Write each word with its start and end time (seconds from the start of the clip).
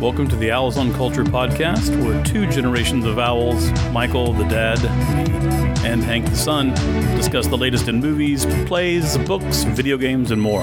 Welcome 0.00 0.28
to 0.28 0.36
the 0.36 0.50
Owls 0.50 0.78
on 0.78 0.94
Culture 0.94 1.24
podcast, 1.24 1.90
where 2.02 2.24
two 2.24 2.50
generations 2.50 3.04
of 3.04 3.18
owls, 3.18 3.70
Michael 3.92 4.32
the 4.32 4.44
dad, 4.44 4.82
me, 4.82 5.86
and 5.86 6.02
Hank 6.02 6.24
the 6.24 6.36
son, 6.36 6.70
discuss 7.18 7.46
the 7.48 7.58
latest 7.58 7.86
in 7.86 8.00
movies, 8.00 8.46
plays, 8.64 9.18
books, 9.18 9.64
video 9.64 9.98
games, 9.98 10.30
and 10.30 10.40
more. 10.40 10.62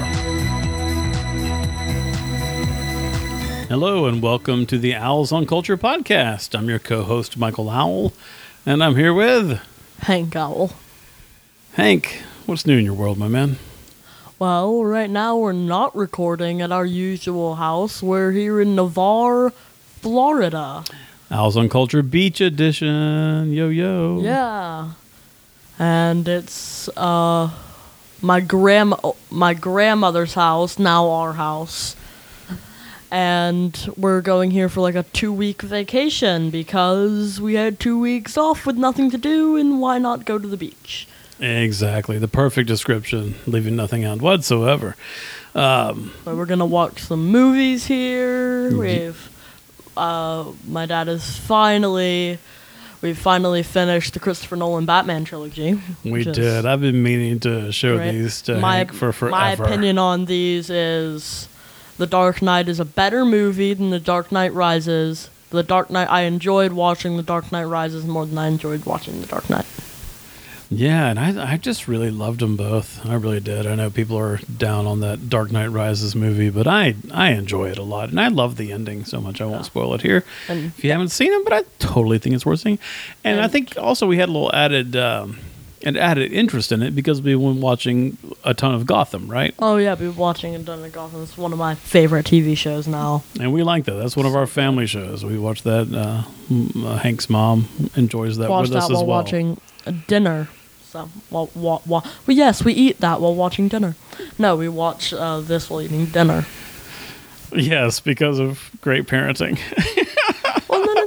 Hello, 3.70 4.08
and 4.08 4.24
welcome 4.24 4.66
to 4.66 4.80
the 4.80 4.96
Owls 4.96 5.32
on 5.32 5.46
Culture 5.46 5.78
podcast. 5.78 6.58
I'm 6.58 6.68
your 6.68 6.80
co 6.80 7.04
host, 7.04 7.38
Michael 7.38 7.70
Owl, 7.70 8.14
and 8.66 8.84
I'm 8.84 8.96
here 8.96 9.14
with 9.14 9.62
Hank 10.00 10.36
Owl. 10.36 10.72
Hank. 11.74 12.24
What's 12.48 12.66
new 12.66 12.80
in 12.80 12.86
your 12.86 12.96
world, 12.96 13.20
my 13.20 13.28
man? 13.28 13.58
Well, 14.40 14.86
right 14.86 15.10
now 15.10 15.36
we're 15.36 15.52
not 15.52 15.96
recording 15.96 16.62
at 16.62 16.72
our 16.72 16.86
usual 16.86 17.56
house. 17.56 18.04
We're 18.04 18.32
here 18.32 18.62
in 18.62 18.76
Navarre, 18.76 19.50
Florida. 19.50 20.84
Owls 21.32 21.58
on 21.58 21.70
Culture 21.70 22.04
Beach 22.04 22.40
Edition. 22.40 23.52
Yo, 23.52 23.70
yo. 23.70 24.20
Yeah. 24.22 24.92
And 25.80 26.28
it's 26.28 26.88
uh 26.90 27.50
my 28.22 28.40
grand 28.40 28.94
my 29.32 29.56
grandmother's 29.56 30.36
house, 30.36 30.78
now 30.78 31.10
our 31.10 31.34
house. 31.34 31.96
And 33.10 33.92
we're 33.98 34.22
going 34.22 34.52
here 34.52 34.70
for 34.70 34.82
like 34.82 34.96
a 34.96 35.04
2-week 35.04 35.64
vacation 35.64 36.52
because 36.52 37.42
we 37.42 37.56
had 37.56 37.80
2 37.80 38.00
weeks 38.00 38.38
off 38.38 38.68
with 38.68 38.78
nothing 38.78 39.10
to 39.10 39.18
do 39.18 39.56
and 39.56 39.82
why 39.82 39.98
not 39.98 40.26
go 40.26 40.38
to 40.38 40.48
the 40.48 40.58
beach? 40.58 41.08
Exactly. 41.40 42.18
The 42.18 42.28
perfect 42.28 42.68
description, 42.68 43.36
leaving 43.46 43.76
nothing 43.76 44.04
out 44.06 44.22
whatsoever. 44.22 44.96
Um, 45.54 46.12
So 46.26 46.36
we're 46.36 46.46
gonna 46.46 46.66
watch 46.66 47.00
some 47.00 47.28
movies 47.28 47.86
here. 47.86 48.76
We've 48.78 49.30
uh, 49.96 50.46
my 50.68 50.86
dad 50.86 51.08
is 51.08 51.38
finally 51.38 52.38
we've 53.02 53.18
finally 53.18 53.64
finished 53.64 54.14
the 54.14 54.20
Christopher 54.20 54.56
Nolan 54.56 54.86
Batman 54.86 55.26
trilogy. 55.26 55.80
we 56.04 56.24
did. 56.24 56.66
I've 56.66 56.82
been 56.82 57.02
meaning 57.04 57.40
to 57.42 57.72
show 57.72 57.98
these 57.98 58.42
to 58.44 58.58
my 58.60 58.78
Hank 58.78 58.94
for 58.94 59.12
forever. 59.12 59.32
my 59.32 59.52
opinion 59.52 59.98
on 59.98 60.26
these 60.26 60.70
is 60.70 61.48
The 61.98 62.08
Dark 62.08 62.42
Knight 62.42 62.68
is 62.70 62.80
a 62.80 62.86
better 62.86 63.26
movie 63.26 63.74
than 63.74 63.90
The 63.92 64.00
Dark 64.00 64.32
Knight 64.32 64.54
Rises. 64.54 65.30
The 65.50 65.64
Dark 65.64 65.90
Knight 65.90 66.10
I 66.12 66.22
enjoyed 66.22 66.74
watching 66.74 67.18
The 67.18 67.24
Dark 67.24 67.52
Knight 67.52 67.66
Rises 67.66 68.06
more 68.06 68.26
than 68.26 68.38
I 68.38 68.48
enjoyed 68.48 68.86
watching 68.86 69.22
The 69.22 69.28
Dark 69.28 69.50
Knight. 69.50 69.66
Yeah, 70.70 71.08
and 71.08 71.20
I, 71.20 71.54
I 71.54 71.58
just 71.58 71.88
really 71.88 72.12
loved 72.12 72.42
them 72.42 72.58
both. 72.58 73.06
I 73.06 73.16
really 73.16 73.40
did. 73.40 73.66
I 73.66 73.76
know 73.76 73.90
people 73.90 74.18
are 74.18 74.38
down 74.38 74.86
on 74.86 75.00
that 75.00 75.30
Dark 75.30 75.52
Knight 75.52 75.68
Rises 75.68 76.16
movie, 76.16 76.50
but 76.50 76.68
I 76.68 76.96
I 77.12 77.32
enjoy 77.32 77.70
it 77.70 77.78
a 77.78 77.84
lot, 77.84 78.10
and 78.10 78.20
I 78.20 78.28
love 78.28 78.58
the 78.58 78.72
ending 78.72 79.06
so 79.06 79.22
much. 79.22 79.40
I 79.40 79.46
won't 79.46 79.66
spoil 79.66 79.94
it 79.94 80.02
here 80.02 80.26
And 80.50 80.74
if 80.78 80.84
you 80.84 80.92
haven't 80.92 81.10
seen 81.10 81.32
it, 81.32 81.44
but 81.44 81.54
I 81.54 81.64
totally 81.80 82.20
think 82.20 82.36
it's 82.36 82.46
worth 82.46 82.60
seeing. 82.60 82.80
And, 83.24 83.40
I 83.40 83.48
think 83.48 83.78
also 83.78 84.08
we 84.08 84.18
had 84.18 84.30
a 84.30 84.32
little 84.32 84.54
added 84.54 84.96
um, 84.96 85.40
an 85.84 85.96
added 85.96 86.34
interest 86.34 86.72
in 86.72 86.82
it 86.82 86.96
because 86.96 87.22
we 87.22 87.36
were 87.36 87.54
watching 87.54 88.18
a 88.44 88.54
ton 88.54 88.74
of 88.74 88.86
Gotham, 88.86 89.28
right? 89.30 89.54
oh 89.60 89.78
yeah, 89.78 89.92
we've 89.92 90.10
been 90.10 90.16
watching 90.16 90.54
and 90.54 90.66
done 90.66 90.90
Gotham. 90.90 91.24
It's 91.24 91.38
one 91.38 91.54
of 91.54 91.60
my 91.60 91.76
favorite 91.76 92.26
TV 92.26 92.58
shows 92.58 92.88
now. 92.88 93.24
And 93.40 93.54
we 93.54 93.64
like 93.64 93.86
that. 93.86 93.94
That's 93.94 94.18
one 94.18 94.26
of 94.26 94.36
our 94.36 94.48
family 94.48 94.88
shows. 94.88 95.24
We 95.24 95.38
watch 95.38 95.64
that. 95.64 95.88
Uh, 95.94 96.24
uh, 96.86 96.98
Hank's 96.98 97.30
mom 97.30 97.70
enjoys 97.96 98.38
that 98.38 98.50
watched 98.50 98.70
with 98.70 98.78
us 98.78 98.88
that 98.88 98.94
while 98.94 99.02
as 99.04 99.08
well. 99.08 99.18
watching 99.18 99.62
dinner. 100.08 100.50
So, 100.98 101.10
while, 101.30 101.46
while, 101.54 101.82
while, 101.86 102.06
well, 102.26 102.36
yes, 102.38 102.64
we 102.66 102.74
eat 102.74 103.00
that 103.02 103.22
while 103.22 103.36
watching 103.36 103.68
dinner. 103.68 103.96
No, 104.40 104.56
we 104.56 104.68
watch 104.68 105.14
uh, 105.14 105.42
this 105.42 105.70
while 105.70 105.82
eating 105.82 106.06
dinner. 106.08 106.46
Yes, 107.54 108.00
because 108.00 108.40
of 108.40 108.72
great 108.82 109.06
parenting. 109.06 109.60
Well, 110.70 110.86
no, 110.86 110.94
no, 110.94 111.06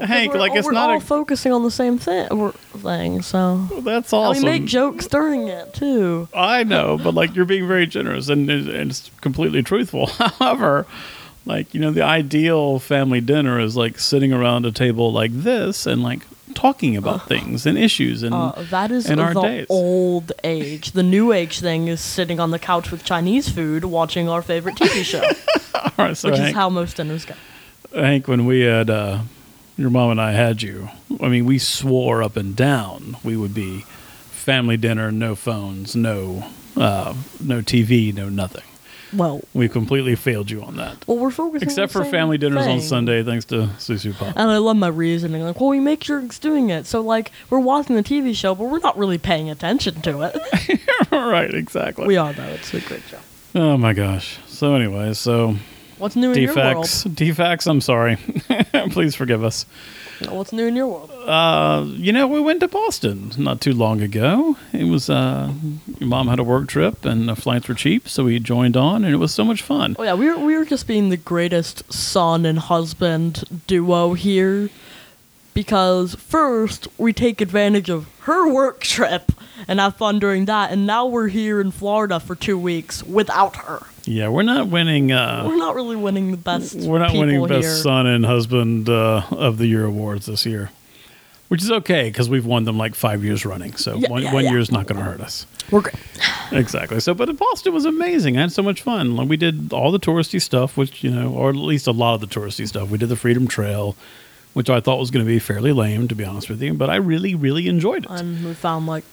Hank, 0.06 0.32
we're, 0.32 0.38
like, 0.38 0.52
all- 0.52 0.58
it's 0.58 0.66
we're 0.66 0.72
not 0.72 0.90
all 0.90 0.98
a- 0.98 1.00
focusing 1.00 1.50
on 1.52 1.64
the 1.64 1.70
same 1.70 1.98
thing. 1.98 2.28
Thing. 2.76 3.22
So, 3.22 3.56
That's 3.80 4.12
and 4.12 4.20
awesome. 4.22 4.44
we 4.44 4.50
make 4.50 4.64
jokes 4.66 5.08
during 5.08 5.48
it 5.48 5.74
too. 5.74 6.28
I 6.32 6.62
know, 6.62 6.96
but 6.96 7.14
like 7.14 7.34
you're 7.34 7.44
being 7.44 7.66
very 7.66 7.86
generous 7.86 8.28
and, 8.28 8.48
and 8.48 8.90
it's 8.90 9.10
completely 9.20 9.64
truthful. 9.64 10.06
However, 10.38 10.86
like 11.44 11.74
you 11.74 11.80
know, 11.80 11.90
the 11.90 12.02
ideal 12.04 12.78
family 12.78 13.20
dinner 13.20 13.58
is 13.58 13.76
like 13.76 13.98
sitting 13.98 14.32
around 14.32 14.64
a 14.64 14.70
table 14.70 15.12
like 15.12 15.32
this 15.32 15.86
and 15.86 16.02
like 16.04 16.20
talking 16.54 16.96
about 16.96 17.26
things 17.28 17.66
and 17.66 17.76
issues 17.78 18.22
and 18.22 18.34
Uh, 18.34 18.52
that 18.70 18.90
is 18.90 19.08
in 19.08 19.18
our 19.18 19.34
the 19.34 19.40
days. 19.42 19.66
old 19.68 20.32
age. 20.44 20.92
The 20.92 21.02
new 21.02 21.32
age 21.32 21.60
thing 21.60 21.88
is 21.88 22.00
sitting 22.00 22.38
on 22.40 22.50
the 22.50 22.58
couch 22.58 22.90
with 22.90 23.04
Chinese 23.04 23.48
food, 23.48 23.84
watching 23.84 24.28
our 24.28 24.42
favorite 24.42 24.76
TV 24.76 25.04
show, 25.04 25.22
right. 25.98 26.16
So 26.16 26.30
which 26.30 26.38
Hank, 26.38 26.50
is 26.50 26.54
how 26.54 26.68
most 26.68 26.96
dinners 26.96 27.24
go. 27.24 27.34
Hank, 27.94 28.28
when 28.28 28.46
we 28.46 28.60
had 28.60 28.90
uh, 28.90 29.20
your 29.76 29.90
mom 29.90 30.10
and 30.10 30.20
I 30.20 30.32
had 30.32 30.62
you, 30.62 30.88
I 31.20 31.28
mean, 31.28 31.44
we 31.46 31.58
swore 31.58 32.22
up 32.22 32.36
and 32.36 32.54
down 32.54 33.16
we 33.24 33.36
would 33.36 33.54
be 33.54 33.84
family 34.30 34.76
dinner, 34.76 35.10
no 35.12 35.34
phones, 35.34 35.94
no 35.96 36.44
uh, 36.76 37.14
no 37.40 37.60
TV, 37.60 38.12
no 38.14 38.28
nothing. 38.28 38.62
Well, 39.14 39.42
We 39.54 39.68
completely 39.68 40.14
failed 40.14 40.50
you 40.50 40.62
on 40.62 40.76
that. 40.76 41.06
well, 41.06 41.18
we're 41.18 41.30
focusing 41.30 41.68
Except 41.68 41.92
for 41.92 42.04
family 42.04 42.38
dinners 42.38 42.66
on. 42.66 42.80
Sunday, 42.80 43.22
thanks 43.22 43.44
to 43.46 43.68
Susu 43.78 44.14
Pop. 44.14 44.34
And 44.36 44.50
I 44.50 44.58
love 44.58 44.76
my 44.76 44.88
reasoning. 44.88 45.42
Like, 45.42 45.60
well, 45.60 45.70
we 45.70 45.80
make 45.80 46.04
sure 46.04 46.20
it's 46.20 46.38
doing 46.38 46.70
it. 46.70 46.86
So, 46.86 47.00
like, 47.00 47.32
we're 47.48 47.58
watching 47.58 47.96
the 47.96 48.02
TV 48.02 48.34
show, 48.34 48.54
but 48.54 48.64
we're 48.64 48.78
not 48.78 48.96
really 48.96 49.18
paying 49.18 49.50
attention 49.50 50.00
to 50.02 50.22
it. 50.22 50.80
right, 51.12 51.52
exactly. 51.52 52.06
we 52.06 52.16
are, 52.16 52.32
though. 52.32 52.44
It's 52.44 52.72
a 52.74 52.80
great 52.80 53.02
show. 53.02 53.18
Oh 53.54 53.76
my 53.76 53.92
gosh. 53.92 54.38
So 54.46 54.74
anyway, 54.76 55.12
so 55.14 55.56
What's 55.98 56.16
new 56.16 56.32
in 56.32 56.38
your 56.40 56.54
defects, 56.54 57.04
defects. 57.04 57.66
I'm 57.66 57.80
sorry. 57.80 58.16
Please 58.90 59.14
forgive 59.14 59.42
us. 59.44 59.66
What's 60.28 60.52
new 60.52 60.66
in 60.66 60.76
your 60.76 60.86
world? 60.86 61.10
Uh, 61.10 61.84
you 61.86 62.12
know, 62.12 62.26
we 62.26 62.40
went 62.40 62.60
to 62.60 62.68
Boston 62.68 63.32
not 63.38 63.60
too 63.60 63.72
long 63.72 64.02
ago. 64.02 64.56
It 64.72 64.84
was 64.84 65.08
uh, 65.08 65.52
your 65.98 66.08
mom 66.08 66.28
had 66.28 66.38
a 66.38 66.44
work 66.44 66.68
trip 66.68 67.04
and 67.04 67.28
the 67.28 67.36
flights 67.36 67.68
were 67.68 67.74
cheap, 67.74 68.08
so 68.08 68.24
we 68.24 68.38
joined 68.38 68.76
on, 68.76 69.04
and 69.04 69.14
it 69.14 69.18
was 69.18 69.32
so 69.32 69.44
much 69.44 69.62
fun. 69.62 69.96
Oh 69.98 70.02
yeah, 70.02 70.14
we 70.14 70.26
were 70.26 70.38
we 70.38 70.56
were 70.56 70.64
just 70.64 70.86
being 70.86 71.08
the 71.08 71.16
greatest 71.16 71.90
son 71.92 72.44
and 72.44 72.58
husband 72.58 73.62
duo 73.66 74.14
here. 74.14 74.70
Because 75.52 76.14
first 76.14 76.86
we 76.96 77.12
take 77.12 77.40
advantage 77.40 77.90
of 77.90 78.06
her 78.20 78.48
work 78.48 78.80
trip 78.80 79.32
and 79.66 79.80
have 79.80 79.96
fun 79.96 80.18
during 80.20 80.44
that, 80.44 80.70
and 80.70 80.86
now 80.86 81.06
we're 81.06 81.28
here 81.28 81.60
in 81.60 81.72
Florida 81.72 82.20
for 82.20 82.36
two 82.36 82.56
weeks 82.56 83.02
without 83.02 83.56
her. 83.56 83.80
Yeah, 84.10 84.28
we're 84.28 84.42
not 84.42 84.66
winning. 84.68 85.12
Uh, 85.12 85.44
We're 85.46 85.56
not 85.56 85.74
really 85.76 85.96
winning 85.96 86.30
the 86.32 86.36
best. 86.36 86.74
we're 86.74 86.98
not 86.98 87.12
winning 87.12 87.46
best 87.46 87.62
here. 87.66 87.76
son 87.76 88.06
and 88.06 88.24
husband 88.26 88.88
uh, 88.88 89.22
of 89.30 89.58
the 89.58 89.66
year 89.66 89.84
awards 89.84 90.26
this 90.26 90.44
year, 90.44 90.70
which 91.48 91.62
is 91.62 91.70
okay 91.70 92.08
because 92.10 92.28
we've 92.28 92.44
won 92.46 92.64
them 92.64 92.76
like 92.76 92.94
five 92.96 93.22
years 93.22 93.46
running. 93.46 93.76
So 93.76 93.96
Yeah, 93.96 94.08
one, 94.08 94.22
yeah, 94.22 94.32
one 94.34 94.44
yeah. 94.44 94.50
year 94.50 94.58
is 94.58 94.72
not 94.72 94.86
going 94.86 94.98
to 94.98 95.04
hurt 95.04 95.20
us. 95.20 95.46
We're 95.70 95.82
great. 95.82 95.94
Exactly. 96.52 96.98
So, 96.98 97.14
but 97.14 97.36
Boston 97.36 97.72
was 97.72 97.84
amazing. 97.84 98.36
I 98.36 98.40
had 98.40 98.50
so 98.50 98.62
much 98.64 98.82
fun. 98.82 99.14
Like, 99.14 99.28
we 99.28 99.36
did 99.36 99.72
all 99.72 99.92
the 99.92 100.00
touristy 100.00 100.42
stuff, 100.42 100.76
which 100.76 101.04
you 101.04 101.10
know, 101.12 101.30
or 101.32 101.50
at 101.50 101.54
least 101.54 101.86
a 101.86 101.92
lot 101.92 102.14
of 102.14 102.20
the 102.20 102.26
touristy 102.26 102.66
stuff. 102.66 102.90
We 102.90 102.98
did 102.98 103.08
the 103.08 103.14
Freedom 103.14 103.46
Trail, 103.46 103.94
which 104.52 104.68
I 104.68 104.80
thought 104.80 104.98
was 104.98 105.12
going 105.12 105.24
to 105.24 105.28
be 105.28 105.38
fairly 105.38 105.70
lame, 105.72 106.08
to 106.08 106.16
be 106.16 106.24
honest 106.24 106.50
with 106.50 106.60
you. 106.60 106.74
But 106.74 106.90
I 106.90 106.96
really, 106.96 107.36
really 107.36 107.68
enjoyed 107.68 108.04
it. 108.06 108.10
And 108.10 108.44
we 108.44 108.54
found 108.54 108.88
like 108.88 109.04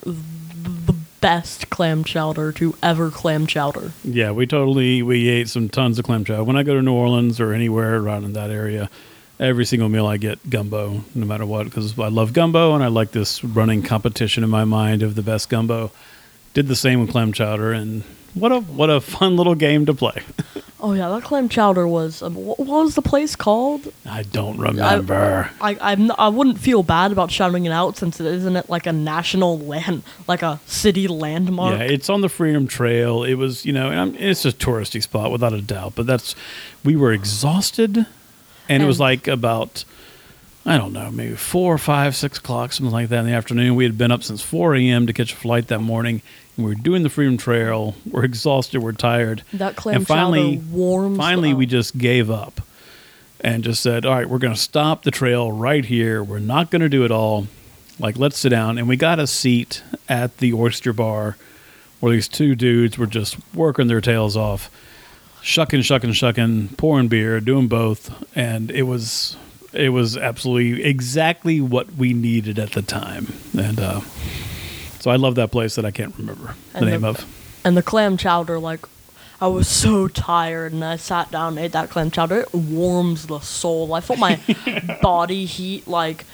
best 1.21 1.69
clam 1.69 2.03
chowder 2.03 2.51
to 2.53 2.75
ever 2.83 3.09
clam 3.09 3.47
chowder. 3.47 3.91
yeah, 4.03 4.31
we 4.31 4.45
totally 4.45 5.01
we 5.01 5.27
ate 5.29 5.49
some 5.49 5.69
tons 5.69 5.97
of 5.99 6.05
clam 6.05 6.23
chowder. 6.23 6.43
When 6.43 6.55
I 6.55 6.63
go 6.63 6.75
to 6.75 6.81
New 6.81 6.93
Orleans 6.93 7.39
or 7.39 7.53
anywhere 7.53 7.95
around 7.97 8.23
in 8.25 8.33
that 8.33 8.49
area, 8.51 8.89
every 9.39 9.65
single 9.65 9.89
meal 9.89 10.05
I 10.05 10.17
get 10.17 10.49
gumbo, 10.49 11.03
no 11.13 11.25
matter 11.25 11.45
what, 11.45 11.65
because 11.65 11.97
I 11.97 12.07
love 12.09 12.33
gumbo 12.33 12.73
and 12.75 12.83
I 12.83 12.87
like 12.87 13.11
this 13.11 13.43
running 13.43 13.83
competition 13.83 14.43
in 14.43 14.49
my 14.49 14.65
mind 14.65 15.03
of 15.03 15.15
the 15.15 15.23
best 15.23 15.49
gumbo. 15.49 15.91
Did 16.53 16.67
the 16.67 16.75
same 16.75 17.01
with 17.01 17.11
clam 17.11 17.33
chowder, 17.33 17.71
and 17.71 18.03
what 18.33 18.51
a 18.51 18.61
what 18.61 18.89
a 18.89 18.99
fun 19.01 19.35
little 19.35 19.55
game 19.55 19.85
to 19.85 19.93
play. 19.93 20.23
Oh 20.79 20.93
yeah, 20.93 21.09
that 21.09 21.23
clam 21.23 21.49
chowder 21.49 21.87
was. 21.87 22.21
Um, 22.21 22.35
what, 22.35 22.59
what 22.59 22.83
was 22.83 22.93
the 22.93 23.01
place 23.01 23.35
called? 23.35 23.91
I 24.05 24.21
don't 24.21 24.59
remember. 24.59 25.49
I 25.59 25.75
I'm, 25.81 26.11
I 26.11 26.29
wouldn't 26.29 26.59
feel 26.59 26.83
bad 26.83 27.11
about 27.11 27.31
shouting 27.31 27.65
it 27.65 27.71
out 27.71 27.97
since 27.97 28.19
it 28.19 28.27
isn't 28.27 28.55
it 28.55 28.69
like 28.69 28.85
a 28.85 28.93
national 28.93 29.57
land, 29.57 30.03
like 30.27 30.43
a 30.43 30.59
city 30.67 31.07
landmark. 31.07 31.79
Yeah, 31.79 31.85
it's 31.85 32.11
on 32.11 32.21
the 32.21 32.29
Freedom 32.29 32.67
Trail. 32.67 33.23
It 33.23 33.33
was, 33.35 33.65
you 33.65 33.73
know, 33.73 33.89
and 33.89 34.15
it's 34.17 34.45
a 34.45 34.51
touristy 34.51 35.01
spot 35.01 35.31
without 35.31 35.53
a 35.53 35.61
doubt. 35.61 35.93
But 35.95 36.05
that's, 36.05 36.35
we 36.83 36.95
were 36.95 37.11
exhausted, 37.11 38.05
and, 38.69 38.83
it 38.83 38.85
was 38.85 38.99
like 38.99 39.27
about, 39.27 39.83
I 40.63 40.77
don't 40.77 40.93
know, 40.93 41.09
maybe 41.09 41.35
four, 41.35 41.79
five, 41.79 42.15
six 42.15 42.37
o'clock, 42.37 42.71
something 42.71 42.93
like 42.93 43.09
that 43.09 43.21
in 43.21 43.25
the 43.25 43.33
afternoon. 43.33 43.75
We 43.75 43.83
had 43.83 43.97
been 43.97 44.11
up 44.11 44.21
since 44.21 44.43
four 44.43 44.75
a.m. 44.75 45.07
to 45.07 45.13
catch 45.13 45.33
a 45.33 45.35
flight 45.35 45.69
that 45.69 45.79
morning, 45.79 46.15
and 46.15 46.21
were 46.63 46.75
doing 46.75 47.03
the 47.03 47.09
Freedom 47.09 47.37
Trail. 47.37 47.95
We're 48.09 48.23
exhausted. 48.25 48.81
We're 48.81 48.91
tired. 48.93 49.43
that 49.53 49.75
clam 49.75 49.97
and 49.97 50.07
finally, 50.07 50.57
warms. 50.71 51.17
finally, 51.17 51.53
we 51.53 51.65
just 51.65 51.97
gave 51.97 52.29
up 52.31 52.61
and 53.41 53.63
just 53.63 53.81
said, 53.81 54.05
"All 54.05 54.13
right, 54.15 54.29
we're 54.29 54.39
going 54.39 54.53
to 54.53 54.59
stop 54.59 55.03
the 55.03 55.11
trail 55.11 55.51
right 55.51 55.85
here. 55.85 56.23
We're 56.23 56.39
not 56.39 56.71
going 56.71 56.81
to 56.81 56.89
do 56.89 57.05
it 57.05 57.11
all. 57.11 57.47
Like, 57.99 58.17
let's 58.17 58.37
sit 58.37 58.49
down." 58.49 58.77
And 58.77 58.87
we 58.87 58.95
got 58.97 59.19
a 59.19 59.27
seat 59.27 59.83
at 60.09 60.37
the 60.37 60.53
oyster 60.53 60.93
bar, 60.93 61.37
where 61.99 62.11
these 62.11 62.27
two 62.27 62.55
dudes 62.55 62.97
were 62.97 63.05
just 63.07 63.37
working 63.53 63.87
their 63.87 64.01
tails 64.01 64.35
off. 64.35 64.69
shucking, 65.41 65.81
shucking, 65.81 66.11
shucking, 66.11 66.69
pouring 66.77 67.07
beer, 67.07 67.39
doing 67.39 67.67
both, 67.67 68.11
and 68.35 68.69
it 68.71 68.83
was 68.83 69.37
it 69.73 69.89
was 69.89 70.17
absolutely 70.17 70.83
exactly 70.83 71.61
what 71.61 71.93
we 71.93 72.13
needed 72.13 72.57
at 72.57 72.71
the 72.71 72.81
time, 72.81 73.27
and 73.57 73.79
uh, 73.79 74.01
so 74.99 75.11
I 75.11 75.15
love 75.15 75.35
that 75.35 75.51
place 75.51 75.75
that 75.75 75.85
I 75.85 75.91
can't 75.91 76.13
remember 76.17 76.55
the 76.73 76.77
And 76.79 76.85
name 76.87 77.01
the- 77.01 77.09
of. 77.09 77.25
And 77.63 77.75
the 77.75 77.83
clam 77.83 78.15
chowder, 78.17 78.59
like, 78.59 78.85
I 79.41 79.47
was 79.47 79.67
so 79.67 80.07
tired 80.07 80.71
and 80.73 80.83
I 80.85 80.95
sat 80.95 81.31
down 81.31 81.57
and 81.57 81.59
ate 81.59 81.73
that 81.73 81.89
clam 81.89 82.09
chowder. 82.11 82.39
It 82.41 82.53
warms 82.53 83.27
the 83.27 83.39
soul. 83.39 83.93
I 83.93 83.99
felt 83.99 84.19
my 84.19 84.39
body 85.01 85.45
heat, 85.45 85.87
like, 85.87 86.25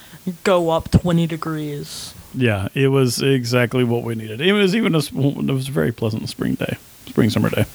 go 0.43 0.69
up 0.69 0.91
20 0.91 1.25
degrees. 1.27 2.13
Yeah, 2.35 2.67
it 2.73 2.87
was 2.89 3.21
exactly 3.21 3.83
what 3.83 4.03
we 4.03 4.15
needed. 4.15 4.41
It 4.41 4.53
was 4.53 4.75
even 4.75 4.95
a, 4.95 4.99
it 4.99 5.13
was 5.51 5.67
a 5.69 5.71
very 5.71 5.91
pleasant 5.91 6.29
spring 6.29 6.55
day, 6.55 6.77
spring 7.07 7.29
summer 7.29 7.49
day. 7.49 7.65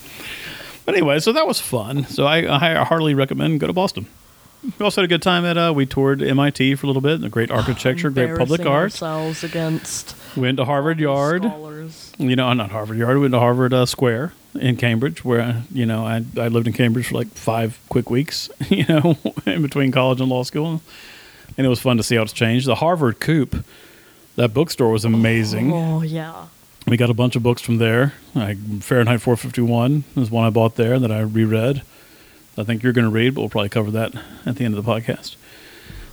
But 0.85 0.95
anyway, 0.95 1.19
so 1.21 1.33
that 1.33 1.47
was 1.47 1.61
fun. 1.61 2.07
So 2.07 2.25
I, 2.25 2.39
I 2.55 2.83
heartily 2.85 3.15
recommend 3.15 3.61
go 3.61 3.67
to 3.67 3.73
Boston. 3.73 4.07
We 4.65 4.85
also 4.85 5.01
had 5.01 5.05
a 5.05 5.09
good 5.09 5.23
time 5.23 5.45
at 5.45 5.57
uh, 5.57 5.73
we 5.75 5.87
toured 5.87 6.21
MIT 6.23 6.75
for 6.77 6.87
a 6.87 6.89
little 6.89 7.03
bit. 7.03 7.21
The 7.21 7.29
great 7.29 7.51
architecture, 7.51 8.11
great 8.11 8.37
public 8.37 8.61
art. 8.63 8.69
ourselves 8.85 9.45
against 9.45 10.17
We 10.37 10.43
went 10.43 10.57
to 10.59 10.65
Harvard 10.65 10.99
Yard. 10.99 11.43
scholars. 11.45 12.13
You 12.19 12.35
know, 12.37 12.53
not 12.53 12.71
Harvard 12.73 12.99
Yard. 12.99 13.17
We 13.17 13.23
went 13.23 13.35
to 13.35 13.39
Harvard 13.39 13.73
uh, 13.73 13.87
Square 13.87 14.33
in 14.59 14.77
Cambridge, 14.77 15.25
where 15.25 15.63
you 15.73 15.87
know 15.87 16.05
I 16.05 16.25
I 16.37 16.49
lived 16.49 16.67
in 16.67 16.73
Cambridge 16.73 17.07
for 17.09 17.15
like 17.15 17.29
five 17.29 17.79
quick 17.89 18.11
weeks. 18.11 18.51
You 18.69 18.85
know, 18.87 19.17
in 19.47 19.63
between 19.63 19.93
college 19.93 20.21
and 20.21 20.29
law 20.29 20.43
school, 20.43 20.83
and 21.57 21.65
it 21.67 21.69
was 21.71 21.81
fun 21.81 21.97
to 21.97 22.03
see 22.03 22.17
how 22.17 22.23
it's 22.23 22.33
changed. 22.33 22.67
The 22.67 22.75
Harvard 22.77 23.21
Coop, 23.21 23.65
that 24.37 24.53
bookstore 24.53 24.91
was 24.91 25.05
amazing. 25.05 25.73
Oh, 25.73 26.03
yeah. 26.03 26.47
We 26.87 26.97
got 26.97 27.11
a 27.11 27.15
bunch 27.15 27.37
of 27.37 27.43
books 27.43 27.61
from 27.63 27.79
there. 27.79 28.15
Like 28.35 28.59
Fahrenheit 28.83 29.21
451 29.21 30.05
is 30.17 30.31
one 30.31 30.45
I 30.47 30.51
bought 30.51 30.77
there 30.77 30.99
that 30.99 31.13
I 31.13 31.21
reread. 31.21 31.83
I 32.59 32.65
think 32.65 32.83
you're 32.83 32.93
going 32.93 33.05
to 33.05 33.11
read, 33.11 33.35
but 33.35 33.43
we'll 33.43 33.51
probably 33.51 33.69
cover 33.69 33.91
that 33.93 34.13
at 34.45 34.57
the 34.57 34.65
end 34.65 34.77
of 34.77 34.85
the 34.85 34.91
podcast. 34.91 35.37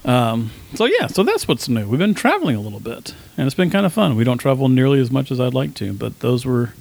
Um, 0.06 0.51
so 0.75 0.86
yeah, 0.86 1.07
so 1.07 1.24
that's 1.24 1.47
what's 1.47 1.68
new. 1.68 1.88
We've 1.88 2.00
been 2.00 2.13
traveling 2.13 2.56
a 2.56 2.62
little 2.62 2.80
bit, 2.80 3.15
and 3.38 3.47
it's 3.47 3.56
been 3.56 3.71
kind 3.71 3.86
of 3.86 3.94
fun. 3.94 4.15
We 4.15 4.24
don't 4.24 4.38
travel 4.38 4.69
nearly 4.69 5.00
as 5.00 5.09
much 5.09 5.31
as 5.31 5.39
I'd 5.39 5.56
like 5.56 5.74
to, 5.75 5.94
but 5.94 6.19
those 6.19 6.45
were 6.45 6.74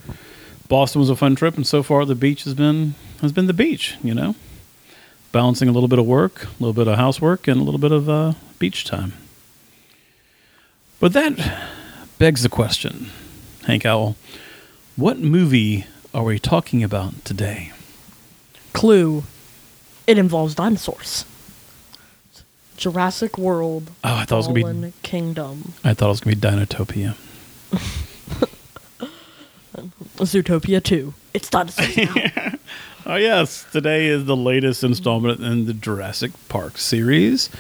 Boston 0.68 1.00
was 1.00 1.08
a 1.08 1.16
fun 1.16 1.34
trip, 1.34 1.56
and 1.56 1.66
so 1.66 1.82
far 1.82 2.04
the 2.04 2.14
beach 2.14 2.44
has 2.44 2.52
been 2.52 2.94
has 3.22 3.32
been 3.32 3.46
the 3.46 3.54
beach. 3.54 3.96
You 4.02 4.12
know, 4.12 4.36
balancing 5.32 5.68
a 5.68 5.72
little 5.72 5.88
bit 5.88 5.98
of 5.98 6.04
work, 6.04 6.44
a 6.44 6.48
little 6.60 6.74
bit 6.74 6.86
of 6.86 6.98
housework, 6.98 7.48
and 7.48 7.58
a 7.58 7.64
little 7.64 7.80
bit 7.80 7.92
of 7.92 8.10
uh, 8.10 8.34
beach 8.58 8.84
time. 8.84 9.14
But 11.00 11.14
that 11.14 11.68
begs 12.18 12.42
the 12.42 12.48
question, 12.50 13.10
Hank 13.66 13.86
Owl, 13.86 14.16
what 14.96 15.18
movie 15.18 15.86
are 16.12 16.24
we 16.24 16.38
talking 16.38 16.84
about 16.84 17.24
today? 17.24 17.72
Clue. 18.74 19.24
It 20.06 20.18
involves 20.18 20.54
dinosaurs. 20.54 21.24
Jurassic 22.76 23.38
World. 23.38 23.90
Oh, 24.02 24.14
I 24.14 24.24
thought 24.24 24.34
it 24.34 24.36
was 24.36 24.46
gonna 24.46 24.54
be 24.54 24.62
Fallen 24.62 24.92
Kingdom. 25.02 25.72
I 25.84 25.94
thought 25.94 26.06
it 26.06 26.08
was 26.08 26.20
gonna 26.20 26.36
be 26.36 26.40
Dinotopia. 26.42 27.16
Zootopia 30.16 30.82
2. 30.82 31.14
It's 31.34 31.48
dinosaurs 31.50 31.96
now. 31.96 32.14
Oh 33.06 33.16
yes, 33.16 33.66
today 33.70 34.06
is 34.06 34.24
the 34.24 34.34
latest 34.34 34.82
installment 34.82 35.38
in 35.40 35.66
the 35.66 35.74
Jurassic 35.74 36.30
Park 36.48 36.78
series. 36.78 37.50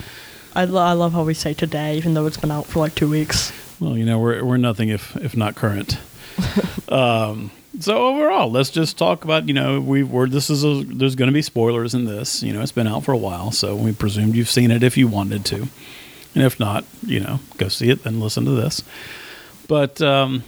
I, 0.54 0.64
lo- 0.64 0.80
I 0.80 0.92
love 0.92 1.12
how 1.12 1.22
we 1.24 1.34
say 1.34 1.52
today, 1.52 1.98
even 1.98 2.14
though 2.14 2.24
it's 2.24 2.38
been 2.38 2.50
out 2.50 2.64
for 2.64 2.78
like 2.78 2.94
two 2.94 3.10
weeks. 3.10 3.52
Well, 3.78 3.98
you 3.98 4.06
know 4.06 4.18
we're 4.18 4.42
we're 4.42 4.56
nothing 4.56 4.88
if 4.88 5.14
if 5.16 5.36
not 5.36 5.54
current. 5.54 5.98
um, 6.88 7.50
so 7.84 8.08
overall, 8.08 8.50
let's 8.50 8.70
just 8.70 8.96
talk 8.96 9.24
about 9.24 9.46
you 9.46 9.54
know 9.54 9.80
we 9.80 10.02
we're 10.02 10.28
this 10.28 10.50
is 10.50 10.64
a 10.64 10.82
there's 10.84 11.14
going 11.14 11.28
to 11.28 11.34
be 11.34 11.42
spoilers 11.42 11.94
in 11.94 12.06
this. 12.06 12.42
You 12.42 12.52
know 12.52 12.62
it's 12.62 12.72
been 12.72 12.86
out 12.86 13.04
for 13.04 13.12
a 13.12 13.18
while, 13.18 13.52
so 13.52 13.76
we 13.76 13.92
presumed 13.92 14.34
you've 14.34 14.50
seen 14.50 14.70
it 14.70 14.82
if 14.82 14.96
you 14.96 15.06
wanted 15.06 15.44
to, 15.46 15.68
and 16.34 16.42
if 16.42 16.58
not, 16.58 16.84
you 17.06 17.20
know 17.20 17.40
go 17.58 17.68
see 17.68 17.90
it 17.90 18.02
then 18.02 18.20
listen 18.20 18.44
to 18.46 18.52
this. 18.52 18.82
But 19.68 20.00
um, 20.02 20.42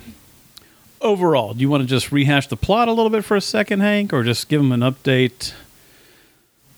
overall, 1.01 1.55
do 1.55 1.61
you 1.61 1.69
want 1.69 1.83
to 1.83 1.87
just 1.87 2.11
rehash 2.13 2.49
the 2.49 2.57
plot 2.57 2.89
a 2.89 2.93
little 2.93 3.11
bit 3.11 3.25
for 3.25 3.37
a 3.37 3.41
second, 3.41 3.81
Hank, 3.81 4.13
or 4.13 4.23
just 4.23 4.49
give 4.49 4.61
them 4.61 4.73
an 4.73 4.81
update 4.81 5.53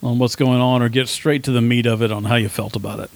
on 0.02 0.18
what's 0.18 0.36
going 0.36 0.60
on, 0.60 0.82
or 0.82 0.88
get 0.88 1.08
straight 1.08 1.44
to 1.44 1.52
the 1.52 1.60
meat 1.60 1.86
of 1.86 2.02
it 2.02 2.12
on 2.12 2.24
how 2.24 2.36
you 2.36 2.48
felt 2.48 2.76
about 2.76 3.00
it? 3.00 3.10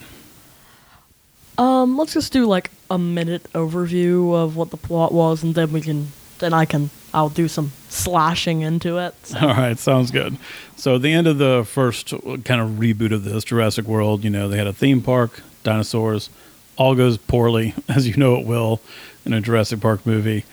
Um, 1.59 1.99
let's 1.99 2.15
just 2.15 2.33
do 2.33 2.47
like 2.47 2.71
a 2.91 2.99
minute 2.99 3.45
overview 3.53 4.35
of 4.35 4.57
what 4.57 4.71
the 4.71 4.77
plot 4.77 5.13
was, 5.13 5.43
and 5.43 5.55
then 5.55 5.73
we 5.73 5.81
can, 5.81 6.09
then 6.43 6.53
I 6.53 6.67
can, 6.67 6.91
I'll 7.15 7.29
do 7.31 7.49
some 7.49 7.73
slashing 7.89 8.61
into 8.61 8.99
it. 8.99 9.15
So- 9.27 9.39
All 9.41 9.55
right, 9.55 9.79
sounds 9.79 10.11
good. 10.11 10.37
So 10.77 10.99
the 10.99 11.13
end 11.13 11.27
of 11.27 11.39
the 11.39 11.65
first 11.67 12.11
kind 12.11 12.61
of 12.61 12.71
reboot 12.79 13.13
of 13.13 13.25
this 13.25 13.45
Jurassic 13.45 13.87
World, 13.87 14.25
you 14.25 14.31
know, 14.31 14.49
they 14.49 14.59
had 14.59 14.67
a 14.67 14.73
theme 14.73 15.01
park, 15.01 15.41
dinosaurs, 15.63 16.29
all 16.77 16.95
goes 16.95 17.17
poorly, 17.17 17.75
as 17.89 18.07
you 18.09 18.17
know 18.17 18.37
it 18.37 18.45
will 18.47 18.81
in 19.25 19.33
a 19.33 19.41
Jurassic 19.41 19.81
Park 19.81 20.05
movie. 20.05 20.45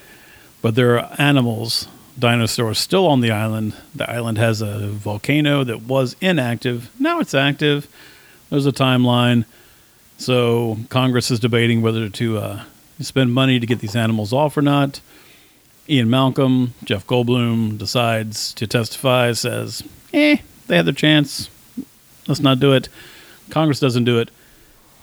But 0.61 0.75
there 0.75 0.99
are 0.99 1.15
animals, 1.17 1.87
dinosaurs 2.17 2.77
still 2.77 3.07
on 3.07 3.21
the 3.21 3.31
island. 3.31 3.73
The 3.95 4.09
island 4.09 4.37
has 4.37 4.61
a 4.61 4.87
volcano 4.89 5.63
that 5.63 5.81
was 5.83 6.15
inactive. 6.21 6.91
Now 6.99 7.19
it's 7.19 7.33
active. 7.33 7.87
There's 8.49 8.65
a 8.67 8.71
timeline. 8.71 9.45
So 10.17 10.77
Congress 10.89 11.31
is 11.31 11.39
debating 11.39 11.81
whether 11.81 12.09
to 12.09 12.37
uh, 12.37 12.63
spend 12.99 13.33
money 13.33 13.59
to 13.59 13.65
get 13.65 13.79
these 13.79 13.95
animals 13.95 14.33
off 14.33 14.57
or 14.57 14.61
not. 14.61 14.99
Ian 15.89 16.09
Malcolm, 16.09 16.73
Jeff 16.83 17.07
Goldblum 17.07 17.77
decides 17.77 18.53
to 18.53 18.67
testify, 18.67 19.31
says, 19.31 19.83
eh, 20.13 20.37
they 20.67 20.77
had 20.77 20.85
their 20.85 20.93
chance. 20.93 21.49
Let's 22.27 22.41
not 22.41 22.59
do 22.59 22.73
it. 22.73 22.89
Congress 23.49 23.79
doesn't 23.79 24.03
do 24.03 24.19
it. 24.19 24.29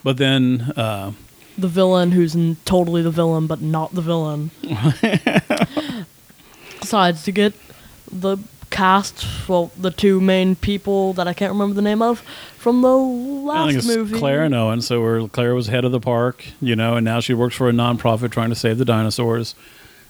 But 0.04 0.18
then, 0.18 0.72
uh, 0.76 1.12
the 1.58 1.66
villain, 1.68 2.12
who's 2.12 2.36
n- 2.36 2.58
totally 2.64 3.02
the 3.02 3.10
villain 3.10 3.48
but 3.48 3.60
not 3.60 3.92
the 3.94 4.02
villain, 4.02 4.50
decides 6.80 7.24
to 7.24 7.32
get 7.32 7.54
the 8.12 8.36
cast, 8.70 9.24
well, 9.48 9.70
the 9.76 9.90
two 9.90 10.20
main 10.20 10.54
people 10.54 11.12
that 11.14 11.26
I 11.26 11.32
can't 11.32 11.52
remember 11.52 11.74
the 11.74 11.82
name 11.82 12.02
of 12.02 12.20
from 12.58 12.82
the 12.82 12.88
I 12.88 13.52
last 13.52 13.66
think 13.68 13.78
it's 13.78 13.86
movie. 13.88 14.18
Claire 14.18 14.44
and 14.44 14.54
Owen. 14.54 14.80
So 14.82 15.00
where 15.00 15.26
Claire 15.28 15.54
was 15.54 15.66
head 15.68 15.84
of 15.84 15.92
the 15.92 16.00
park, 16.00 16.44
you 16.60 16.76
know, 16.76 16.96
and 16.96 17.04
now 17.04 17.20
she 17.20 17.34
works 17.34 17.56
for 17.56 17.68
a 17.68 17.72
nonprofit 17.72 18.30
trying 18.30 18.50
to 18.50 18.56
save 18.56 18.78
the 18.78 18.84
dinosaurs. 18.84 19.54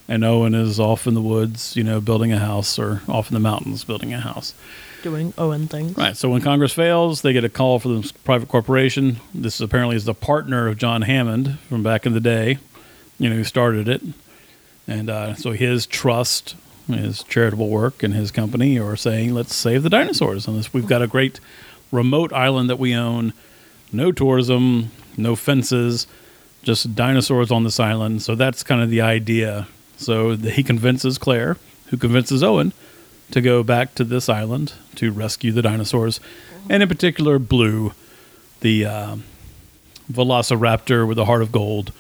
And 0.09 0.25
Owen 0.25 0.55
is 0.55 0.79
off 0.79 1.07
in 1.07 1.15
the 1.15 1.23
woods, 1.23 1.75
you 1.75 1.83
know, 1.83 2.01
building 2.01 2.33
a 2.33 2.39
house 2.39 2.79
or 2.79 3.03
off 3.09 3.29
in 3.29 3.35
the 3.35 3.41
mountains 3.41 3.83
building 3.85 4.15
a 4.15 4.21
house. 4.21 4.55
doing 5.03 5.33
Owen 5.39 5.69
things. 5.69 5.97
Right. 5.97 6.17
So 6.17 6.29
when 6.29 6.43
Congress 6.43 6.73
fails, 6.73 7.23
they 7.23 7.33
get 7.33 7.45
a 7.45 7.49
call 7.49 7.79
from 7.79 8.01
this 8.01 8.13
private 8.13 8.49
corporation. 8.49 9.19
This 9.35 9.61
apparently 9.61 9.97
is 9.97 10.05
the 10.05 10.15
partner 10.15 10.69
of 10.69 10.79
John 10.79 11.03
Hammond 11.03 11.59
from 11.69 11.83
back 11.83 12.07
in 12.07 12.13
the 12.13 12.21
day, 12.21 12.59
you 13.19 13.29
know, 13.31 13.37
who 13.37 13.45
started 13.45 13.89
it. 13.89 14.03
And 14.89 15.11
uh, 15.11 15.35
so 15.35 15.53
his 15.53 15.87
trust, 15.87 16.55
his 16.89 17.23
charitable 17.25 17.69
work, 17.69 18.03
and 18.03 18.15
his 18.15 18.31
company 18.31 18.79
are 18.79 18.97
saying, 18.97 19.35
let's 19.35 19.55
save 19.55 19.83
the 19.83 19.91
dinosaurs. 19.91 20.47
And 20.47 20.57
this, 20.57 20.73
we've 20.73 20.87
got 20.87 21.03
a 21.03 21.09
great 21.09 21.41
remote 21.91 22.33
island 22.33 22.71
that 22.71 22.79
we 22.79 22.95
own, 22.95 23.33
no 23.93 24.13
tourism, 24.13 24.91
no 25.17 25.35
fences, 25.35 26.07
just 26.63 26.95
dinosaurs 26.95 27.51
on 27.51 27.65
this 27.65 27.81
island. 27.81 28.23
So 28.23 28.35
that's 28.35 28.63
kind 28.63 28.83
of 28.83 28.91
the 28.91 29.01
idea. 29.01 29.67
So 29.97 30.37
he 30.37 30.63
convinces 30.63 31.19
Claire, 31.19 31.57
who 31.89 31.97
convinces 31.97 32.43
Owen 32.43 32.73
to 33.31 33.41
go 33.41 33.63
back 33.63 33.95
to 33.95 34.05
this 34.05 34.29
island 34.29 34.75
to 34.97 35.11
rescue 35.11 35.53
the 35.53 35.63
dinosaurs, 35.63 36.21
and 36.69 36.83
in 36.83 36.89
particular, 36.89 37.39
Blue, 37.39 37.93
the 38.61 38.85
uh, 38.85 39.17
velociraptor 40.11 41.07
with 41.07 41.19
a 41.19 41.25
heart 41.25 41.43
of 41.43 41.53
gold, 41.53 41.93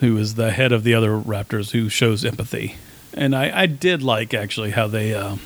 who 0.00 0.16
is 0.16 0.34
the 0.34 0.50
head 0.50 0.72
of 0.72 0.84
the 0.84 0.94
other 0.94 1.10
raptors 1.10 1.70
who 1.72 1.88
shows 1.88 2.24
empathy. 2.24 2.76
And 3.12 3.34
I, 3.34 3.62
I 3.62 3.66
did 3.66 4.02
like 4.02 4.32
actually 4.34 4.70
how 4.70 4.86
they 4.86 5.14
uh, 5.14 5.36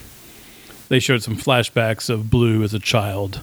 they 0.88 1.00
showed 1.00 1.22
some 1.22 1.36
flashbacks 1.36 2.10
of 2.10 2.30
Blue 2.30 2.62
as 2.62 2.74
a 2.74 2.78
child 2.78 3.40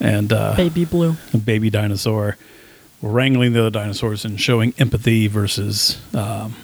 and 0.00 0.32
uh, 0.32 0.56
Baby 0.56 0.84
Blue. 0.84 1.16
a 1.32 1.38
baby 1.38 1.70
dinosaur 1.70 2.36
wrangling 3.00 3.52
the 3.52 3.60
other 3.60 3.70
dinosaurs 3.70 4.24
and 4.24 4.40
showing 4.40 4.74
empathy 4.78 5.28
versus 5.28 6.00
um, 6.14 6.54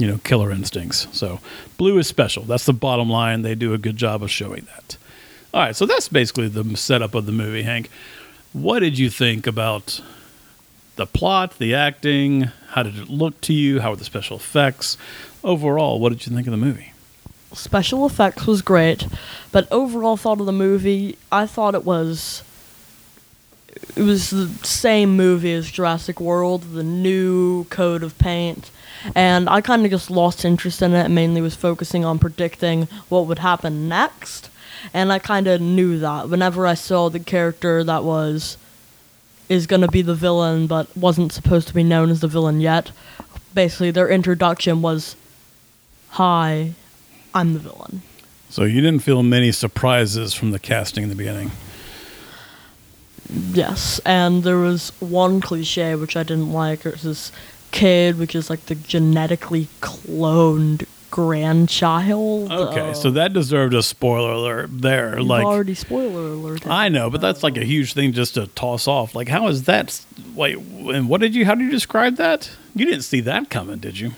you 0.00 0.06
know 0.06 0.18
killer 0.24 0.50
instincts. 0.50 1.06
So 1.12 1.40
blue 1.76 1.98
is 1.98 2.06
special. 2.06 2.42
That's 2.44 2.64
the 2.64 2.72
bottom 2.72 3.10
line. 3.10 3.42
They 3.42 3.54
do 3.54 3.74
a 3.74 3.78
good 3.78 3.96
job 3.96 4.22
of 4.22 4.30
showing 4.30 4.66
that. 4.74 4.96
All 5.52 5.60
right 5.60 5.76
so 5.76 5.86
that's 5.86 6.08
basically 6.08 6.48
the 6.48 6.76
setup 6.76 7.14
of 7.14 7.26
the 7.26 7.32
movie 7.32 7.62
hank. 7.62 7.90
What 8.52 8.80
did 8.80 8.98
you 8.98 9.10
think 9.10 9.46
about 9.46 10.00
the 10.96 11.06
plot 11.06 11.58
the 11.58 11.74
acting? 11.74 12.50
How 12.70 12.82
did 12.82 12.98
it 12.98 13.08
look 13.10 13.40
to 13.42 13.52
you? 13.52 13.80
How 13.80 13.90
were 13.90 13.96
the 13.96 14.04
special 14.04 14.38
effects? 14.38 14.96
Overall 15.44 16.00
what 16.00 16.08
did 16.10 16.26
you 16.26 16.34
think 16.34 16.46
of 16.46 16.52
the 16.52 16.56
movie? 16.56 16.92
Special 17.52 18.06
effects 18.06 18.46
was 18.46 18.62
great, 18.62 19.06
but 19.50 19.66
overall 19.72 20.16
thought 20.16 20.38
of 20.38 20.46
the 20.46 20.52
movie, 20.52 21.18
I 21.32 21.46
thought 21.46 21.74
it 21.74 21.84
was 21.84 22.44
it 23.96 24.02
was 24.02 24.30
the 24.30 24.48
same 24.64 25.16
movie 25.16 25.52
as 25.52 25.70
Jurassic 25.70 26.20
World, 26.20 26.74
the 26.74 26.82
new 26.82 27.64
coat 27.64 28.02
of 28.02 28.16
paint, 28.18 28.70
and 29.14 29.48
I 29.48 29.60
kind 29.60 29.84
of 29.84 29.90
just 29.90 30.10
lost 30.10 30.44
interest 30.44 30.82
in 30.82 30.92
it. 30.94 31.06
and 31.06 31.14
Mainly 31.14 31.40
was 31.40 31.54
focusing 31.54 32.04
on 32.04 32.18
predicting 32.18 32.88
what 33.08 33.26
would 33.26 33.38
happen 33.38 33.88
next, 33.88 34.50
and 34.92 35.12
I 35.12 35.18
kind 35.18 35.46
of 35.46 35.60
knew 35.60 35.98
that 35.98 36.28
whenever 36.28 36.66
I 36.66 36.74
saw 36.74 37.08
the 37.08 37.20
character 37.20 37.84
that 37.84 38.04
was 38.04 38.56
is 39.48 39.66
gonna 39.66 39.88
be 39.88 40.02
the 40.02 40.14
villain, 40.14 40.66
but 40.66 40.96
wasn't 40.96 41.32
supposed 41.32 41.66
to 41.68 41.74
be 41.74 41.82
known 41.82 42.08
as 42.10 42.20
the 42.20 42.28
villain 42.28 42.60
yet. 42.60 42.92
Basically, 43.52 43.90
their 43.90 44.08
introduction 44.08 44.80
was, 44.80 45.16
"Hi, 46.10 46.74
I'm 47.34 47.54
the 47.54 47.58
villain." 47.58 48.02
So 48.48 48.64
you 48.64 48.80
didn't 48.80 49.02
feel 49.02 49.22
many 49.22 49.52
surprises 49.52 50.34
from 50.34 50.50
the 50.50 50.58
casting 50.58 51.04
in 51.04 51.08
the 51.08 51.16
beginning. 51.16 51.52
Yes, 53.52 54.00
and 54.04 54.42
there 54.42 54.58
was 54.58 54.92
one 54.98 55.40
cliche 55.40 55.94
which 55.94 56.16
I 56.16 56.24
didn't 56.24 56.52
like. 56.52 56.84
It 56.84 56.92
was 56.94 57.02
this 57.02 57.32
kid, 57.70 58.18
which 58.18 58.34
is 58.34 58.50
like 58.50 58.66
the 58.66 58.74
genetically 58.74 59.68
cloned 59.80 60.86
grandchild. 61.10 62.50
Okay, 62.52 62.90
Uh, 62.90 62.94
so 62.94 63.10
that 63.10 63.32
deserved 63.32 63.74
a 63.74 63.82
spoiler 63.82 64.32
alert 64.32 64.70
there. 64.80 65.20
like 65.22 65.44
already 65.44 65.74
spoiler 65.74 66.28
alert. 66.32 66.66
I 66.66 66.88
know, 66.88 67.10
but 67.10 67.20
that's 67.20 67.42
like 67.42 67.56
a 67.56 67.64
huge 67.64 67.94
thing 67.94 68.12
just 68.12 68.34
to 68.34 68.46
toss 68.48 68.86
off. 68.86 69.14
Like, 69.14 69.28
how 69.28 69.48
is 69.48 69.64
that? 69.64 70.04
Wait, 70.34 70.56
and 70.56 71.08
what 71.08 71.20
did 71.20 71.34
you? 71.34 71.44
How 71.44 71.54
did 71.54 71.64
you 71.64 71.70
describe 71.70 72.16
that? 72.16 72.50
You 72.74 72.86
didn't 72.86 73.02
see 73.02 73.20
that 73.22 73.50
coming, 73.50 73.78
did 73.78 73.98
you? 73.98 74.12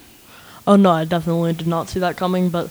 Oh 0.67 0.77
no, 0.77 0.91
I 0.91 1.05
definitely 1.05 1.55
did 1.55 1.67
not 1.67 1.89
see 1.89 1.99
that 2.01 2.17
coming, 2.17 2.49
but 2.51 2.71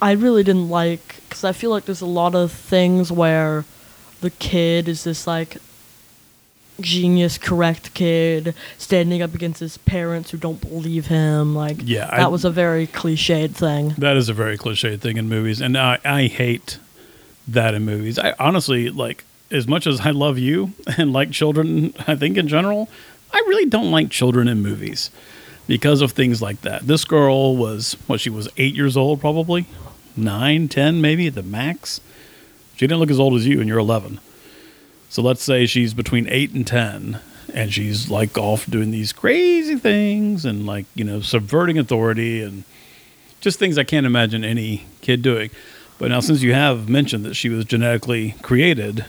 I 0.00 0.12
really 0.12 0.42
didn't 0.44 0.68
like 0.68 1.22
because 1.28 1.42
I 1.44 1.52
feel 1.52 1.70
like 1.70 1.86
there's 1.86 2.02
a 2.02 2.06
lot 2.06 2.34
of 2.34 2.52
things 2.52 3.10
where 3.10 3.64
the 4.20 4.30
kid 4.30 4.88
is 4.88 5.04
this 5.04 5.26
like 5.26 5.56
genius 6.80 7.38
correct 7.38 7.94
kid 7.94 8.54
standing 8.78 9.22
up 9.22 9.34
against 9.34 9.60
his 9.60 9.78
parents 9.78 10.30
who 10.30 10.36
don't 10.38 10.60
believe 10.60 11.06
him 11.06 11.54
like 11.54 11.78
Yeah, 11.82 12.06
that 12.06 12.20
I- 12.20 12.26
was 12.28 12.44
a 12.44 12.50
very 12.50 12.86
cliched 12.86 13.52
thing 13.52 13.94
That 13.98 14.16
is 14.16 14.28
a 14.28 14.34
very 14.34 14.58
cliched 14.58 15.00
thing 15.00 15.16
in 15.16 15.28
movies, 15.28 15.60
and 15.60 15.76
I, 15.76 15.98
I 16.04 16.26
hate 16.26 16.78
that 17.48 17.74
in 17.74 17.84
movies. 17.84 18.18
I 18.18 18.34
honestly 18.38 18.90
like 18.90 19.24
as 19.50 19.66
much 19.68 19.86
as 19.86 20.00
I 20.00 20.10
love 20.10 20.38
you 20.38 20.72
and 20.98 21.12
like 21.12 21.30
children. 21.30 21.94
I 22.06 22.16
think 22.16 22.36
in 22.36 22.48
general, 22.48 22.88
I 23.32 23.38
really 23.46 23.66
don't 23.68 23.90
like 23.90 24.10
children 24.10 24.48
in 24.48 24.60
movies 24.62 25.10
because 25.68 26.00
of 26.02 26.12
things 26.12 26.42
like 26.42 26.60
that. 26.62 26.86
This 26.86 27.04
girl 27.04 27.56
was 27.56 27.96
what 28.06 28.20
she 28.20 28.30
was 28.30 28.48
eight 28.56 28.74
years 28.74 28.96
old, 28.96 29.20
probably 29.20 29.66
nine, 30.16 30.68
ten, 30.68 31.00
maybe 31.00 31.26
at 31.28 31.34
the 31.34 31.42
max. 31.42 32.00
She 32.76 32.86
didn't 32.86 32.98
look 33.00 33.10
as 33.10 33.18
old 33.20 33.34
as 33.34 33.46
you, 33.46 33.60
and 33.60 33.68
you're 33.68 33.78
eleven. 33.78 34.18
So 35.08 35.22
let's 35.22 35.42
say 35.42 35.66
she's 35.66 35.94
between 35.94 36.28
eight 36.28 36.52
and 36.52 36.66
ten, 36.66 37.20
and 37.54 37.72
she's 37.72 38.10
like 38.10 38.36
off 38.36 38.66
doing 38.66 38.90
these 38.90 39.12
crazy 39.12 39.76
things 39.76 40.44
and 40.44 40.66
like 40.66 40.86
you 40.94 41.04
know 41.04 41.20
subverting 41.20 41.78
authority 41.78 42.42
and 42.42 42.64
just 43.40 43.58
things 43.58 43.78
I 43.78 43.84
can't 43.84 44.06
imagine 44.06 44.44
any 44.44 44.86
kid 45.00 45.22
doing. 45.22 45.50
But 45.98 46.08
now, 46.08 46.20
since 46.20 46.42
you 46.42 46.52
have 46.52 46.88
mentioned 46.88 47.24
that 47.24 47.34
she 47.34 47.48
was 47.48 47.64
genetically 47.64 48.34
created, 48.42 49.04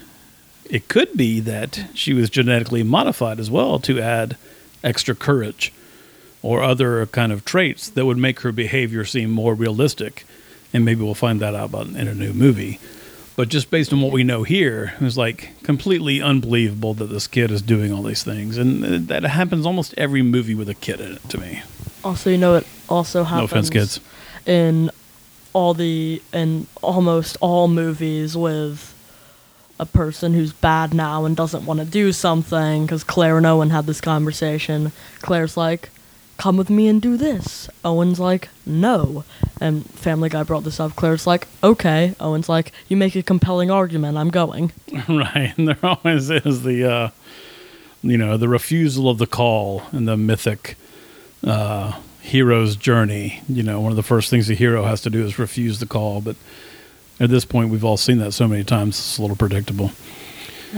it 0.69 0.87
could 0.87 1.17
be 1.17 1.39
that 1.41 1.87
she 1.93 2.13
was 2.13 2.29
genetically 2.29 2.83
modified 2.83 3.39
as 3.39 3.51
well 3.51 3.79
to 3.79 3.99
add 3.99 4.37
extra 4.83 5.15
courage 5.15 5.73
or 6.41 6.63
other 6.63 7.05
kind 7.07 7.31
of 7.31 7.43
traits 7.43 7.89
that 7.89 8.05
would 8.05 8.17
make 8.17 8.41
her 8.41 8.51
behavior 8.51 9.03
seem 9.03 9.29
more 9.29 9.53
realistic. 9.53 10.25
And 10.73 10.85
maybe 10.85 11.03
we'll 11.03 11.15
find 11.15 11.39
that 11.39 11.55
out 11.55 11.73
in 11.73 12.07
a 12.07 12.13
new 12.13 12.33
movie. 12.33 12.79
But 13.37 13.49
just 13.49 13.69
based 13.69 13.93
on 13.93 14.01
what 14.01 14.11
we 14.11 14.23
know 14.23 14.41
here, 14.41 14.95
it 14.99 15.03
was 15.03 15.15
like 15.15 15.51
completely 15.61 16.21
unbelievable 16.21 16.95
that 16.95 17.05
this 17.05 17.27
kid 17.27 17.51
is 17.51 17.61
doing 17.61 17.93
all 17.93 18.01
these 18.01 18.23
things. 18.23 18.57
And 18.57 18.83
that 19.07 19.23
happens 19.23 19.63
almost 19.63 19.93
every 19.95 20.23
movie 20.23 20.55
with 20.55 20.67
a 20.67 20.73
kid 20.73 20.99
in 20.99 21.13
it 21.13 21.29
to 21.29 21.37
me. 21.37 21.61
also 22.03 22.31
you 22.31 22.37
know 22.37 22.55
it 22.55 22.67
also 22.89 23.23
happens. 23.23 23.39
No 23.39 23.45
offense, 23.45 23.69
kids. 23.69 23.99
in 24.47 24.89
all 25.53 25.73
the 25.75 26.21
in 26.33 26.67
almost 26.81 27.37
all 27.39 27.67
movies 27.67 28.35
with 28.35 28.93
a 29.79 29.85
person 29.85 30.33
who's 30.33 30.51
bad 30.53 30.93
now 30.93 31.25
and 31.25 31.35
doesn't 31.37 31.65
want 31.65 31.79
to 31.79 31.85
do 31.85 32.11
something 32.11 32.85
because 32.85 33.03
Claire 33.03 33.37
and 33.37 33.45
Owen 33.45 33.69
had 33.69 33.85
this 33.85 34.01
conversation. 34.01 34.91
Claire's 35.21 35.55
like, 35.55 35.89
"Come 36.37 36.57
with 36.57 36.69
me 36.69 36.87
and 36.87 37.01
do 37.01 37.17
this." 37.17 37.69
Owen's 37.83 38.19
like, 38.19 38.49
"No," 38.65 39.23
and 39.59 39.85
Family 39.91 40.29
Guy 40.29 40.43
brought 40.43 40.63
this 40.63 40.79
up. 40.79 40.95
Claire's 40.95 41.27
like, 41.27 41.47
"Okay." 41.63 42.15
Owen's 42.19 42.49
like, 42.49 42.71
"You 42.87 42.97
make 42.97 43.15
a 43.15 43.23
compelling 43.23 43.71
argument. 43.71 44.17
I'm 44.17 44.29
going." 44.29 44.71
right 45.09 45.53
and 45.57 45.67
there 45.67 45.77
always 45.83 46.29
is 46.29 46.63
the 46.63 46.85
uh 46.85 47.09
you 48.03 48.17
know 48.17 48.37
the 48.37 48.47
refusal 48.47 49.09
of 49.09 49.17
the 49.17 49.27
call 49.27 49.83
and 49.91 50.07
the 50.07 50.15
mythic 50.15 50.75
uh 51.43 51.93
hero's 52.21 52.75
journey 52.75 53.41
you 53.47 53.63
know 53.63 53.79
one 53.79 53.91
of 53.91 53.95
the 53.95 54.03
first 54.03 54.29
things 54.29 54.49
a 54.49 54.53
hero 54.53 54.83
has 54.83 55.01
to 55.01 55.09
do 55.09 55.25
is 55.25 55.39
refuse 55.39 55.79
the 55.79 55.85
call 55.85 56.19
but 56.21 56.35
at 57.19 57.29
this 57.29 57.45
point 57.45 57.69
we've 57.69 57.85
all 57.85 57.97
seen 57.97 58.17
that 58.17 58.33
so 58.33 58.47
many 58.47 58.63
times 58.63 58.97
it's 58.99 59.17
a 59.17 59.21
little 59.21 59.35
predictable 59.35 59.91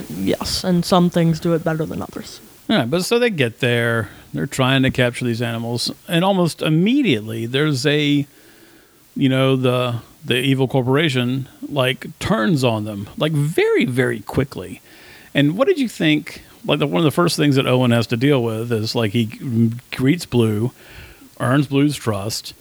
Yes, 0.09 0.63
and 0.63 0.85
some 0.85 1.09
things 1.09 1.39
do 1.39 1.53
it 1.53 1.63
better 1.63 1.85
than 1.85 2.01
others. 2.01 2.39
Yeah 2.69 2.85
but 2.85 3.03
so 3.03 3.19
they 3.19 3.29
get 3.29 3.59
there. 3.59 4.09
They're 4.33 4.45
trying 4.47 4.83
to 4.83 4.91
capture 4.91 5.25
these 5.25 5.41
animals 5.41 5.91
and 6.07 6.23
almost 6.23 6.61
immediately 6.61 7.45
there's 7.47 7.85
a 7.85 8.25
you 9.15 9.29
know 9.29 9.55
the 9.55 9.99
the 10.23 10.37
evil 10.37 10.67
corporation 10.67 11.49
like 11.67 12.17
turns 12.19 12.63
on 12.63 12.85
them 12.85 13.09
like 13.17 13.31
very 13.31 13.85
very 13.85 14.21
quickly. 14.21 14.81
And 15.33 15.57
what 15.57 15.67
did 15.67 15.79
you 15.79 15.89
think 15.89 16.43
like 16.65 16.79
the, 16.79 16.87
one 16.87 16.99
of 16.99 17.05
the 17.05 17.11
first 17.11 17.37
things 17.37 17.55
that 17.55 17.65
owen 17.67 17.91
has 17.91 18.07
to 18.07 18.17
deal 18.17 18.43
with 18.43 18.71
is 18.71 18.95
like 18.95 19.11
he 19.11 19.25
greets 19.91 20.25
blue 20.25 20.71
earns 21.39 21.67
blue's 21.67 21.95
trust 21.95 22.53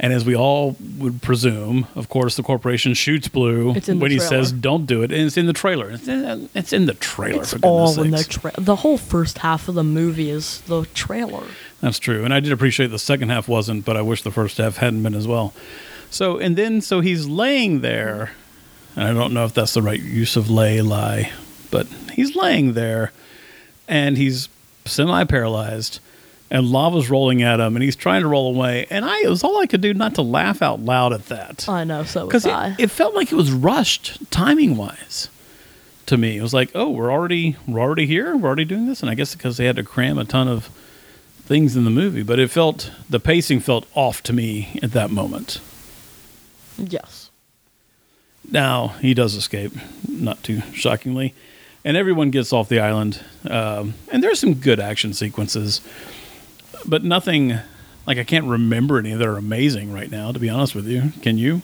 and 0.00 0.12
as 0.12 0.24
we 0.24 0.34
all 0.34 0.76
would 0.98 1.22
presume 1.22 1.86
of 1.94 2.08
course 2.08 2.36
the 2.36 2.42
corporation 2.42 2.94
shoots 2.94 3.28
blue 3.28 3.72
It's 3.74 3.88
in 3.88 3.98
the 3.98 4.02
when 4.02 4.10
he 4.10 4.16
trailer. 4.18 4.28
says 4.44 4.52
don't 4.52 4.86
do 4.86 5.02
it 5.02 5.12
and 5.12 5.22
it's 5.22 5.36
in 5.36 5.46
the 5.46 5.52
trailer 5.52 5.90
it's 5.90 6.08
in, 6.08 6.24
uh, 6.24 6.48
it's 6.54 6.72
in 6.72 6.86
the 6.86 6.94
trailer 6.94 7.42
It's 7.42 7.52
for 7.52 7.58
goodness 7.58 7.96
all 7.96 8.02
in 8.04 8.10
the 8.10 8.18
sakes. 8.18 8.36
tra- 8.38 8.52
the 8.58 8.76
whole 8.76 8.98
first 8.98 9.38
half 9.38 9.68
of 9.68 9.74
the 9.76 9.84
movie 9.84 10.30
is 10.30 10.60
the 10.62 10.84
trailer. 10.94 11.44
That's 11.80 11.98
true. 11.98 12.24
And 12.24 12.32
I 12.34 12.40
did 12.40 12.50
appreciate 12.52 12.88
the 12.88 12.98
second 12.98 13.28
half 13.28 13.46
wasn't, 13.46 13.84
but 13.84 13.96
I 13.96 14.02
wish 14.02 14.22
the 14.22 14.30
first 14.30 14.56
half 14.58 14.78
hadn't 14.78 15.02
been 15.02 15.14
as 15.14 15.28
well. 15.28 15.52
So, 16.10 16.38
and 16.38 16.56
then, 16.56 16.80
so 16.80 17.00
he's 17.00 17.26
laying 17.26 17.80
there, 17.82 18.32
and 18.96 19.04
I 19.06 19.12
don't 19.12 19.34
know 19.34 19.44
if 19.44 19.52
that's 19.52 19.74
the 19.74 19.82
right 19.82 20.00
use 20.00 20.34
of 20.36 20.48
lay, 20.48 20.80
lie, 20.80 21.30
but 21.70 21.86
he's 22.12 22.34
laying 22.36 22.72
there 22.72 23.12
and 23.86 24.16
he's 24.16 24.48
semi 24.86 25.24
paralyzed 25.24 26.00
and 26.54 26.70
lava's 26.70 27.10
rolling 27.10 27.42
at 27.42 27.58
him 27.58 27.74
and 27.74 27.82
he's 27.82 27.96
trying 27.96 28.22
to 28.22 28.28
roll 28.28 28.54
away. 28.54 28.86
And 28.88 29.04
I, 29.04 29.22
it 29.22 29.28
was 29.28 29.42
all 29.42 29.58
I 29.58 29.66
could 29.66 29.80
do 29.80 29.92
not 29.92 30.14
to 30.14 30.22
laugh 30.22 30.62
out 30.62 30.78
loud 30.80 31.12
at 31.12 31.26
that. 31.26 31.68
I 31.68 31.82
know, 31.82 32.04
so 32.04 32.26
was 32.26 32.46
I. 32.46 32.68
it, 32.70 32.84
it 32.84 32.90
felt 32.90 33.12
like 33.14 33.32
it 33.32 33.34
was 33.34 33.50
rushed 33.50 34.30
timing 34.30 34.76
wise 34.76 35.28
to 36.06 36.16
me. 36.16 36.36
It 36.38 36.42
was 36.42 36.54
like, 36.54 36.70
oh, 36.74 36.88
we're 36.90 37.10
already 37.10 37.56
we're 37.66 37.80
already 37.80 38.06
here. 38.06 38.36
We're 38.36 38.46
already 38.46 38.64
doing 38.64 38.86
this, 38.86 39.02
and 39.02 39.10
I 39.10 39.14
guess 39.14 39.34
because 39.34 39.56
they 39.56 39.64
had 39.64 39.74
to 39.76 39.82
cram 39.82 40.16
a 40.16 40.24
ton 40.24 40.46
of 40.46 40.66
things 41.44 41.76
in 41.76 41.84
the 41.84 41.90
movie, 41.90 42.22
but 42.22 42.38
it 42.38 42.50
felt 42.52 42.92
the 43.10 43.20
pacing 43.20 43.58
felt 43.60 43.86
off 43.94 44.22
to 44.22 44.32
me 44.32 44.78
at 44.80 44.92
that 44.92 45.10
moment. 45.10 45.60
yes. 46.78 47.30
Now 48.48 48.88
he 49.00 49.12
does 49.12 49.34
escape, 49.34 49.72
not 50.06 50.42
too 50.44 50.60
shockingly, 50.72 51.34
and 51.84 51.96
everyone 51.96 52.30
gets 52.30 52.52
off 52.52 52.68
the 52.68 52.78
island. 52.78 53.24
Um, 53.48 53.94
and 54.12 54.22
there's 54.22 54.38
some 54.38 54.54
good 54.54 54.78
action 54.78 55.14
sequences, 55.14 55.80
but 56.86 57.04
nothing 57.04 57.58
like 58.06 58.18
I 58.18 58.24
can't 58.24 58.46
remember 58.46 58.98
any 58.98 59.12
that 59.14 59.26
are 59.26 59.36
amazing 59.36 59.92
right 59.92 60.10
now. 60.10 60.32
To 60.32 60.38
be 60.38 60.48
honest 60.48 60.74
with 60.74 60.86
you, 60.86 61.12
can 61.22 61.38
you? 61.38 61.62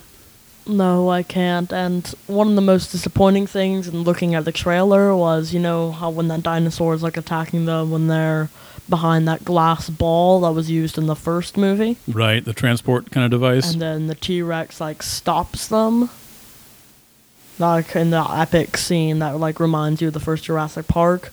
No, 0.67 1.09
I 1.11 1.23
can't. 1.23 1.73
And 1.73 2.07
one 2.27 2.49
of 2.49 2.55
the 2.55 2.61
most 2.61 2.93
disappointing 2.93 3.47
things 3.47 3.89
in 3.89 4.03
looking 4.03 4.35
at 4.35 4.45
the 4.45 4.53
trailer 4.53 5.17
was, 5.17 5.53
you 5.55 5.59
know, 5.61 5.91
how 5.91 6.11
when 6.11 6.29
that 6.29 6.43
dinosaur 6.43 6.95
is 6.95 7.03
like 7.03 7.17
attacking 7.17 7.65
them 7.65 7.91
when 7.91 8.07
they're 8.09 8.51
behind 8.89 9.27
that 9.27 9.45
glass 9.45 9.89
ball 9.89 10.41
that 10.41 10.53
was 10.53 10.71
used 10.71 10.99
in 10.99 11.07
the 11.07 11.17
first 11.17 11.57
movie, 11.57 11.97
Right, 12.09 12.45
the 12.45 12.53
transport 12.53 13.11
kind 13.11 13.25
of 13.25 13.31
device. 13.31 13.73
and 13.73 13.81
then 13.81 14.07
the 14.09 14.15
T 14.15 14.43
Rex 14.43 14.81
like 14.81 15.03
stops 15.03 15.67
them. 15.69 16.11
Like 17.59 17.95
in 17.95 18.11
the 18.11 18.25
epic 18.31 18.77
scene 18.77 19.19
that 19.19 19.39
like 19.39 19.61
reminds 19.61 20.01
you 20.01 20.09
of 20.09 20.15
the 20.15 20.21
first 20.21 20.45
Jurassic 20.45 20.89
Park. 20.89 21.33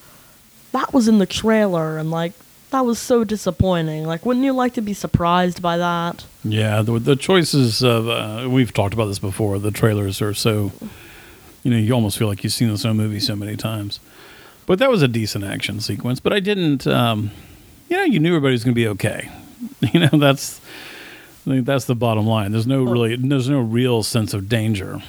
That 0.72 0.94
was 0.94 1.08
in 1.08 1.20
the 1.20 1.26
trailer, 1.26 1.98
and 1.98 2.12
like 2.12 2.34
that 2.72 2.82
was 2.82 3.00
so 3.00 3.24
disappointing. 3.24 4.06
Like, 4.06 4.26
wouldn't 4.26 4.46
you 4.46 4.54
like 4.54 4.74
to 4.74 4.82
be 4.82 4.94
surprised 4.94 5.62
by 5.62 5.78
that? 5.78 6.26
Yeah, 6.44 6.82
the, 6.82 7.00
the 7.00 7.16
choices 7.16 7.84
of 7.84 8.08
uh, 8.08 8.48
we've 8.50 8.74
talked 8.74 8.94
about 8.94 9.06
this 9.06 9.20
before. 9.20 9.60
The 9.60 9.72
trailers 9.72 10.22
are 10.22 10.34
so, 10.34 10.72
you 11.64 11.72
know, 11.72 11.78
you 11.78 11.94
almost 11.94 12.18
feel 12.18 12.28
like 12.28 12.44
you've 12.44 12.54
seen 12.54 12.70
the 12.70 12.78
same 12.78 12.98
movie 12.98 13.20
so 13.20 13.36
many 13.36 13.56
times. 13.56 14.00
But 14.66 14.80
that 14.80 14.90
was 14.90 15.02
a 15.02 15.08
decent 15.08 15.46
action 15.46 15.80
sequence. 15.80 16.20
But 16.20 16.34
I 16.34 16.42
didn't, 16.42 16.86
um, 16.88 17.32
you 17.90 17.96
know, 17.96 18.04
you 18.04 18.20
knew 18.20 18.30
everybody 18.30 18.52
was 18.52 18.64
going 18.64 18.74
to 18.74 18.80
be 18.80 18.88
okay. 18.88 19.30
You 19.94 20.02
know, 20.02 20.10
that's 20.14 20.62
I 21.48 21.52
think 21.52 21.66
that's 21.66 21.86
the 21.86 21.96
bottom 21.96 22.28
line. 22.28 22.52
There's 22.52 22.68
no 22.68 22.84
really, 22.84 23.16
there's 23.16 23.50
no 23.50 23.60
real 23.62 24.04
sense 24.04 24.34
of 24.34 24.50
danger. 24.50 25.02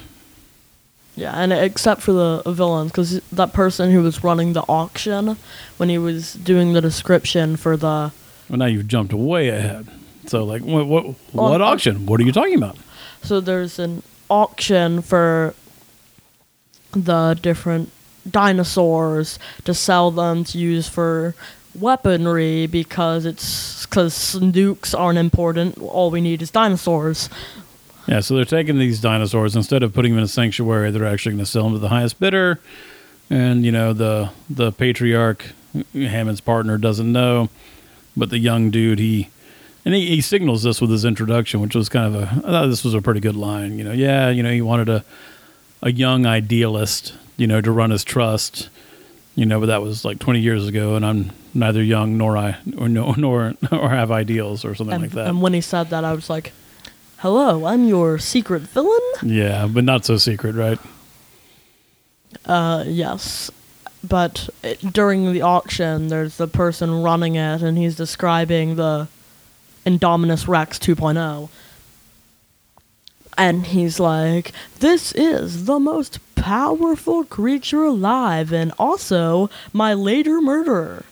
Yeah, 1.19 1.33
and 1.33 1.51
except 1.51 2.01
for 2.01 2.13
the 2.13 2.41
villains, 2.47 2.91
because 2.91 3.19
that 3.31 3.51
person 3.51 3.91
who 3.91 4.01
was 4.01 4.23
running 4.23 4.53
the 4.53 4.61
auction, 4.69 5.35
when 5.75 5.89
he 5.89 5.97
was 5.97 6.33
doing 6.33 6.71
the 6.71 6.79
description 6.79 7.57
for 7.57 7.75
the, 7.75 8.13
Well, 8.49 8.59
now 8.59 8.65
you've 8.67 8.87
jumped 8.87 9.13
way 9.13 9.49
ahead. 9.49 9.87
So, 10.27 10.45
like, 10.45 10.61
what 10.61 10.87
what, 10.87 11.15
what 11.33 11.61
auction? 11.61 12.05
What 12.05 12.21
are 12.21 12.23
you 12.23 12.31
talking 12.31 12.55
about? 12.55 12.77
so 13.21 13.41
there's 13.41 13.79
an 13.79 14.01
auction 14.29 15.01
for 15.01 15.53
the 16.91 17.37
different 17.41 17.91
dinosaurs 18.29 19.37
to 19.65 19.73
sell 19.73 20.11
them 20.11 20.45
to 20.45 20.57
use 20.57 20.87
for 20.87 21.35
weaponry 21.75 22.65
because 22.65 23.25
it's 23.25 23.85
because 23.85 24.35
nukes 24.39 24.97
aren't 24.97 25.19
important. 25.19 25.77
All 25.79 26.11
we 26.11 26.21
need 26.21 26.41
is 26.41 26.51
dinosaurs. 26.51 27.29
Yeah, 28.09 28.21
so 28.21 28.35
they're 28.35 28.43
taking 28.45 28.79
these 28.79 28.99
dinosaurs 28.99 29.55
instead 29.55 29.83
of 29.83 29.93
putting 29.93 30.13
them 30.13 30.17
in 30.19 30.23
a 30.25 30.27
sanctuary, 30.27 30.89
they're 30.89 31.05
actually 31.05 31.33
going 31.33 31.45
to 31.45 31.49
sell 31.51 31.63
them 31.65 31.73
to 31.73 31.79
the 31.79 31.89
highest 31.89 32.19
bidder. 32.19 32.59
And 33.29 33.63
you 33.63 33.71
know 33.71 33.93
the 33.93 34.31
the 34.49 34.71
patriarch, 34.71 35.45
Hammond's 35.93 36.41
partner, 36.41 36.79
doesn't 36.79 37.11
know, 37.11 37.49
but 38.17 38.29
the 38.31 38.39
young 38.39 38.71
dude 38.71 38.97
he. 38.99 39.29
And 39.85 39.93
he, 39.95 40.07
he 40.07 40.21
signals 40.21 40.63
this 40.63 40.81
with 40.81 40.89
his 40.89 41.05
introduction, 41.05 41.61
which 41.61 41.73
was 41.73 41.87
kind 41.87 42.13
of 42.13 42.21
a. 42.21 42.25
I 42.45 42.51
thought 42.51 42.67
this 42.67 42.83
was 42.83 42.93
a 42.95 43.01
pretty 43.01 43.21
good 43.21 43.35
line. 43.35 43.77
You 43.77 43.83
know, 43.85 43.91
yeah, 43.93 44.29
you 44.29 44.43
know, 44.43 44.51
he 44.51 44.61
wanted 44.61 44.89
a, 44.89 45.05
a 45.81 45.91
young 45.91 46.25
idealist, 46.25 47.13
you 47.37 47.47
know, 47.47 47.61
to 47.61 47.71
run 47.71 47.89
his 47.91 48.03
trust, 48.03 48.69
you 49.35 49.45
know, 49.45 49.59
but 49.59 49.67
that 49.67 49.81
was 49.81 50.03
like 50.03 50.19
20 50.19 50.41
years 50.41 50.67
ago, 50.67 50.95
and 50.95 51.05
I'm 51.05 51.31
neither 51.53 51.81
young 51.81 52.17
nor 52.17 52.35
I 52.37 52.57
or 52.77 52.89
no, 52.89 53.11
nor 53.17 53.53
or 53.71 53.89
have 53.89 54.11
ideals 54.11 54.65
or 54.65 54.75
something 54.75 54.93
And, 54.95 55.03
like 55.03 55.11
that. 55.11 55.27
and 55.27 55.41
when 55.41 55.53
he 55.53 55.61
said 55.61 55.89
that, 55.91 56.03
I 56.03 56.13
was 56.13 56.29
like, 56.29 56.51
"Hello, 57.19 57.65
I'm 57.65 57.85
your 57.85 58.17
secret 58.19 58.63
villain." 58.63 58.99
yeah, 59.23 59.67
but 59.67 59.83
not 59.83 60.05
so 60.05 60.17
secret, 60.17 60.55
right? 60.55 60.79
Uh, 62.45 62.83
yes. 62.87 63.51
But 64.03 64.49
it, 64.63 64.93
during 64.93 65.33
the 65.33 65.41
auction, 65.41 66.07
there's 66.07 66.37
the 66.37 66.47
person 66.47 67.01
running 67.01 67.35
it, 67.35 67.61
and 67.61 67.77
he's 67.77 67.95
describing 67.95 68.75
the 68.75 69.07
Indominus 69.85 70.47
Rex 70.47 70.79
2.0. 70.79 71.49
And 73.37 73.67
he's 73.67 73.99
like, 73.99 74.51
This 74.79 75.11
is 75.13 75.65
the 75.65 75.79
most 75.79 76.19
powerful 76.35 77.23
creature 77.23 77.83
alive, 77.83 78.53
and 78.53 78.71
also 78.79 79.49
my 79.73 79.93
later 79.93 80.41
murderer. 80.41 81.03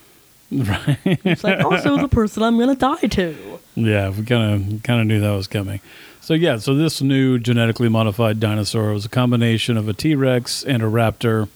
Right. 0.50 0.98
It's 1.24 1.44
like, 1.44 1.62
also 1.62 1.98
the 1.98 2.08
person 2.08 2.42
I'm 2.42 2.58
gonna 2.58 2.74
die 2.74 2.96
to. 2.96 3.57
Yeah, 3.86 4.10
we 4.10 4.24
kind 4.24 4.76
of 4.76 4.82
kind 4.82 5.00
of 5.00 5.06
knew 5.06 5.20
that 5.20 5.30
was 5.30 5.46
coming. 5.46 5.80
So 6.20 6.34
yeah, 6.34 6.58
so 6.58 6.74
this 6.74 7.00
new 7.00 7.38
genetically 7.38 7.88
modified 7.88 8.40
dinosaur 8.40 8.92
was 8.92 9.04
a 9.04 9.08
combination 9.08 9.76
of 9.76 9.88
a 9.88 9.92
T 9.92 10.14
Rex 10.14 10.64
and 10.64 10.82
a 10.82 10.86
raptor. 10.86 11.48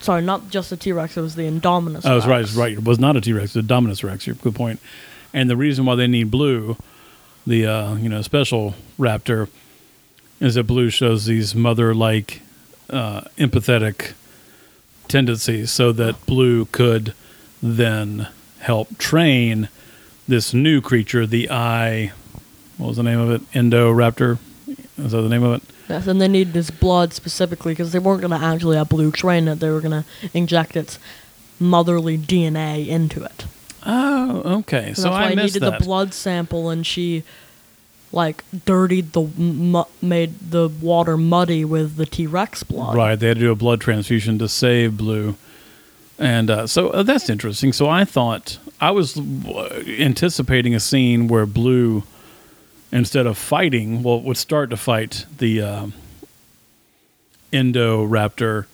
Sorry, 0.00 0.22
not 0.22 0.48
just 0.48 0.70
the 0.70 0.76
T 0.76 0.92
Rex, 0.92 1.16
it 1.16 1.20
was 1.20 1.34
the 1.34 1.42
Indominus 1.42 2.02
Oh, 2.04 2.14
that's 2.14 2.26
right, 2.26 2.40
that's 2.40 2.54
right. 2.54 2.72
It 2.72 2.84
was 2.84 2.98
not 2.98 3.16
a 3.16 3.20
T 3.20 3.32
Rex, 3.32 3.54
a 3.54 3.62
Dominus 3.62 4.02
Rex. 4.02 4.26
Good 4.26 4.54
point. 4.54 4.80
And 5.32 5.48
the 5.50 5.56
reason 5.56 5.84
why 5.84 5.94
they 5.94 6.06
need 6.06 6.30
blue, 6.30 6.76
the 7.46 7.66
uh, 7.66 7.94
you 7.96 8.08
know 8.08 8.22
special 8.22 8.74
raptor, 8.98 9.48
is 10.40 10.54
that 10.54 10.64
blue 10.64 10.88
shows 10.88 11.26
these 11.26 11.54
mother-like, 11.54 12.40
uh, 12.88 13.20
empathetic 13.36 14.14
tendencies, 15.06 15.70
so 15.70 15.92
that 15.92 16.24
blue 16.26 16.64
could 16.66 17.12
then 17.62 18.28
help 18.60 18.96
train 18.98 19.68
this 20.30 20.54
new 20.54 20.80
creature, 20.80 21.26
the 21.26 21.50
eye. 21.50 22.12
What 22.78 22.88
was 22.88 22.96
the 22.96 23.02
name 23.02 23.20
of 23.20 23.30
it? 23.30 23.42
Indoraptor. 23.52 24.38
Is 24.96 25.12
that 25.12 25.20
the 25.20 25.28
name 25.28 25.42
of 25.42 25.62
it? 25.62 25.62
Yes, 25.88 26.06
and 26.06 26.20
they 26.20 26.28
needed 26.28 26.54
his 26.54 26.70
blood 26.70 27.12
specifically 27.12 27.72
because 27.72 27.92
they 27.92 27.98
weren't 27.98 28.20
going 28.22 28.38
to 28.38 28.46
actually 28.46 28.76
have 28.76 28.88
Blue 28.88 29.10
train 29.10 29.48
it. 29.48 29.56
They 29.56 29.70
were 29.70 29.80
going 29.80 30.02
to 30.02 30.04
inject 30.32 30.76
its 30.76 30.98
motherly 31.58 32.16
DNA 32.16 32.86
into 32.86 33.22
it. 33.24 33.44
Oh, 33.84 34.58
okay. 34.60 34.94
So 34.94 35.02
that's 35.02 35.12
why 35.12 35.24
I 35.24 35.30
I 35.30 35.34
needed 35.34 35.62
that. 35.62 35.78
the 35.78 35.84
blood 35.84 36.14
sample, 36.14 36.70
and 36.70 36.86
she 36.86 37.24
like 38.12 38.44
dirtied 38.64 39.12
the 39.12 39.22
mu- 39.22 39.84
made 40.02 40.50
the 40.50 40.68
water 40.68 41.16
muddy 41.16 41.64
with 41.64 41.96
the 41.96 42.06
T 42.06 42.26
Rex 42.26 42.62
blood. 42.62 42.96
Right, 42.96 43.16
they 43.16 43.28
had 43.28 43.36
to 43.38 43.40
do 43.40 43.50
a 43.50 43.56
blood 43.56 43.80
transfusion 43.80 44.38
to 44.38 44.48
save 44.48 44.96
Blue, 44.96 45.36
and 46.18 46.50
uh, 46.50 46.66
so 46.66 46.90
uh, 46.90 47.02
that's 47.02 47.28
interesting. 47.30 47.72
So 47.72 47.88
I 47.88 48.04
thought 48.04 48.58
I 48.80 48.90
was 48.92 49.16
anticipating 49.18 50.74
a 50.74 50.80
scene 50.80 51.28
where 51.28 51.46
Blue, 51.46 52.02
instead 52.90 53.26
of 53.26 53.36
fighting, 53.36 54.02
well, 54.02 54.20
would 54.22 54.36
start 54.36 54.70
to 54.70 54.76
fight 54.76 55.26
the 55.38 55.60
um, 55.60 55.92
Indoraptor, 57.52 58.66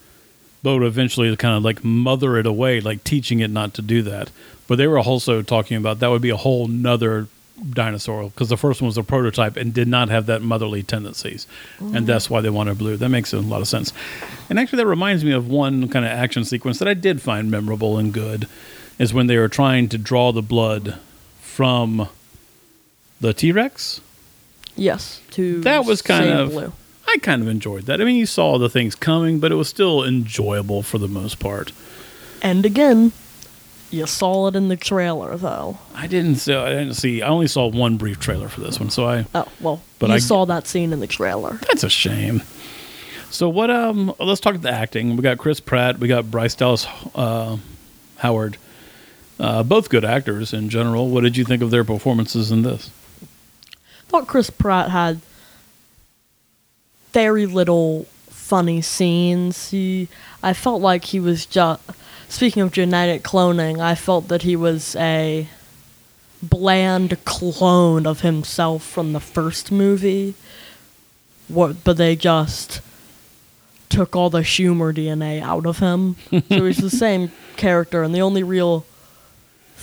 but 0.63 0.75
would 0.75 0.83
eventually 0.85 1.35
kind 1.37 1.57
of 1.57 1.65
like 1.65 1.85
mother 1.85 2.37
it 2.37 2.47
away, 2.47 2.81
like 2.81 3.03
teaching 3.05 3.41
it 3.41 3.51
not 3.51 3.75
to 3.75 3.83
do 3.83 4.03
that. 4.03 4.31
But 4.69 4.77
they 4.77 4.87
were 4.87 4.99
also 4.99 5.43
talking 5.43 5.77
about 5.77 5.99
that 6.01 6.09
would 6.09 6.23
be 6.23 6.31
a 6.31 6.37
whole 6.37 6.69
nother 6.69 7.29
dinosaur 7.71 8.25
because 8.25 8.49
the 8.49 8.57
first 8.57 8.83
one 8.83 8.87
was 8.87 8.99
a 8.99 9.03
prototype 9.03 9.57
and 9.57 9.73
did 9.73 9.89
not 9.89 10.09
have 10.09 10.27
that 10.27 10.43
motherly 10.43 10.83
tendencies, 10.83 11.47
and 11.81 12.07
that's 12.07 12.29
why 12.29 12.41
they 12.41 12.51
wanted 12.51 12.79
blue. 12.79 12.97
That 12.97 13.09
makes 13.09 13.33
a 13.33 13.41
lot 13.41 13.61
of 13.61 13.69
sense. 13.69 13.93
And 14.51 14.59
actually, 14.59 14.79
that 14.79 14.87
reminds 14.87 15.25
me 15.25 15.33
of 15.33 15.49
one 15.49 15.89
kind 15.89 16.05
of 16.05 16.11
action 16.11 16.45
sequence 16.45 16.79
that 16.79 16.89
I 16.89 16.95
did 16.95 17.23
find 17.23 17.51
memorable 17.51 17.97
and 17.97 18.13
good, 18.13 18.47
is 18.99 19.13
when 19.15 19.27
they 19.27 19.37
were 19.37 19.49
trying 19.49 19.89
to 19.91 19.99
draw 19.99 20.33
the 20.33 20.43
blood 20.43 20.99
from 21.41 22.09
the 23.21 23.33
T 23.33 23.53
Rex. 23.53 24.01
Yes, 24.77 25.21
to 25.33 25.61
That 25.63 25.85
was 25.85 26.03
kind 26.03 26.31
of- 26.31 26.51
Blue. 26.51 26.73
I 27.09 27.19
kind 27.19 27.41
of 27.41 27.49
enjoyed 27.49 27.85
that. 27.85 28.01
I 28.01 28.05
mean, 28.05 28.17
you 28.17 28.27
saw 28.27 28.59
the 28.59 28.69
things 28.69 28.95
coming, 28.97 29.39
but 29.39 29.53
it 29.53 29.55
was 29.55 29.69
still 29.69 30.03
enjoyable 30.05 30.83
for 30.83 30.99
the 30.99 31.07
most 31.09 31.39
part. 31.39 31.71
And 32.43 32.67
again, 32.67 33.13
you 33.93 34.07
saw 34.07 34.49
it 34.49 34.57
in 34.57 34.69
the 34.69 34.77
trailer, 34.77 35.37
though. 35.37 35.79
I 35.95 36.09
didn't 36.09 36.35
see. 36.37 36.53
I 36.53 36.71
didn't 36.71 36.95
see. 36.95 37.23
I 37.23 37.29
only 37.29 37.47
saw 37.47 37.69
one 37.69 37.97
brief 37.97 38.19
trailer 38.19 38.49
for 38.49 38.61
this 38.61 38.81
one, 38.81 38.91
so 38.91 39.07
I 39.07 39.25
Oh 39.35 39.47
well, 39.61 39.83
But 40.01 40.09
you 40.09 40.17
I- 40.17 40.19
saw 40.19 40.45
that 40.47 40.67
scene 40.67 40.93
in 40.93 40.99
the 41.01 41.07
trailer. 41.07 41.61
That's 41.69 41.85
a 41.85 41.89
shame. 41.89 42.43
So 43.31 43.49
what? 43.49 43.71
Um, 43.71 44.13
let's 44.19 44.41
talk 44.41 44.55
about 44.57 44.63
the 44.63 44.77
acting. 44.77 45.17
We 45.17 45.23
got 45.23 45.39
Chris 45.39 45.61
Pratt. 45.61 45.99
We 46.01 46.09
got 46.09 46.29
Bryce 46.31 46.55
Dallas 46.57 46.87
uh, 47.15 47.57
Howard. 48.17 48.57
Uh, 49.39 49.63
both 49.63 49.89
good 49.89 50.05
actors 50.05 50.53
in 50.53 50.69
general. 50.69 51.09
What 51.09 51.23
did 51.23 51.37
you 51.37 51.45
think 51.45 51.63
of 51.63 51.71
their 51.71 51.85
performances 51.85 52.51
in 52.51 52.63
this? 52.63 52.91
I 53.23 54.09
thought 54.09 54.27
Chris 54.27 54.51
Pratt 54.51 54.91
had 54.91 55.21
very 57.13 57.45
little 57.47 58.07
funny 58.29 58.81
scenes. 58.81 59.71
He, 59.71 60.09
I 60.43 60.53
felt 60.53 60.81
like 60.81 61.07
he 61.07 61.21
was 61.21 61.47
just. 61.47 61.83
Speaking 62.29 62.63
of 62.63 62.73
genetic 62.73 63.23
cloning, 63.23 63.79
I 63.79 63.95
felt 63.95 64.29
that 64.29 64.43
he 64.43 64.57
was 64.57 64.97
a 64.97 65.49
bland 66.43 67.25
clone 67.25 68.07
of 68.07 68.23
himself 68.23 68.83
from 68.83 69.13
the 69.13 69.21
first 69.21 69.71
movie. 69.71 70.35
What? 71.49 71.85
But 71.85 71.99
they 71.99 72.17
just 72.17 72.81
took 73.89 74.17
all 74.17 74.31
the 74.31 74.41
Schumer 74.41 74.93
DNA 74.93 75.41
out 75.41 75.67
of 75.67 75.79
him, 75.79 76.17
so 76.31 76.65
he's 76.65 76.79
the 76.79 76.91
same 76.91 77.31
character, 77.57 78.03
and 78.03 78.15
the 78.15 78.21
only 78.21 78.43
real 78.43 78.85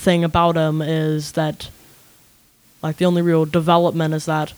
thing 0.03 0.23
about 0.23 0.55
him 0.55 0.81
is 0.81 1.31
that 1.33 1.69
like 2.81 2.97
the 2.97 3.05
only 3.05 3.21
real 3.21 3.45
development 3.45 4.13
is 4.13 4.25
that 4.25 4.53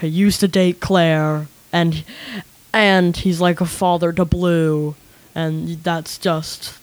he 0.00 0.08
used 0.08 0.40
to 0.40 0.48
date 0.48 0.80
Claire 0.80 1.46
and 1.72 2.04
and 2.72 3.16
he's 3.16 3.40
like 3.40 3.60
a 3.60 3.66
father 3.66 4.12
to 4.12 4.24
Blue 4.24 4.94
and 5.34 5.82
that's 5.84 6.18
just 6.18 6.76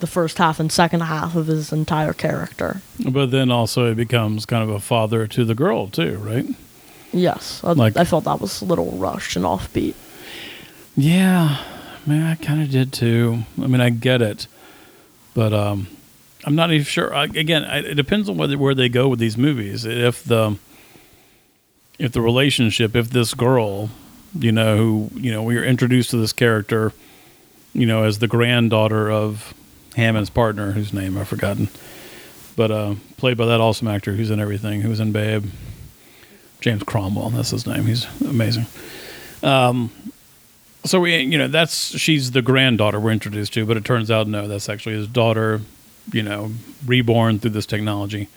the 0.00 0.06
first 0.08 0.38
half 0.38 0.58
and 0.58 0.70
second 0.72 1.00
half 1.00 1.36
of 1.36 1.46
his 1.46 1.72
entire 1.72 2.12
character. 2.12 2.82
But 3.08 3.30
then 3.30 3.50
also 3.50 3.88
he 3.88 3.94
becomes 3.94 4.44
kind 4.44 4.62
of 4.68 4.68
a 4.74 4.80
father 4.80 5.26
to 5.28 5.44
the 5.44 5.54
girl 5.54 5.86
too, 5.88 6.16
right? 6.18 6.46
Yes, 7.12 7.60
I, 7.62 7.72
Like- 7.72 7.96
I 7.96 8.04
felt 8.04 8.24
that 8.24 8.40
was 8.40 8.60
a 8.60 8.64
little 8.64 8.90
rushed 8.98 9.36
and 9.36 9.44
offbeat. 9.44 9.94
Yeah, 10.96 11.58
man, 12.06 12.24
I 12.26 12.34
kind 12.34 12.60
of 12.62 12.70
did 12.70 12.92
too. 12.92 13.44
I 13.62 13.66
mean, 13.68 13.80
I 13.80 13.90
get 13.90 14.20
it, 14.20 14.46
but 15.32 15.52
um, 15.52 15.86
I'm 16.44 16.54
not 16.54 16.70
even 16.70 16.84
sure. 16.84 17.14
I, 17.14 17.24
again, 17.24 17.64
I, 17.64 17.78
it 17.78 17.94
depends 17.94 18.28
on 18.28 18.36
whether 18.36 18.58
where 18.58 18.74
they 18.74 18.88
go 18.88 19.08
with 19.08 19.18
these 19.18 19.36
movies. 19.38 19.84
If 19.84 20.22
the 20.24 20.56
if 21.98 22.12
the 22.12 22.20
relationship, 22.20 22.94
if 22.94 23.10
this 23.10 23.34
girl, 23.34 23.90
you 24.38 24.52
know, 24.52 24.76
who 24.76 25.10
you 25.14 25.32
know, 25.32 25.42
we 25.42 25.56
are 25.56 25.64
introduced 25.64 26.10
to 26.10 26.16
this 26.16 26.32
character, 26.32 26.92
you 27.72 27.86
know, 27.86 28.04
as 28.04 28.18
the 28.18 28.28
granddaughter 28.28 29.10
of 29.10 29.54
Hammond's 29.96 30.30
partner, 30.30 30.72
whose 30.72 30.92
name 30.92 31.16
I've 31.16 31.28
forgotten, 31.28 31.68
but 32.56 32.70
uh, 32.70 32.94
played 33.16 33.36
by 33.36 33.46
that 33.46 33.60
awesome 33.60 33.88
actor 33.88 34.14
who's 34.14 34.30
in 34.30 34.40
everything, 34.40 34.82
who's 34.82 35.00
in 35.00 35.12
Babe, 35.12 35.46
James 36.60 36.82
Cromwell. 36.82 37.30
That's 37.30 37.50
his 37.50 37.66
name. 37.66 37.86
He's 37.86 38.06
amazing. 38.22 38.66
Um, 39.42 39.90
So 40.86 41.00
we, 41.00 41.16
you 41.16 41.38
know, 41.38 41.48
that's 41.48 41.98
she's 41.98 42.32
the 42.32 42.42
granddaughter 42.42 43.00
we're 43.00 43.12
introduced 43.12 43.54
to, 43.54 43.64
but 43.64 43.78
it 43.78 43.84
turns 43.86 44.10
out 44.10 44.26
no, 44.26 44.46
that's 44.46 44.68
actually 44.68 44.96
his 44.96 45.08
daughter, 45.08 45.62
you 46.12 46.22
know, 46.22 46.50
reborn 46.86 47.38
through 47.38 47.50
this 47.50 47.66
technology. 47.66 48.28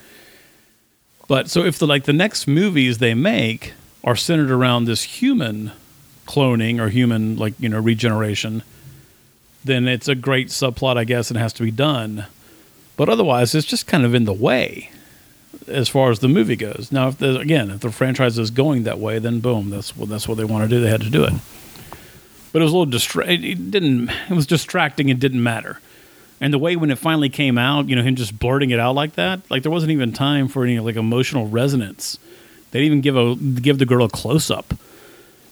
But 1.26 1.50
so 1.50 1.64
if 1.64 1.78
the 1.78 1.86
like 1.86 2.04
the 2.04 2.12
next 2.12 2.46
movies 2.46 2.98
they 2.98 3.14
make 3.14 3.74
are 4.02 4.16
centered 4.16 4.50
around 4.50 4.84
this 4.84 5.02
human 5.02 5.72
cloning 6.26 6.80
or 6.80 6.88
human 6.88 7.36
like 7.36 7.54
you 7.58 7.68
know 7.68 7.78
regeneration, 7.80 8.62
then 9.64 9.86
it's 9.86 10.08
a 10.08 10.14
great 10.14 10.48
subplot, 10.48 10.96
I 10.96 11.04
guess, 11.04 11.30
and 11.30 11.38
has 11.38 11.52
to 11.54 11.62
be 11.62 11.70
done. 11.70 12.26
But 12.96 13.08
otherwise, 13.08 13.54
it's 13.54 13.66
just 13.66 13.86
kind 13.86 14.04
of 14.04 14.14
in 14.14 14.24
the 14.24 14.32
way 14.32 14.90
as 15.66 15.88
far 15.88 16.10
as 16.10 16.20
the 16.20 16.28
movie 16.28 16.56
goes. 16.56 16.90
Now, 16.90 17.08
if 17.08 17.20
again, 17.20 17.70
if 17.70 17.80
the 17.80 17.90
franchise 17.92 18.38
is 18.38 18.50
going 18.50 18.84
that 18.84 18.98
way, 18.98 19.18
then 19.18 19.40
boom, 19.40 19.70
that's 19.70 19.96
what 19.96 20.08
that's 20.08 20.26
what 20.26 20.38
they 20.38 20.44
want 20.44 20.68
to 20.68 20.74
do. 20.74 20.80
They 20.80 20.90
had 20.90 21.02
to 21.02 21.10
do 21.10 21.24
it. 21.24 21.34
but 22.52 22.62
it 22.62 22.64
was 22.64 22.72
a 22.72 22.76
little 22.76 22.92
distra- 22.92 23.28
it 23.28 23.70
didn't 23.70 24.08
it 24.08 24.34
was 24.34 24.46
distracting 24.46 25.10
it 25.10 25.20
didn't 25.20 25.42
matter 25.42 25.80
and 26.40 26.52
the 26.52 26.58
way 26.58 26.76
when 26.76 26.90
it 26.90 26.98
finally 26.98 27.28
came 27.28 27.58
out 27.58 27.88
you 27.88 27.96
know 27.96 28.02
him 28.02 28.14
just 28.16 28.38
blurting 28.38 28.70
it 28.70 28.78
out 28.78 28.94
like 28.94 29.14
that 29.14 29.40
like 29.50 29.62
there 29.62 29.72
wasn't 29.72 29.90
even 29.92 30.12
time 30.12 30.48
for 30.48 30.64
any 30.64 30.78
like 30.78 30.96
emotional 30.96 31.48
resonance. 31.48 32.18
They 32.70 32.80
didn't 32.80 32.98
even 32.98 33.00
give 33.00 33.16
a 33.16 33.34
give 33.60 33.78
the 33.78 33.86
girl 33.86 34.04
a 34.04 34.08
close-up 34.10 34.74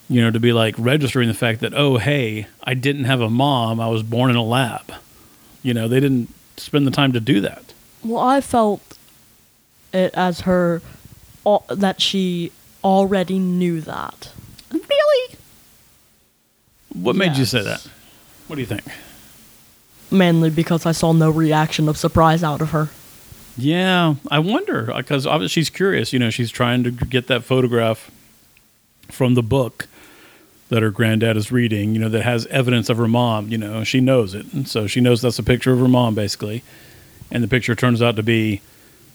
you 0.08 0.20
know 0.20 0.30
to 0.30 0.38
be 0.38 0.52
like 0.52 0.74
registering 0.78 1.28
the 1.28 1.34
fact 1.34 1.60
that 1.60 1.72
oh 1.74 1.96
hey 1.98 2.46
i 2.62 2.74
didn't 2.74 3.04
have 3.04 3.20
a 3.20 3.28
mom 3.30 3.80
i 3.80 3.88
was 3.88 4.02
born 4.02 4.30
in 4.30 4.36
a 4.36 4.44
lab. 4.44 4.92
You 5.62 5.74
know 5.74 5.88
they 5.88 5.98
didn't 6.00 6.32
spend 6.56 6.86
the 6.86 6.90
time 6.90 7.12
to 7.12 7.20
do 7.20 7.40
that. 7.40 7.72
Well, 8.04 8.20
I 8.22 8.40
felt 8.40 8.96
it 9.92 10.14
as 10.14 10.40
her 10.42 10.80
al- 11.44 11.64
that 11.68 12.00
she 12.00 12.52
already 12.84 13.38
knew 13.38 13.80
that. 13.80 14.30
really? 14.70 15.36
What 16.92 17.16
made 17.16 17.36
you 17.36 17.44
say 17.44 17.62
that? 17.62 17.86
What 18.46 18.56
do 18.56 18.60
you 18.62 18.66
think 18.66 18.82
Mainly 20.10 20.50
because 20.50 20.86
I 20.86 20.92
saw 20.92 21.12
no 21.12 21.30
reaction 21.30 21.88
of 21.88 21.96
surprise 21.96 22.44
out 22.44 22.60
of 22.60 22.70
her. 22.70 22.90
Yeah, 23.58 24.16
I 24.30 24.38
wonder 24.38 24.92
because 24.94 25.26
obviously 25.26 25.62
she's 25.62 25.70
curious. 25.70 26.12
You 26.12 26.18
know, 26.18 26.30
she's 26.30 26.50
trying 26.50 26.84
to 26.84 26.90
get 26.90 27.26
that 27.28 27.42
photograph 27.42 28.10
from 29.10 29.34
the 29.34 29.42
book 29.42 29.88
that 30.68 30.82
her 30.82 30.90
granddad 30.90 31.36
is 31.36 31.50
reading. 31.50 31.94
You 31.94 32.00
know, 32.00 32.08
that 32.10 32.22
has 32.22 32.46
evidence 32.46 32.88
of 32.90 32.98
her 32.98 33.08
mom. 33.08 33.48
You 33.48 33.58
know, 33.58 33.82
she 33.82 34.00
knows 34.00 34.34
it, 34.34 34.52
and 34.52 34.68
so 34.68 34.86
she 34.86 35.00
knows 35.00 35.22
that's 35.22 35.38
a 35.38 35.42
picture 35.42 35.72
of 35.72 35.78
her 35.78 35.88
mom, 35.88 36.14
basically. 36.14 36.62
And 37.30 37.42
the 37.42 37.48
picture 37.48 37.74
turns 37.74 38.02
out 38.02 38.16
to 38.16 38.22
be 38.22 38.60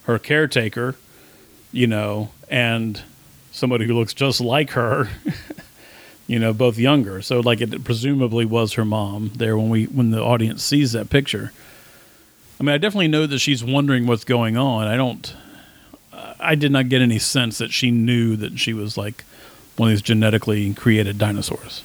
her 0.04 0.18
caretaker. 0.18 0.96
You 1.72 1.88
know, 1.88 2.32
and 2.50 3.02
somebody 3.52 3.86
who 3.86 3.94
looks 3.94 4.14
just 4.14 4.42
like 4.42 4.72
her. 4.72 5.10
you 6.32 6.40
know, 6.40 6.54
both 6.54 6.78
younger. 6.78 7.22
So 7.22 7.42
like 7.42 7.60
it 7.60 7.84
presumably 7.84 8.46
was 8.46 8.74
her 8.74 8.86
mom 8.86 9.32
there 9.36 9.58
when 9.58 9.70
we 9.70 9.84
when 9.88 10.12
the 10.12 10.24
audience 10.24 10.64
sees 10.64 10.94
that 10.94 11.10
picture. 11.10 11.52
I 12.58 12.64
mean, 12.64 12.74
I 12.74 12.78
definitely 12.78 13.10
know 13.10 13.28
that 13.28 13.40
she's 13.40 13.66
wondering 13.66 14.08
what's 14.08 14.24
going 14.24 14.56
on. 14.56 14.88
I 14.88 14.96
don't. 14.96 15.36
I 16.40 16.56
did 16.56 16.72
not 16.72 16.88
get 16.88 17.02
any 17.02 17.20
sense 17.20 17.58
that 17.58 17.74
she 17.74 17.92
knew 17.92 18.38
that 18.38 18.60
she 18.60 18.72
was 18.72 18.98
like 18.98 19.26
one 19.76 19.90
of 19.90 19.94
these 19.94 20.02
genetically 20.02 20.74
created 20.74 21.18
dinosaurs. 21.18 21.84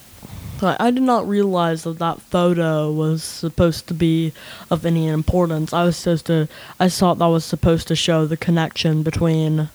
I 0.61 0.91
did 0.91 1.03
not 1.03 1.27
realize 1.27 1.83
that 1.83 1.99
that 1.99 2.21
photo 2.21 2.89
was 2.89 3.23
supposed 3.23 3.85
to 3.87 3.93
be 3.93 4.31
of 4.71 4.85
any 4.85 5.07
importance. 5.07 5.73
I 5.73 5.83
was 5.83 5.97
supposed 5.97 6.25
to. 6.27 6.47
I 6.79 6.87
thought 6.87 7.19
that 7.19 7.27
was 7.27 7.43
supposed 7.43 7.89
to 7.89 7.97
show 7.97 8.25
the 8.25 8.37
connection 8.37 9.03
between 9.03 9.67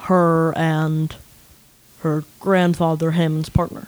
her 0.00 0.52
and 0.54 1.16
her 2.00 2.24
grandfather, 2.38 3.12
Hammond's 3.12 3.48
partner. 3.48 3.86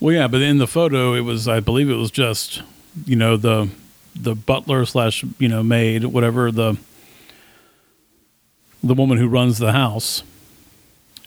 Well, 0.00 0.14
yeah, 0.14 0.28
but 0.28 0.42
in 0.42 0.58
the 0.58 0.66
photo, 0.66 1.14
it 1.14 1.20
was 1.20 1.48
I 1.48 1.60
believe 1.60 1.88
it 1.88 1.94
was 1.94 2.10
just 2.10 2.62
you 3.06 3.16
know 3.16 3.36
the 3.36 3.68
the 4.14 4.34
butler 4.34 4.84
slash 4.84 5.24
you 5.38 5.48
know 5.48 5.62
maid 5.62 6.04
whatever 6.04 6.52
the 6.52 6.76
the 8.82 8.94
woman 8.94 9.16
who 9.16 9.28
runs 9.28 9.58
the 9.58 9.72
house, 9.72 10.22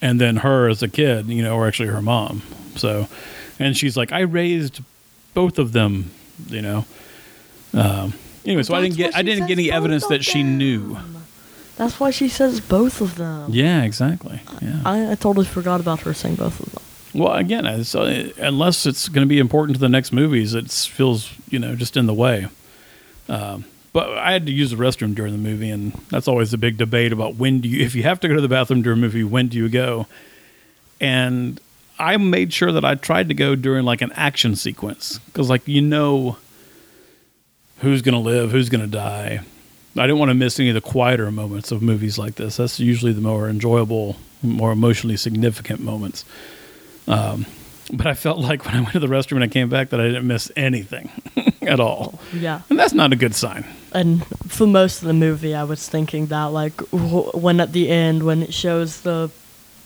and 0.02 0.22
then 0.22 0.38
her 0.38 0.70
as 0.70 0.84
a 0.84 0.88
kid, 0.88 1.28
you 1.28 1.42
know, 1.42 1.56
or 1.56 1.68
actually 1.68 1.90
her 1.90 2.02
mom. 2.02 2.44
So, 2.76 3.08
and 3.58 3.76
she's 3.76 3.98
like, 3.98 4.12
I 4.12 4.20
raised 4.22 4.82
both 5.34 5.58
of 5.58 5.72
them, 5.72 6.12
you 6.48 6.62
know. 6.62 6.86
Um, 7.74 8.14
anyway, 8.46 8.64
so 8.64 8.76
I 8.76 8.82
didn't 8.82 8.98
get 8.98 9.16
I 9.16 9.24
didn't 9.24 9.48
get 9.48 9.58
any 9.58 9.72
evidence 9.72 10.06
that 10.08 10.24
she 10.24 10.44
knew. 10.44 10.98
That's 11.78 12.00
why 12.00 12.10
she 12.10 12.28
says 12.28 12.60
both 12.60 13.02
of 13.02 13.16
them. 13.16 13.52
Yeah, 13.52 13.84
exactly. 13.84 14.42
Yeah. 14.62 14.82
I, 14.84 15.12
I 15.12 15.16
totally 15.16 15.46
forgot 15.46 15.80
about 15.80 16.02
her 16.02 16.14
saying 16.14 16.36
both 16.36 16.60
of 16.60 16.72
them. 16.74 16.84
Well, 17.24 17.34
again, 17.34 17.66
it's, 17.66 17.96
uh, 17.96 18.32
unless 18.38 18.86
it's 18.86 19.08
going 19.10 19.26
to 19.26 19.30
be 19.30 19.40
important 19.40 19.76
to 19.78 19.80
the 19.80 19.90
next 19.90 20.12
movies, 20.12 20.54
it 20.54 20.70
feels 20.70 21.32
you 21.50 21.60
know 21.60 21.76
just 21.76 21.96
in 21.96 22.06
the 22.06 22.14
way. 22.14 22.48
Um, 23.30 23.66
but 23.94 24.18
I 24.18 24.32
had 24.32 24.46
to 24.46 24.52
use 24.52 24.72
the 24.72 24.76
restroom 24.76 25.16
during 25.16 25.32
the 25.34 25.40
movie, 25.40 25.70
and 25.70 25.94
that's 26.10 26.28
always 26.28 26.52
the 26.52 26.58
big 26.58 26.78
debate 26.78 27.12
about 27.12 27.36
when 27.36 27.62
do 27.62 27.70
you, 27.70 27.84
if 27.84 27.96
you 27.96 28.04
have 28.04 28.20
to 28.20 28.28
go 28.28 28.36
to 28.36 28.42
the 28.42 28.48
bathroom 28.48 28.82
during 28.82 29.00
a 29.00 29.02
movie, 29.02 29.24
when 29.24 29.48
do 29.48 29.58
you 29.58 29.70
go? 29.70 30.08
And 31.00 31.60
I 31.98 32.18
made 32.18 32.54
sure 32.54 32.72
that 32.72 32.86
I 32.86 32.96
tried 32.96 33.30
to 33.30 33.34
go 33.34 33.56
during 33.56 33.86
like 33.86 34.02
an 34.02 34.12
action 34.14 34.56
sequence 34.56 35.20
because, 35.28 35.50
like, 35.50 35.68
you 35.68 35.82
know, 35.82 36.38
who's 37.80 38.02
going 38.02 38.14
to 38.14 38.20
live, 38.20 38.52
who's 38.52 38.70
going 38.70 38.82
to 38.82 38.88
die. 38.88 39.42
I 40.02 40.08
didn't 40.08 40.20
want 40.20 40.30
to 40.30 40.36
miss 40.36 40.60
any 40.60 40.70
of 40.70 40.76
the 40.76 40.82
quieter 40.82 41.32
moments 41.32 41.72
of 41.72 41.82
movies 41.82 42.18
like 42.18 42.36
this. 42.36 42.58
That's 42.58 42.80
usually 42.80 43.14
the 43.14 43.22
more 43.22 43.50
enjoyable, 43.50 44.18
more 44.44 44.72
emotionally 44.72 45.18
significant 45.18 45.80
moments. 45.80 46.24
Um, 47.08 47.46
but 47.94 48.06
I 48.06 48.14
felt 48.14 48.40
like 48.40 48.66
when 48.66 48.76
I 48.76 48.80
went 48.82 48.92
to 48.94 49.00
the 49.00 49.08
restroom 49.08 49.36
and 49.38 49.44
I 49.46 49.48
came 49.48 49.70
back 49.70 49.90
that 49.90 50.00
I 50.02 50.08
didn't 50.08 50.28
miss 50.28 50.52
anything 50.58 51.10
at 51.62 51.80
all. 51.80 52.20
Yeah. 52.34 52.62
And 52.70 52.78
that's 52.78 52.94
not 52.94 53.14
a 53.14 53.16
good 53.16 53.34
sign. 53.34 53.66
And 53.94 54.26
for 54.48 54.68
most 54.68 55.02
of 55.02 55.08
the 55.08 55.14
movie, 55.14 55.56
I 55.56 55.64
was 55.64 55.88
thinking 55.88 56.26
that, 56.28 56.46
like, 56.46 56.80
wh- 56.90 57.34
when 57.34 57.60
at 57.62 57.72
the 57.72 57.90
end, 57.90 58.24
when 58.24 58.44
it 58.44 58.54
shows 58.54 59.02
the 59.02 59.32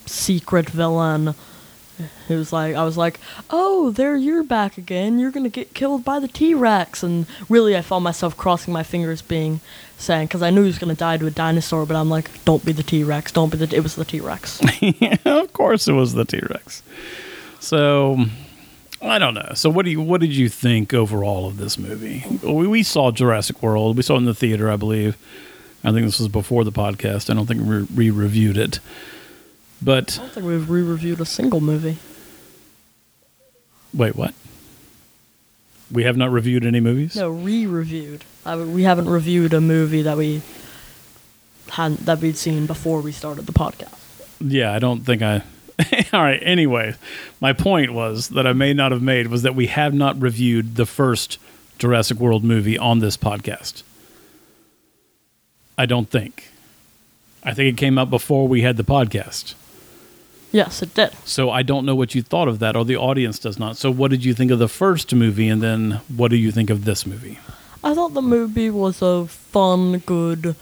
secret 0.07 0.69
villain, 0.69 1.35
who's 2.27 2.51
like, 2.53 2.75
I 2.75 2.83
was 2.83 2.97
like, 2.97 3.19
oh, 3.49 3.91
there 3.91 4.15
you're 4.15 4.43
back 4.43 4.77
again. 4.77 5.19
You're 5.19 5.31
to 5.31 5.49
get 5.49 5.73
killed 5.73 6.03
by 6.03 6.19
the 6.19 6.27
T 6.27 6.53
Rex. 6.53 7.03
And 7.03 7.25
really, 7.49 7.75
I 7.75 7.81
found 7.81 8.03
myself 8.03 8.37
crossing 8.37 8.73
my 8.73 8.83
fingers, 8.83 9.21
being 9.21 9.61
saying, 9.97 10.27
because 10.27 10.41
I 10.41 10.49
knew 10.49 10.61
he 10.61 10.67
was 10.67 10.79
to 10.79 10.99
die 10.99 11.17
to 11.17 11.27
a 11.27 11.31
dinosaur, 11.31 11.85
but 11.85 11.95
I'm 11.95 12.09
like, 12.09 12.43
don't 12.45 12.65
be 12.65 12.71
the 12.71 12.83
T 12.83 13.03
Rex. 13.03 13.31
Don't 13.31 13.51
be 13.51 13.57
the. 13.57 13.75
It 13.75 13.81
was 13.83 13.95
the 13.95 14.05
T 14.05 14.19
Rex. 14.19 14.61
of 15.25 15.53
course 15.53 15.87
it 15.87 15.93
was 15.93 16.13
the 16.13 16.25
T-Rex. 16.25 16.83
So 17.59 18.25
I 19.01 19.19
don't 19.19 19.33
know. 19.33 19.51
So 19.55 19.69
what 19.69 19.85
do 19.85 19.91
you 19.91 20.01
what 20.01 20.21
did 20.21 20.35
you 20.35 20.49
think 20.49 20.93
overall 20.93 21.47
of 21.47 21.57
this 21.57 21.77
movie? 21.77 22.23
We, 22.43 22.67
we 22.67 22.83
saw 22.83 23.11
Jurassic 23.11 23.61
World. 23.61 23.97
We 23.97 24.03
saw 24.03 24.15
it 24.15 24.19
in 24.19 24.25
the 24.25 24.33
theater, 24.33 24.69
I 24.69 24.75
believe. 24.75 25.17
I 25.83 25.91
think 25.91 26.05
this 26.05 26.19
was 26.19 26.27
before 26.27 26.63
the 26.63 26.71
podcast. 26.71 27.29
I 27.29 27.33
don't 27.33 27.47
think 27.47 27.61
we 27.65 27.83
we 27.83 28.09
reviewed 28.09 28.57
it. 28.57 28.79
But 29.81 30.17
I 30.19 30.21
don't 30.21 30.31
think 30.33 30.45
we've 30.45 30.69
re 30.69 30.81
reviewed 30.81 31.19
a 31.21 31.25
single 31.25 31.59
movie. 31.61 31.97
wait, 33.93 34.15
what? 34.15 34.33
We 35.91 36.03
have 36.03 36.15
not 36.15 36.31
reviewed 36.31 36.65
any 36.65 36.79
movies? 36.79 37.15
No, 37.17 37.29
re-reviewed. 37.29 38.23
I, 38.45 38.55
we 38.55 38.83
haven't 38.83 39.09
reviewed 39.09 39.53
a 39.53 39.59
movie 39.59 40.01
that 40.03 40.15
we 40.15 40.41
hadn't 41.71 42.05
that 42.05 42.19
we'd 42.19 42.37
seen 42.37 42.65
before 42.65 43.01
we 43.01 43.11
started 43.11 43.45
the 43.45 43.51
podcast. 43.51 43.93
Yeah, 44.39 44.71
I 44.73 44.79
don't 44.79 45.01
think 45.01 45.21
I. 45.21 45.43
All 46.13 46.21
right. 46.21 46.39
Anyway, 46.43 46.95
my 47.41 47.53
point 47.53 47.91
was 47.91 48.29
that 48.29 48.47
I 48.47 48.53
may 48.53 48.73
not 48.73 48.91
have 48.91 49.01
made 49.01 49.27
was 49.27 49.41
that 49.41 49.55
we 49.55 49.67
have 49.67 49.93
not 49.93 50.21
reviewed 50.21 50.75
the 50.75 50.85
first 50.85 51.37
Jurassic 51.79 52.19
World 52.19 52.43
movie 52.43 52.77
on 52.77 52.99
this 52.99 53.17
podcast. 53.17 53.83
I 55.77 55.85
don't 55.85 56.09
think. 56.09 56.49
I 57.43 57.53
think 57.53 57.73
it 57.73 57.77
came 57.77 57.97
out 57.97 58.09
before 58.09 58.47
we 58.47 58.61
had 58.61 58.77
the 58.77 58.83
podcast. 58.83 59.55
Yes, 60.51 60.81
it 60.81 60.93
did. 60.93 61.13
So 61.25 61.49
I 61.49 61.61
don't 61.63 61.85
know 61.85 61.95
what 61.95 62.13
you 62.13 62.21
thought 62.21 62.47
of 62.47 62.59
that, 62.59 62.75
or 62.75 62.83
the 62.83 62.97
audience 62.97 63.39
does 63.39 63.57
not. 63.57 63.77
So 63.77 63.89
what 63.89 64.11
did 64.11 64.25
you 64.25 64.33
think 64.33 64.51
of 64.51 64.59
the 64.59 64.67
first 64.67 65.13
movie, 65.13 65.47
and 65.47 65.61
then 65.61 66.01
what 66.15 66.29
do 66.29 66.35
you 66.37 66.51
think 66.51 66.69
of 66.69 66.83
this 66.85 67.05
movie? 67.05 67.39
I 67.83 67.93
thought 67.93 68.13
the 68.13 68.21
movie 68.21 68.69
was 68.69 69.01
a 69.01 69.25
fun, 69.27 69.99
good. 69.99 70.55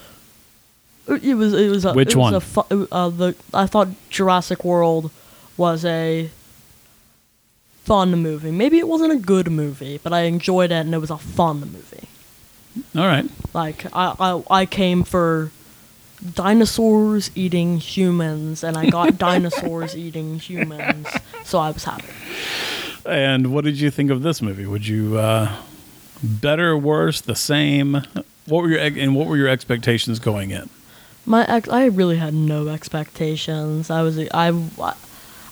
It 1.08 1.34
was. 1.36 1.54
It 1.54 1.70
was. 1.70 1.86
A, 1.86 1.94
Which 1.94 2.12
it 2.12 2.18
was 2.18 2.32
one? 2.32 2.34
A 2.36 2.40
fu- 2.40 2.88
uh, 2.92 3.10
the 3.10 3.36
I 3.54 3.66
thought 3.66 3.88
Jurassic 4.10 4.64
World 4.64 5.10
was 5.58 5.84
a 5.84 6.30
fun 7.84 8.12
movie. 8.12 8.52
Maybe 8.52 8.78
it 8.78 8.88
wasn't 8.88 9.12
a 9.12 9.18
good 9.18 9.50
movie, 9.50 10.00
but 10.04 10.14
I 10.14 10.22
enjoyed 10.22 10.72
it, 10.72 10.86
and 10.86 10.94
it 10.94 11.00
was 11.00 11.10
a 11.10 11.18
fun 11.18 11.62
movie. 11.62 12.08
All 12.96 13.08
right. 13.08 13.26
Like 13.54 13.86
I, 13.94 14.16
I, 14.20 14.44
I 14.62 14.66
came 14.68 15.04
for 15.04 15.52
dinosaurs 16.34 17.32
eating 17.36 17.78
humans, 17.78 18.64
and 18.64 18.78
I 18.78 18.90
got 18.90 19.18
dinosaurs 19.18 19.96
eating 19.96 20.40
humans, 20.40 21.08
so 21.44 21.60
I 21.60 21.72
was 21.72 21.84
happy. 21.84 22.08
And 23.06 23.54
what 23.54 23.64
did 23.64 23.80
you 23.80 23.90
think 23.90 24.12
of 24.12 24.22
this 24.22 24.42
movie? 24.42 24.66
Would 24.66 24.88
you 24.88 25.18
uh, 25.18 25.56
better, 26.22 26.78
worse, 26.78 27.22
the 27.22 27.36
same? 27.36 28.04
What 28.46 28.64
were 28.64 28.70
your 28.70 28.80
and 28.80 29.16
what 29.16 29.28
were 29.28 29.38
your 29.38 29.48
expectations 29.48 30.20
going 30.20 30.52
in? 30.52 30.70
My 31.26 31.46
ex- 31.48 31.70
I 31.70 31.86
really 31.86 32.18
had 32.18 32.34
no 32.34 32.68
expectations. 32.68 33.90
I 33.90 34.02
was 34.02 34.20
I, 34.20 34.96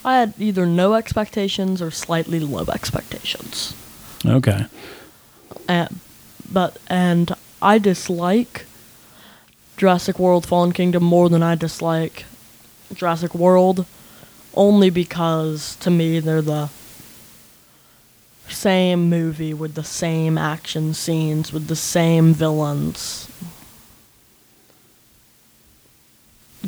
I 0.06 0.20
had 0.20 0.34
either 0.38 0.66
no 0.66 0.94
expectations 0.94 1.82
or 1.82 1.92
slightly 1.92 2.40
low 2.40 2.66
expectations. 2.74 3.76
Okay. 4.26 4.66
And, 5.68 6.00
but 6.52 6.78
and 6.88 7.36
I 7.62 7.78
dislike 7.78 8.67
Jurassic 9.78 10.20
World 10.20 10.46
Fallen 10.46 10.72
Kingdom 10.72 11.04
more 11.04 11.30
than 11.30 11.44
I 11.44 11.56
dislike 11.56 12.26
Jurassic 12.94 13.34
World 13.36 13.86
only 14.54 14.90
because 14.90 15.76
to 15.78 15.92
me 15.92 16.20
they're 16.20 16.42
the 16.42 16.70
same 18.50 19.10
movie 19.10 19.54
with 19.54 19.76
the 19.76 19.84
same 19.84 20.38
action 20.38 20.94
scenes 20.94 21.54
with 21.54 21.68
the 21.68 21.76
same 21.76 22.34
villains. 22.34 23.30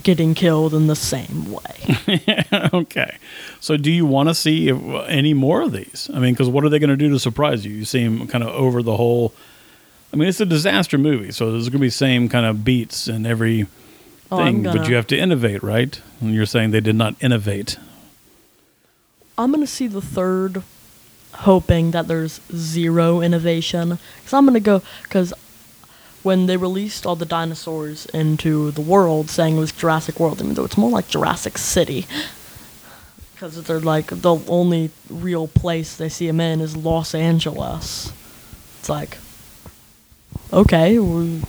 getting 0.03 0.33
killed 0.33 0.73
in 0.73 0.87
the 0.87 0.95
same 0.95 1.51
way. 1.51 2.45
okay. 2.73 3.17
So, 3.59 3.77
do 3.77 3.91
you 3.91 4.05
want 4.05 4.29
to 4.29 4.35
see 4.35 4.69
any 4.69 5.33
more 5.33 5.61
of 5.61 5.71
these? 5.71 6.09
I 6.13 6.19
mean, 6.19 6.33
because 6.33 6.49
what 6.49 6.63
are 6.63 6.69
they 6.69 6.79
going 6.79 6.89
to 6.89 6.97
do 6.97 7.09
to 7.09 7.19
surprise 7.19 7.65
you? 7.65 7.73
You 7.73 7.85
seem 7.85 8.27
kind 8.27 8.43
of 8.43 8.49
over 8.49 8.81
the 8.81 8.97
whole. 8.97 9.33
I 10.11 10.15
mean, 10.17 10.27
it's 10.27 10.39
a 10.41 10.45
disaster 10.45 10.97
movie, 10.97 11.31
so 11.31 11.51
there's 11.51 11.69
going 11.69 11.79
to 11.79 11.85
be 11.85 11.89
same 11.89 12.29
kind 12.29 12.45
of 12.45 12.63
beats 12.65 13.07
in 13.07 13.25
every 13.25 13.67
Oh, 14.31 14.37
thing, 14.43 14.63
but 14.63 14.73
gonna- 14.75 14.89
you 14.89 14.95
have 14.95 15.07
to 15.07 15.17
innovate, 15.17 15.63
right? 15.63 15.99
And 16.21 16.33
you're 16.33 16.45
saying 16.45 16.71
they 16.71 16.81
did 16.81 16.95
not 16.95 17.15
innovate. 17.21 17.77
I'm 19.37 19.51
gonna 19.51 19.65
see 19.67 19.87
the 19.87 20.01
third, 20.01 20.63
hoping 21.33 21.91
that 21.91 22.07
there's 22.09 22.41
zero 22.53 23.21
innovation. 23.21 23.97
Cause 24.25 24.33
I'm 24.33 24.45
gonna 24.45 24.59
go 24.59 24.81
because 25.03 25.33
when 26.23 26.45
they 26.47 26.57
released 26.57 27.05
all 27.05 27.15
the 27.15 27.25
dinosaurs 27.25 28.05
into 28.07 28.71
the 28.71 28.81
world, 28.81 29.29
saying 29.29 29.55
it 29.55 29.59
was 29.61 29.71
Jurassic 29.71 30.19
World, 30.19 30.41
even 30.41 30.55
though 30.55 30.65
it's 30.65 30.77
more 30.77 30.89
like 30.91 31.07
Jurassic 31.07 31.57
City. 31.57 32.05
Because 33.33 33.63
they're 33.63 33.79
like 33.79 34.07
the 34.07 34.35
only 34.49 34.91
real 35.09 35.47
place 35.47 35.95
they 35.95 36.09
see 36.09 36.27
them 36.27 36.41
in 36.41 36.59
is 36.59 36.75
Los 36.75 37.15
Angeles. 37.15 38.11
It's 38.79 38.89
like, 38.89 39.17
okay, 40.51 40.99
we- 40.99 41.41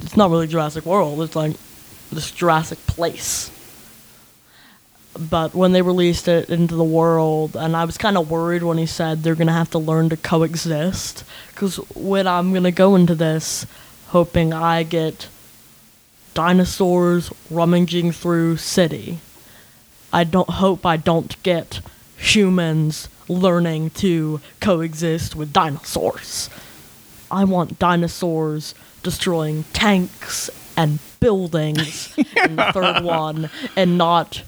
it's 0.00 0.16
not 0.16 0.30
really 0.30 0.46
Jurassic 0.46 0.84
World. 0.84 1.20
It's 1.22 1.36
like 1.36 1.56
this 2.10 2.30
Jurassic 2.30 2.84
place 2.86 3.50
but 5.18 5.54
when 5.54 5.72
they 5.72 5.82
released 5.82 6.26
it 6.26 6.48
into 6.48 6.74
the 6.74 6.84
world 6.84 7.54
and 7.54 7.76
i 7.76 7.84
was 7.84 7.98
kind 7.98 8.16
of 8.16 8.30
worried 8.30 8.62
when 8.62 8.78
he 8.78 8.86
said 8.86 9.22
they're 9.22 9.34
to 9.46 9.52
have 9.52 9.70
to 9.70 9.78
learn 9.78 10.08
to 10.08 10.16
coexist 10.16 11.22
because 11.48 11.76
when 11.94 12.26
i'm 12.26 12.50
to 12.64 12.70
go 12.70 12.94
into 12.94 13.14
this 13.14 13.66
hoping 14.08 14.52
i 14.54 14.82
get 14.82 15.28
dinosaurs 16.34 17.30
rummaging 17.50 18.10
through 18.10 18.56
city 18.56 19.18
i 20.12 20.24
don't 20.24 20.48
hope 20.50 20.86
i 20.86 20.96
don't 20.96 21.40
get 21.42 21.80
humans 22.16 23.08
learning 23.28 23.90
to 23.90 24.40
coexist 24.60 25.36
with 25.36 25.52
dinosaurs 25.52 26.48
i 27.32 27.42
want 27.44 27.78
dinosaurs 27.78 28.74
destroying 29.02 29.64
tanks 29.72 30.48
and 30.76 30.98
buildings 31.20 32.16
in 32.44 32.56
the 32.56 32.70
third 32.72 33.02
one 33.22 33.50
and 33.76 33.98
not 33.98 34.42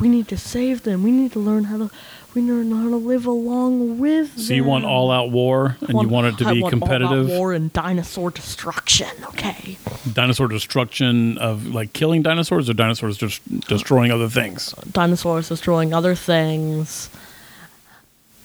we 0.00 0.08
need 0.08 0.26
to 0.28 0.36
save 0.36 0.82
them 0.82 1.02
we 1.02 1.10
need 1.10 1.30
to 1.32 1.38
learn 1.38 1.64
how 1.64 1.76
to 1.78 1.90
we 2.32 2.42
learn 2.42 2.70
how 2.70 2.88
to 2.88 2.96
live 2.96 3.26
along 3.26 3.98
with 3.98 4.38
So, 4.38 4.54
you 4.54 4.62
want 4.62 4.84
all 4.84 5.10
out 5.10 5.32
war 5.32 5.76
and 5.80 6.00
you 6.00 6.06
want 6.08 6.28
it 6.28 6.38
to 6.38 6.46
I 6.48 6.52
be 6.54 6.62
want 6.62 6.74
all-out 6.74 6.88
competitive? 6.88 7.28
war 7.28 7.52
and 7.52 7.72
dinosaur 7.72 8.30
destruction 8.30 9.08
okay 9.30 9.76
Dinosaur 10.12 10.46
destruction 10.48 11.36
of 11.38 11.66
like 11.66 11.92
killing 11.92 12.22
dinosaurs 12.22 12.70
or 12.70 12.74
dinosaurs 12.74 13.16
just 13.18 13.42
destroying 13.62 14.10
other 14.12 14.28
things? 14.28 14.72
dinosaurs 14.92 15.48
destroying 15.48 15.92
other 15.92 16.14
things 16.14 17.10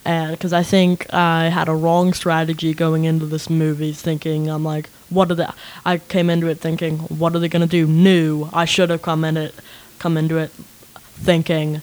because 0.05 0.53
i 0.53 0.63
think 0.63 1.11
i 1.13 1.49
had 1.49 1.67
a 1.67 1.73
wrong 1.75 2.13
strategy 2.13 2.73
going 2.73 3.03
into 3.05 3.25
this 3.25 3.49
movie 3.49 3.91
thinking 3.91 4.49
i'm 4.49 4.63
like 4.63 4.89
what 5.09 5.29
are 5.31 5.35
they 5.35 5.47
i 5.85 5.97
came 5.97 6.29
into 6.29 6.47
it 6.47 6.59
thinking 6.59 6.99
what 6.99 7.35
are 7.35 7.39
they 7.39 7.49
to 7.49 7.67
do 7.67 7.85
new 7.87 8.47
i 8.53 8.65
should 8.65 8.89
have 8.89 9.01
come 9.01 9.25
in 9.25 9.35
it 9.35 9.53
come 9.99 10.15
into 10.15 10.37
it 10.37 10.51
thinking 10.51 11.81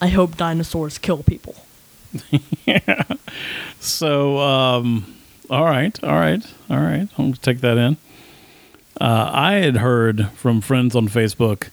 i 0.00 0.08
hope 0.08 0.36
dinosaurs 0.36 0.98
kill 0.98 1.22
people 1.22 1.56
yeah. 2.66 3.02
So, 3.80 4.38
um, 4.38 5.16
all 5.50 5.64
right, 5.64 5.98
all 6.04 6.14
right, 6.14 6.40
all 6.70 6.78
right. 6.78 7.08
I'm 7.18 7.32
to 7.32 7.40
take 7.40 7.60
that 7.62 7.76
in. 7.76 7.96
Uh, 9.00 9.28
I 9.32 9.54
had 9.54 9.78
heard 9.78 10.30
from 10.36 10.60
friends 10.60 10.94
on 10.94 11.08
Facebook, 11.08 11.70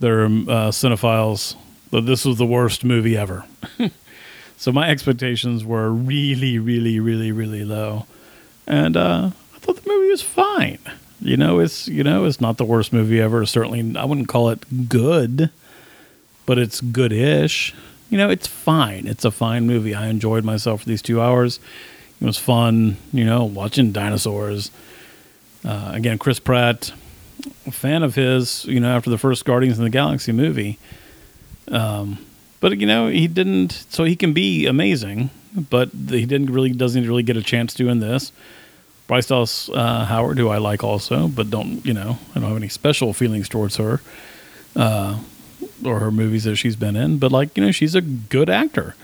their 0.00 0.24
uh, 0.24 0.72
cinephiles, 0.72 1.54
that 1.90 2.06
this 2.06 2.24
was 2.24 2.38
the 2.38 2.46
worst 2.46 2.84
movie 2.84 3.16
ever. 3.16 3.44
so 4.56 4.72
my 4.72 4.88
expectations 4.88 5.64
were 5.64 5.90
really, 5.90 6.58
really, 6.58 7.00
really, 7.00 7.32
really 7.32 7.64
low, 7.64 8.06
and 8.66 8.96
uh, 8.96 9.30
I 9.54 9.58
thought 9.58 9.82
the 9.82 9.88
movie 9.88 10.10
was 10.10 10.22
fine. 10.22 10.78
You 11.20 11.36
know, 11.36 11.58
it's 11.58 11.86
you 11.86 12.02
know, 12.02 12.24
it's 12.24 12.40
not 12.40 12.56
the 12.56 12.64
worst 12.64 12.92
movie 12.92 13.20
ever. 13.20 13.44
Certainly, 13.44 13.96
I 13.96 14.04
wouldn't 14.04 14.28
call 14.28 14.48
it 14.48 14.88
good, 14.88 15.50
but 16.46 16.58
it's 16.58 16.80
good-ish. 16.80 17.74
You 18.08 18.18
know, 18.18 18.30
it's 18.30 18.46
fine. 18.46 19.06
It's 19.06 19.24
a 19.24 19.30
fine 19.30 19.66
movie. 19.66 19.94
I 19.94 20.06
enjoyed 20.06 20.44
myself 20.44 20.82
for 20.82 20.88
these 20.88 21.02
two 21.02 21.20
hours. 21.20 21.60
It 22.20 22.24
was 22.24 22.38
fun. 22.38 22.96
You 23.12 23.24
know, 23.24 23.44
watching 23.44 23.92
dinosaurs. 23.92 24.70
Uh, 25.62 25.90
again, 25.92 26.16
Chris 26.16 26.40
Pratt, 26.40 26.92
fan 27.70 28.02
of 28.02 28.14
his. 28.14 28.64
You 28.64 28.80
know, 28.80 28.96
after 28.96 29.10
the 29.10 29.18
first 29.18 29.44
Guardians 29.44 29.78
of 29.78 29.84
the 29.84 29.90
Galaxy 29.90 30.32
movie. 30.32 30.78
Um, 31.70 32.18
but 32.60 32.78
you 32.78 32.86
know, 32.86 33.08
he 33.08 33.26
didn't. 33.26 33.84
So 33.88 34.04
he 34.04 34.16
can 34.16 34.32
be 34.32 34.66
amazing, 34.66 35.30
but 35.54 35.90
he 35.90 36.26
didn't 36.26 36.50
really 36.50 36.70
doesn't 36.70 37.06
really 37.06 37.22
get 37.22 37.36
a 37.36 37.42
chance 37.42 37.74
to 37.74 37.88
in 37.88 38.00
this. 38.00 38.32
Bryce 39.06 39.26
Dallas 39.26 39.68
uh, 39.70 40.04
Howard, 40.04 40.38
who 40.38 40.48
I 40.48 40.58
like 40.58 40.84
also, 40.84 41.26
but 41.26 41.50
don't 41.50 41.84
you 41.84 41.92
know, 41.92 42.18
I 42.30 42.38
don't 42.38 42.48
have 42.48 42.56
any 42.56 42.68
special 42.68 43.12
feelings 43.12 43.48
towards 43.48 43.76
her 43.76 44.00
uh, 44.76 45.18
or 45.84 45.98
her 45.98 46.10
movies 46.12 46.44
that 46.44 46.56
she's 46.56 46.76
been 46.76 46.96
in. 46.96 47.18
But 47.18 47.32
like 47.32 47.56
you 47.56 47.64
know, 47.64 47.72
she's 47.72 47.94
a 47.94 48.00
good 48.00 48.48
actor. 48.48 48.94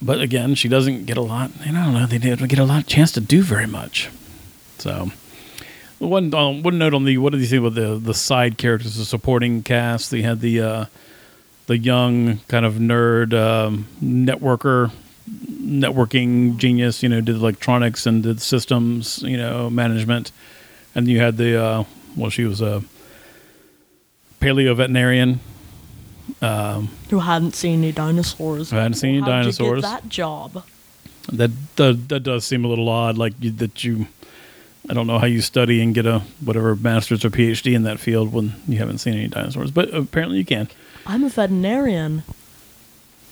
But 0.00 0.20
again, 0.20 0.54
she 0.54 0.68
doesn't 0.68 1.06
get 1.06 1.16
a 1.16 1.22
lot. 1.22 1.50
I 1.60 1.72
don't 1.72 1.94
know. 1.94 2.06
They 2.06 2.18
didn't 2.18 2.48
get 2.48 2.58
a 2.58 2.64
lot 2.64 2.82
of 2.82 2.86
chance 2.86 3.12
to 3.12 3.20
do 3.20 3.42
very 3.42 3.66
much. 3.66 4.10
So, 4.78 5.10
one 5.98 6.32
um, 6.34 6.62
one 6.62 6.78
note 6.78 6.94
on 6.94 7.04
the 7.04 7.18
what 7.18 7.32
did 7.32 7.40
you 7.40 7.46
think 7.46 7.60
about 7.60 7.74
the 7.74 7.98
the 7.98 8.14
side 8.14 8.56
characters, 8.58 8.96
the 8.96 9.04
supporting 9.04 9.62
cast? 9.62 10.10
They 10.10 10.22
had 10.22 10.40
the 10.40 10.60
uh, 10.60 10.84
the 11.66 11.78
young 11.78 12.38
kind 12.48 12.66
of 12.66 12.74
nerd 12.74 13.32
um, 13.34 13.86
networker, 14.02 14.90
networking 15.30 16.56
genius. 16.56 17.02
You 17.02 17.08
know, 17.08 17.20
did 17.20 17.36
electronics 17.36 18.06
and 18.06 18.22
did 18.22 18.40
systems. 18.40 19.22
You 19.22 19.36
know, 19.36 19.70
management, 19.70 20.32
and 20.94 21.08
you 21.08 21.20
had 21.20 21.36
the 21.36 21.62
uh, 21.62 21.84
well, 22.16 22.30
she 22.30 22.44
was 22.44 22.60
a 22.60 22.82
paleo 24.40 24.76
veterinarian. 24.76 25.40
Um, 26.40 26.88
who 27.10 27.20
hadn't 27.20 27.54
seen 27.54 27.80
any 27.80 27.92
dinosaurs 27.92 28.70
Who 28.70 28.76
hadn't 28.76 28.94
seen 28.94 29.10
any 29.10 29.20
How'd 29.20 29.28
dinosaurs. 29.28 29.76
you 29.76 29.82
get 29.82 30.02
that 30.02 30.08
job 30.08 30.64
that 31.32 31.50
that 31.76 32.08
that 32.08 32.20
does 32.20 32.44
seem 32.44 32.64
a 32.64 32.68
little 32.68 32.88
odd. 32.88 33.16
Like 33.16 33.34
you, 33.40 33.50
that 33.52 33.84
you, 33.84 34.06
I 34.88 34.92
don't 34.94 35.06
know 35.06 35.18
how 35.18 35.26
you 35.26 35.40
study 35.40 35.80
and 35.82 35.94
get 35.94 36.06
a 36.06 36.20
whatever 36.44 36.76
master's 36.76 37.24
or 37.24 37.30
PhD 37.30 37.74
in 37.74 37.84
that 37.84 37.98
field 37.98 38.32
when 38.32 38.54
you 38.68 38.78
haven't 38.78 38.98
seen 38.98 39.14
any 39.14 39.28
dinosaurs, 39.28 39.70
but 39.70 39.92
apparently 39.94 40.38
you 40.38 40.44
can. 40.44 40.68
i'm 41.06 41.22
a 41.24 41.28
veterinarian 41.28 42.22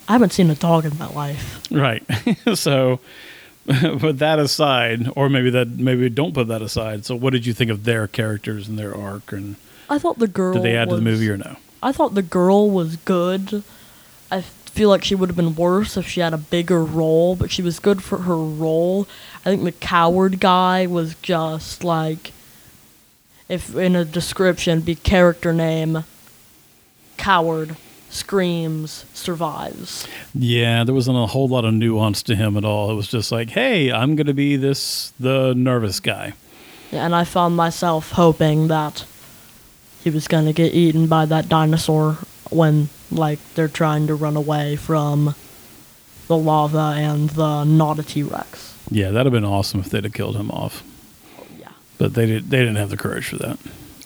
i 0.08 0.12
haven't 0.12 0.32
seen 0.32 0.50
a 0.50 0.54
dog 0.54 0.84
in 0.84 0.96
my 0.98 1.08
life 1.08 1.60
Right. 1.70 2.02
so, 2.54 3.00
put 3.98 4.18
that 4.18 4.38
aside, 4.38 5.08
or 5.14 5.28
maybe 5.28 5.50
that 5.50 5.68
maybe 5.68 6.08
don't 6.10 6.34
put 6.34 6.48
that 6.48 6.62
aside. 6.62 7.04
So, 7.04 7.14
what 7.14 7.32
did 7.32 7.46
you 7.46 7.52
think 7.52 7.70
of 7.70 7.84
their 7.84 8.08
characters 8.08 8.68
and 8.68 8.78
their 8.78 8.94
arc, 8.94 9.30
and 9.32 9.56
i 9.88 9.98
thought 9.98 10.18
the 10.18 10.26
girl 10.28 10.54
did 10.54 10.62
they 10.64 10.76
add 10.76 10.88
to 10.88 10.96
the 10.96 11.00
movie 11.02 11.28
or 11.30 11.36
no? 11.36 11.56
I 11.82 11.92
thought 11.92 12.14
the 12.14 12.22
girl 12.22 12.70
was 12.70 12.96
good. 12.96 13.62
I 14.30 14.40
feel 14.40 14.88
like 14.88 15.04
she 15.04 15.14
would 15.14 15.28
have 15.28 15.36
been 15.36 15.54
worse 15.54 15.96
if 15.96 16.08
she 16.08 16.20
had 16.20 16.32
a 16.32 16.38
bigger 16.38 16.82
role, 16.82 17.36
but 17.36 17.50
she 17.50 17.60
was 17.62 17.78
good 17.78 18.02
for 18.02 18.18
her 18.18 18.36
role. 18.36 19.06
I 19.44 19.50
think 19.50 19.64
the 19.64 19.72
coward 19.72 20.38
guy 20.38 20.86
was 20.86 21.14
just 21.16 21.82
like, 21.82 22.32
if 23.48 23.74
in 23.74 23.96
a 23.96 24.04
description 24.04 24.80
be 24.80 24.94
character 24.94 25.52
name, 25.52 26.04
coward, 27.16 27.76
screams, 28.08 29.04
survives. 29.14 30.06
Yeah, 30.34 30.84
there 30.84 30.94
wasn't 30.94 31.18
a 31.18 31.26
whole 31.26 31.48
lot 31.48 31.64
of 31.64 31.74
nuance 31.74 32.22
to 32.24 32.36
him 32.36 32.56
at 32.56 32.64
all. 32.64 32.90
It 32.90 32.94
was 32.94 33.08
just 33.08 33.32
like, 33.32 33.50
hey, 33.50 33.90
I'm 33.90 34.14
going 34.14 34.26
to 34.28 34.34
be 34.34 34.56
this 34.56 35.12
the 35.18 35.54
nervous 35.54 35.98
guy. 35.98 36.34
yeah, 36.92 37.04
And 37.04 37.14
I 37.14 37.24
found 37.24 37.56
myself 37.56 38.12
hoping 38.12 38.68
that 38.68 39.04
he 40.04 40.10
was 40.10 40.28
going 40.28 40.44
to 40.46 40.52
get 40.52 40.72
eaten 40.74 41.06
by 41.06 41.26
that 41.26 41.48
dinosaur 41.48 42.18
when, 42.50 42.90
like, 43.10 43.38
they're 43.54 43.68
trying 43.68 44.06
to 44.06 44.14
run 44.14 44.36
away 44.36 44.76
from 44.76 45.34
the 46.28 46.36
lava 46.36 46.94
and 46.96 47.30
the 47.30 47.64
not 47.64 47.98
a 47.98 48.02
T 48.02 48.22
Rex. 48.22 48.71
Yeah, 48.90 49.10
that'd 49.10 49.32
have 49.32 49.32
been 49.32 49.44
awesome 49.50 49.80
if 49.80 49.90
they'd 49.90 50.04
have 50.04 50.12
killed 50.12 50.36
him 50.36 50.50
off. 50.50 50.82
Yeah. 51.58 51.68
but 51.98 52.14
they 52.14 52.26
did. 52.26 52.50
They 52.50 52.58
didn't 52.58 52.76
have 52.76 52.90
the 52.90 52.96
courage 52.96 53.26
for 53.28 53.36
that, 53.38 53.58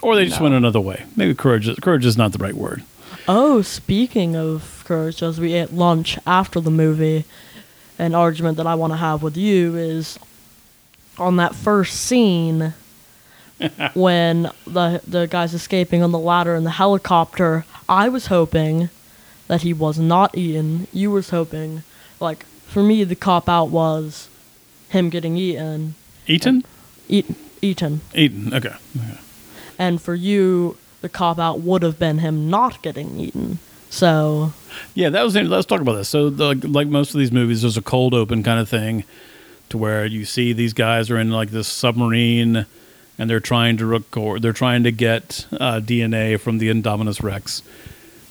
or 0.02 0.14
they 0.16 0.26
just 0.26 0.38
No. 0.38 0.44
went 0.44 0.54
another 0.54 0.80
way. 0.80 1.04
Maybe 1.16 1.34
courage. 1.34 1.66
is- 1.68 1.78
Courage 1.78 2.04
is 2.06 2.16
not 2.16 2.32
the 2.32 2.38
right 2.38 2.54
word. 2.56 2.82
Oh, 3.28 3.62
speaking 3.62 4.36
of 4.36 4.82
courage, 4.86 5.22
as 5.22 5.40
we 5.40 5.54
ate 5.54 5.72
lunch 5.72 6.18
after 6.26 6.60
the 6.60 6.70
movie, 6.70 7.24
an 7.98 8.14
argument 8.14 8.56
that 8.58 8.66
I 8.66 8.74
want 8.74 8.92
to 8.92 8.98
have 8.98 9.22
with 9.22 9.36
you 9.36 9.74
is 9.76 10.18
on 11.18 11.36
that 11.36 11.54
first 11.54 11.96
scene 11.96 12.74
when 13.94 14.50
the 14.66 15.00
the 15.06 15.26
guy's 15.26 15.54
escaping 15.54 16.02
on 16.02 16.12
the 16.12 16.18
ladder 16.18 16.54
in 16.54 16.64
the 16.64 16.70
helicopter. 16.72 17.64
I 17.88 18.08
was 18.08 18.26
hoping 18.26 18.90
that 19.48 19.62
he 19.62 19.72
was 19.72 19.98
not 19.98 20.36
eaten. 20.36 20.86
You 20.92 21.10
was 21.10 21.30
hoping, 21.30 21.82
like 22.20 22.44
for 22.66 22.82
me, 22.82 23.02
the 23.04 23.14
cop 23.16 23.48
out 23.48 23.70
was 23.70 24.28
him 24.96 25.10
getting 25.10 25.36
eaten, 25.36 25.94
Eaten? 26.26 26.64
eat, 27.08 27.26
eaten, 27.62 28.00
Eaton. 28.14 28.54
Okay. 28.54 28.68
okay. 28.96 29.18
And 29.78 30.00
for 30.00 30.14
you, 30.14 30.76
the 31.02 31.08
cop 31.08 31.38
out 31.38 31.60
would 31.60 31.82
have 31.82 31.98
been 31.98 32.18
him 32.18 32.48
not 32.50 32.82
getting 32.82 33.18
eaten. 33.18 33.58
So 33.90 34.52
Yeah, 34.94 35.10
that 35.10 35.22
was. 35.22 35.36
Let's 35.36 35.66
talk 35.66 35.80
about 35.80 35.94
this. 35.94 36.08
So, 36.08 36.30
the, 36.30 36.54
like 36.68 36.88
most 36.88 37.14
of 37.14 37.18
these 37.18 37.32
movies, 37.32 37.62
there's 37.62 37.76
a 37.76 37.82
cold 37.82 38.14
open 38.14 38.42
kind 38.42 38.58
of 38.58 38.68
thing, 38.68 39.04
to 39.68 39.78
where 39.78 40.04
you 40.04 40.24
see 40.24 40.52
these 40.52 40.72
guys 40.72 41.10
are 41.10 41.18
in 41.18 41.30
like 41.30 41.50
this 41.50 41.68
submarine, 41.68 42.66
and 43.18 43.30
they're 43.30 43.40
trying 43.40 43.76
to 43.76 43.86
record. 43.86 44.42
They're 44.42 44.52
trying 44.52 44.82
to 44.84 44.92
get 44.92 45.46
uh, 45.52 45.80
DNA 45.80 46.38
from 46.40 46.58
the 46.58 46.68
Indominus 46.68 47.22
Rex, 47.22 47.62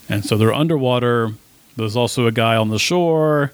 and 0.08 0.24
so 0.24 0.36
they're 0.36 0.54
underwater. 0.54 1.30
There's 1.76 1.96
also 1.96 2.26
a 2.26 2.32
guy 2.32 2.56
on 2.56 2.70
the 2.70 2.78
shore. 2.78 3.52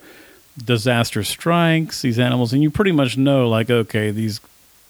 Disaster 0.59 1.25
strikes 1.25 2.03
these 2.03 2.19
animals, 2.19 2.53
and 2.53 2.63
you 2.63 2.71
pretty 2.71 2.93
much 2.93 3.17
know, 3.17 3.49
like, 3.49 3.71
okay, 3.71 4.11
these 4.11 4.41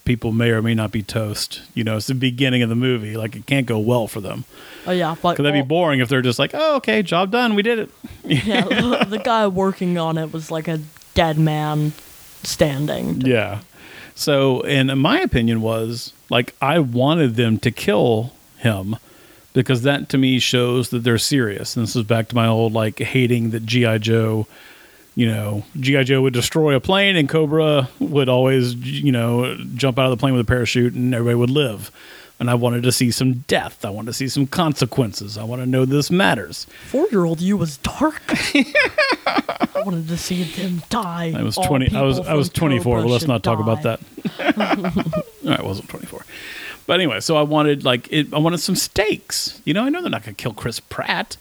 people 0.04 0.32
may 0.32 0.50
or 0.50 0.60
may 0.60 0.74
not 0.74 0.90
be 0.90 1.02
toast. 1.02 1.62
You 1.74 1.84
know, 1.84 1.96
it's 1.96 2.08
the 2.08 2.14
beginning 2.14 2.62
of 2.62 2.68
the 2.68 2.74
movie. 2.74 3.16
Like, 3.16 3.36
it 3.36 3.46
can't 3.46 3.66
go 3.66 3.78
well 3.78 4.08
for 4.08 4.20
them. 4.20 4.44
oh 4.86 4.90
yeah, 4.90 5.14
but 5.22 5.32
Because 5.32 5.44
that'd 5.44 5.64
be 5.64 5.66
boring 5.66 6.00
if 6.00 6.08
they're 6.08 6.22
just 6.22 6.38
like, 6.38 6.50
oh, 6.54 6.76
okay, 6.76 7.02
job 7.02 7.30
done, 7.30 7.54
we 7.54 7.62
did 7.62 7.78
it. 7.78 7.90
yeah, 8.24 8.62
the, 8.64 9.06
the 9.08 9.18
guy 9.18 9.46
working 9.46 9.98
on 9.98 10.18
it 10.18 10.32
was 10.32 10.50
like 10.50 10.66
a 10.68 10.80
dead 11.14 11.38
man 11.38 11.92
standing. 12.42 13.20
Yeah. 13.20 13.60
So, 14.14 14.60
and 14.62 15.00
my 15.00 15.20
opinion 15.20 15.62
was 15.62 16.12
like 16.28 16.54
I 16.60 16.78
wanted 16.80 17.36
them 17.36 17.58
to 17.60 17.70
kill 17.70 18.32
him 18.58 18.96
because 19.52 19.82
that 19.82 20.08
to 20.10 20.18
me 20.18 20.38
shows 20.38 20.90
that 20.90 21.00
they're 21.00 21.18
serious. 21.18 21.76
And 21.76 21.84
this 21.84 21.96
is 21.96 22.04
back 22.04 22.28
to 22.28 22.34
my 22.34 22.46
old 22.46 22.72
like 22.72 22.98
hating 22.98 23.50
that 23.50 23.64
GI 23.64 24.00
Joe, 24.00 24.46
you 25.14 25.26
know, 25.26 25.64
GI 25.78 26.04
Joe 26.04 26.22
would 26.22 26.32
destroy 26.32 26.74
a 26.74 26.80
plane 26.80 27.16
and 27.16 27.28
Cobra 27.28 27.88
would 27.98 28.28
always, 28.28 28.74
you 28.74 29.12
know, 29.12 29.56
jump 29.74 29.98
out 29.98 30.06
of 30.06 30.10
the 30.10 30.16
plane 30.16 30.32
with 30.32 30.42
a 30.42 30.48
parachute 30.48 30.94
and 30.94 31.14
everybody 31.14 31.34
would 31.36 31.50
live. 31.50 31.90
And 32.40 32.50
I 32.50 32.54
wanted 32.54 32.82
to 32.84 32.92
see 32.92 33.12
some 33.12 33.34
death. 33.46 33.84
I 33.84 33.90
wanted 33.90 34.06
to 34.06 34.12
see 34.14 34.26
some 34.26 34.48
consequences. 34.48 35.38
I 35.38 35.44
want 35.44 35.62
to 35.62 35.66
know 35.66 35.84
this 35.84 36.10
matters. 36.10 36.66
Four 36.88 37.06
year 37.12 37.24
old 37.24 37.40
you 37.40 37.56
was 37.56 37.76
dark. 37.76 38.20
I 38.28 39.82
wanted 39.84 40.08
to 40.08 40.16
see 40.16 40.42
them 40.42 40.82
die. 40.90 41.34
I 41.36 41.42
was 41.42 41.56
All 41.56 41.64
twenty. 41.64 41.94
I 41.94 42.02
was 42.02 42.18
I 42.18 42.34
was 42.34 42.48
twenty 42.48 42.80
four. 42.80 42.96
Cobra 42.96 43.08
But 43.08 43.12
let's 43.12 43.26
not 43.28 43.44
talk 43.44 43.60
about 43.60 43.82
that. 43.82 44.00
I 45.46 45.62
wasn't 45.62 45.88
twenty 45.88 46.06
four. 46.06 46.24
But 46.86 46.94
anyway, 46.94 47.20
so 47.20 47.36
I 47.36 47.42
wanted 47.42 47.84
like 47.84 48.08
it, 48.12 48.32
I 48.34 48.38
wanted 48.38 48.58
some 48.58 48.74
stakes. 48.76 49.60
You 49.64 49.74
know, 49.74 49.84
I 49.84 49.88
know 49.88 50.00
they're 50.02 50.10
not 50.10 50.24
going 50.24 50.34
to 50.34 50.42
kill 50.42 50.52
Chris 50.54 50.80
Pratt, 50.80 51.36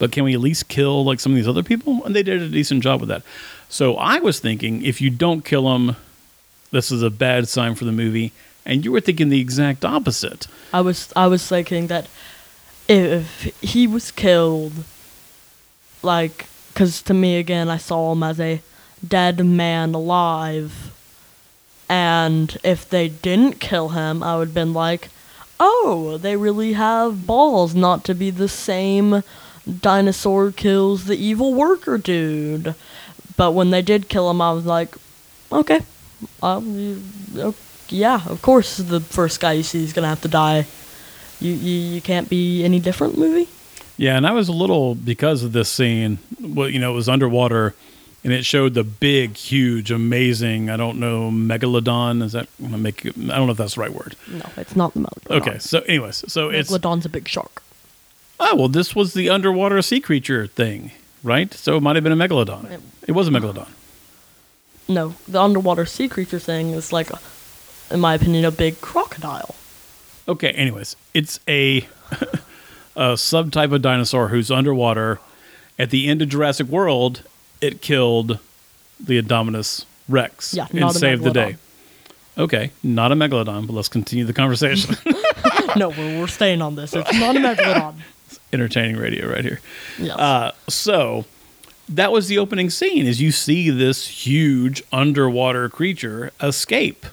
but 0.00 0.10
can 0.10 0.24
we 0.24 0.34
at 0.34 0.40
least 0.40 0.66
kill 0.68 1.04
like 1.04 1.20
some 1.20 1.32
of 1.32 1.36
these 1.36 1.46
other 1.46 1.62
people? 1.62 2.02
And 2.04 2.16
they 2.16 2.24
did 2.24 2.40
a 2.42 2.48
decent 2.48 2.82
job 2.82 3.00
with 3.00 3.10
that. 3.10 3.22
So 3.68 3.94
I 3.96 4.18
was 4.18 4.40
thinking, 4.40 4.82
if 4.82 5.00
you 5.00 5.10
don't 5.10 5.44
kill 5.44 5.72
him, 5.76 5.94
this 6.72 6.90
is 6.90 7.02
a 7.02 7.10
bad 7.10 7.48
sign 7.48 7.74
for 7.74 7.84
the 7.84 7.92
movie. 7.92 8.32
And 8.64 8.84
you 8.84 8.92
were 8.92 9.00
thinking 9.00 9.28
the 9.28 9.40
exact 9.40 9.84
opposite. 9.84 10.48
I 10.72 10.80
was 10.80 11.12
I 11.14 11.26
was 11.26 11.46
thinking 11.46 11.88
that 11.88 12.08
if 12.88 13.44
he 13.60 13.86
was 13.86 14.10
killed, 14.10 14.72
like, 16.02 16.46
because 16.72 17.02
to 17.02 17.14
me 17.14 17.36
again, 17.36 17.68
I 17.68 17.76
saw 17.76 18.12
him 18.12 18.22
as 18.22 18.40
a 18.40 18.62
dead 19.06 19.44
man 19.44 19.94
alive, 19.94 20.92
and 21.88 22.56
if 22.64 22.88
they 22.88 23.08
didn't 23.08 23.60
kill 23.60 23.90
him, 23.90 24.22
I 24.22 24.36
would 24.36 24.48
have 24.48 24.54
been 24.54 24.72
like, 24.72 25.10
oh, 25.58 26.16
they 26.16 26.36
really 26.36 26.72
have 26.72 27.26
balls 27.26 27.74
not 27.74 28.04
to 28.04 28.14
be 28.14 28.30
the 28.30 28.48
same 28.48 29.22
dinosaur 29.70 30.52
kills 30.52 31.04
the 31.04 31.16
evil 31.16 31.54
worker 31.54 31.98
dude. 31.98 32.74
But 33.36 33.52
when 33.52 33.70
they 33.70 33.82
did 33.82 34.08
kill 34.08 34.30
him, 34.30 34.40
I 34.40 34.52
was 34.52 34.66
like, 34.66 34.94
okay, 35.50 35.80
um, 36.42 37.02
yeah, 37.88 38.20
of 38.28 38.42
course 38.42 38.76
the 38.76 39.00
first 39.00 39.40
guy 39.40 39.52
you 39.52 39.62
see 39.62 39.82
is 39.82 39.92
gonna 39.92 40.08
have 40.08 40.20
to 40.22 40.28
die. 40.28 40.66
You, 41.40 41.52
you 41.52 41.94
you 41.94 42.00
can't 42.00 42.28
be 42.28 42.64
any 42.64 42.80
different 42.80 43.16
movie. 43.16 43.48
Yeah, 43.96 44.16
and 44.16 44.26
I 44.26 44.32
was 44.32 44.48
a 44.48 44.52
little 44.52 44.94
because 44.94 45.42
of 45.42 45.52
this 45.52 45.68
scene. 45.68 46.18
Well, 46.40 46.68
you 46.68 46.78
know, 46.78 46.92
it 46.92 46.94
was 46.94 47.08
underwater, 47.08 47.74
and 48.24 48.32
it 48.32 48.44
showed 48.44 48.74
the 48.74 48.84
big, 48.84 49.36
huge, 49.36 49.90
amazing. 49.90 50.70
I 50.70 50.76
don't 50.76 50.98
know, 50.98 51.30
megalodon. 51.30 52.22
Is 52.22 52.32
that 52.32 52.48
I'm 52.58 52.66
gonna 52.66 52.78
make? 52.78 53.06
I 53.06 53.10
don't 53.10 53.46
know 53.46 53.50
if 53.50 53.58
that's 53.58 53.74
the 53.74 53.80
right 53.80 53.92
word. 53.92 54.16
No, 54.28 54.44
it's 54.56 54.76
not 54.76 54.94
the 54.94 55.00
megalodon. 55.00 55.36
Okay, 55.40 55.58
so 55.58 55.80
anyways, 55.80 56.30
so 56.32 56.50
it's 56.50 56.70
megalodon's 56.70 57.06
a 57.06 57.08
big 57.08 57.28
shark. 57.28 57.62
Oh 58.40 58.56
well, 58.56 58.68
this 58.68 58.94
was 58.96 59.14
the 59.14 59.28
underwater 59.30 59.80
sea 59.82 60.00
creature 60.00 60.46
thing, 60.46 60.90
right? 61.22 61.52
So 61.54 61.76
it 61.76 61.80
might 61.82 61.94
have 61.96 62.04
been 62.04 62.12
a 62.12 62.16
megalodon. 62.28 62.70
It- 62.70 62.80
It 63.08 63.12
was 63.12 63.28
a 63.28 63.30
megalodon. 63.30 63.68
No, 64.88 65.14
the 65.28 65.40
underwater 65.40 65.86
sea 65.86 66.08
creature 66.08 66.38
thing 66.40 66.70
is 66.70 66.92
like, 66.92 67.10
a, 67.10 67.18
in 67.90 68.00
my 68.00 68.14
opinion, 68.14 68.44
a 68.44 68.50
big 68.50 68.80
crocodile. 68.80 69.54
Okay, 70.28 70.50
anyways, 70.50 70.96
it's 71.14 71.40
a 71.48 71.86
a 72.96 73.14
subtype 73.14 73.72
of 73.72 73.82
dinosaur 73.82 74.28
who's 74.28 74.50
underwater. 74.50 75.18
At 75.78 75.90
the 75.90 76.08
end 76.08 76.20
of 76.22 76.28
Jurassic 76.28 76.66
World, 76.66 77.22
it 77.60 77.80
killed 77.80 78.38
the 78.98 79.20
Indominus 79.20 79.86
Rex 80.08 80.52
Yeah, 80.54 80.66
and 80.72 80.92
saved 80.92 81.22
the 81.24 81.30
day. 81.30 81.56
Okay, 82.36 82.70
not 82.82 83.12
a 83.12 83.14
megalodon, 83.14 83.66
but 83.66 83.72
let's 83.72 83.88
continue 83.88 84.24
the 84.24 84.32
conversation. 84.32 84.96
no, 85.76 85.88
we're, 85.90 86.20
we're 86.20 86.26
staying 86.28 86.62
on 86.62 86.74
this. 86.76 86.94
It's 86.94 87.12
not 87.18 87.36
a 87.36 87.38
megalodon. 87.40 87.94
Entertaining 88.52 88.96
radio 88.96 89.30
right 89.30 89.44
here. 89.44 89.60
Yes. 89.98 90.16
Uh, 90.18 90.52
so 90.68 91.24
that 91.88 92.12
was 92.12 92.28
the 92.28 92.38
opening 92.38 92.70
scene 92.70 93.06
is 93.06 93.20
you 93.20 93.32
see 93.32 93.70
this 93.70 94.06
huge 94.06 94.82
underwater 94.92 95.68
creature 95.68 96.32
escape. 96.40 97.06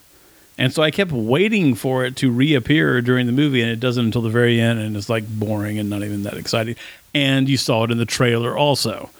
And 0.59 0.73
so 0.73 0.81
I 0.81 0.89
kept 0.89 1.11
waiting 1.11 1.75
for 1.75 2.03
it 2.03 2.15
to 2.17 2.31
reappear 2.31 2.99
during 3.01 3.27
the 3.27 3.31
movie, 3.31 3.61
and 3.61 3.69
it 3.69 3.79
doesn't 3.79 4.05
until 4.05 4.23
the 4.23 4.29
very 4.29 4.59
end, 4.59 4.79
and 4.79 4.97
it's 4.97 5.09
like 5.09 5.27
boring 5.27 5.77
and 5.77 5.87
not 5.87 6.01
even 6.03 6.23
that 6.23 6.33
exciting. 6.33 6.75
And 7.13 7.47
you 7.47 7.57
saw 7.57 7.83
it 7.83 7.91
in 7.91 7.99
the 7.99 8.05
trailer 8.05 8.57
also. 8.57 9.11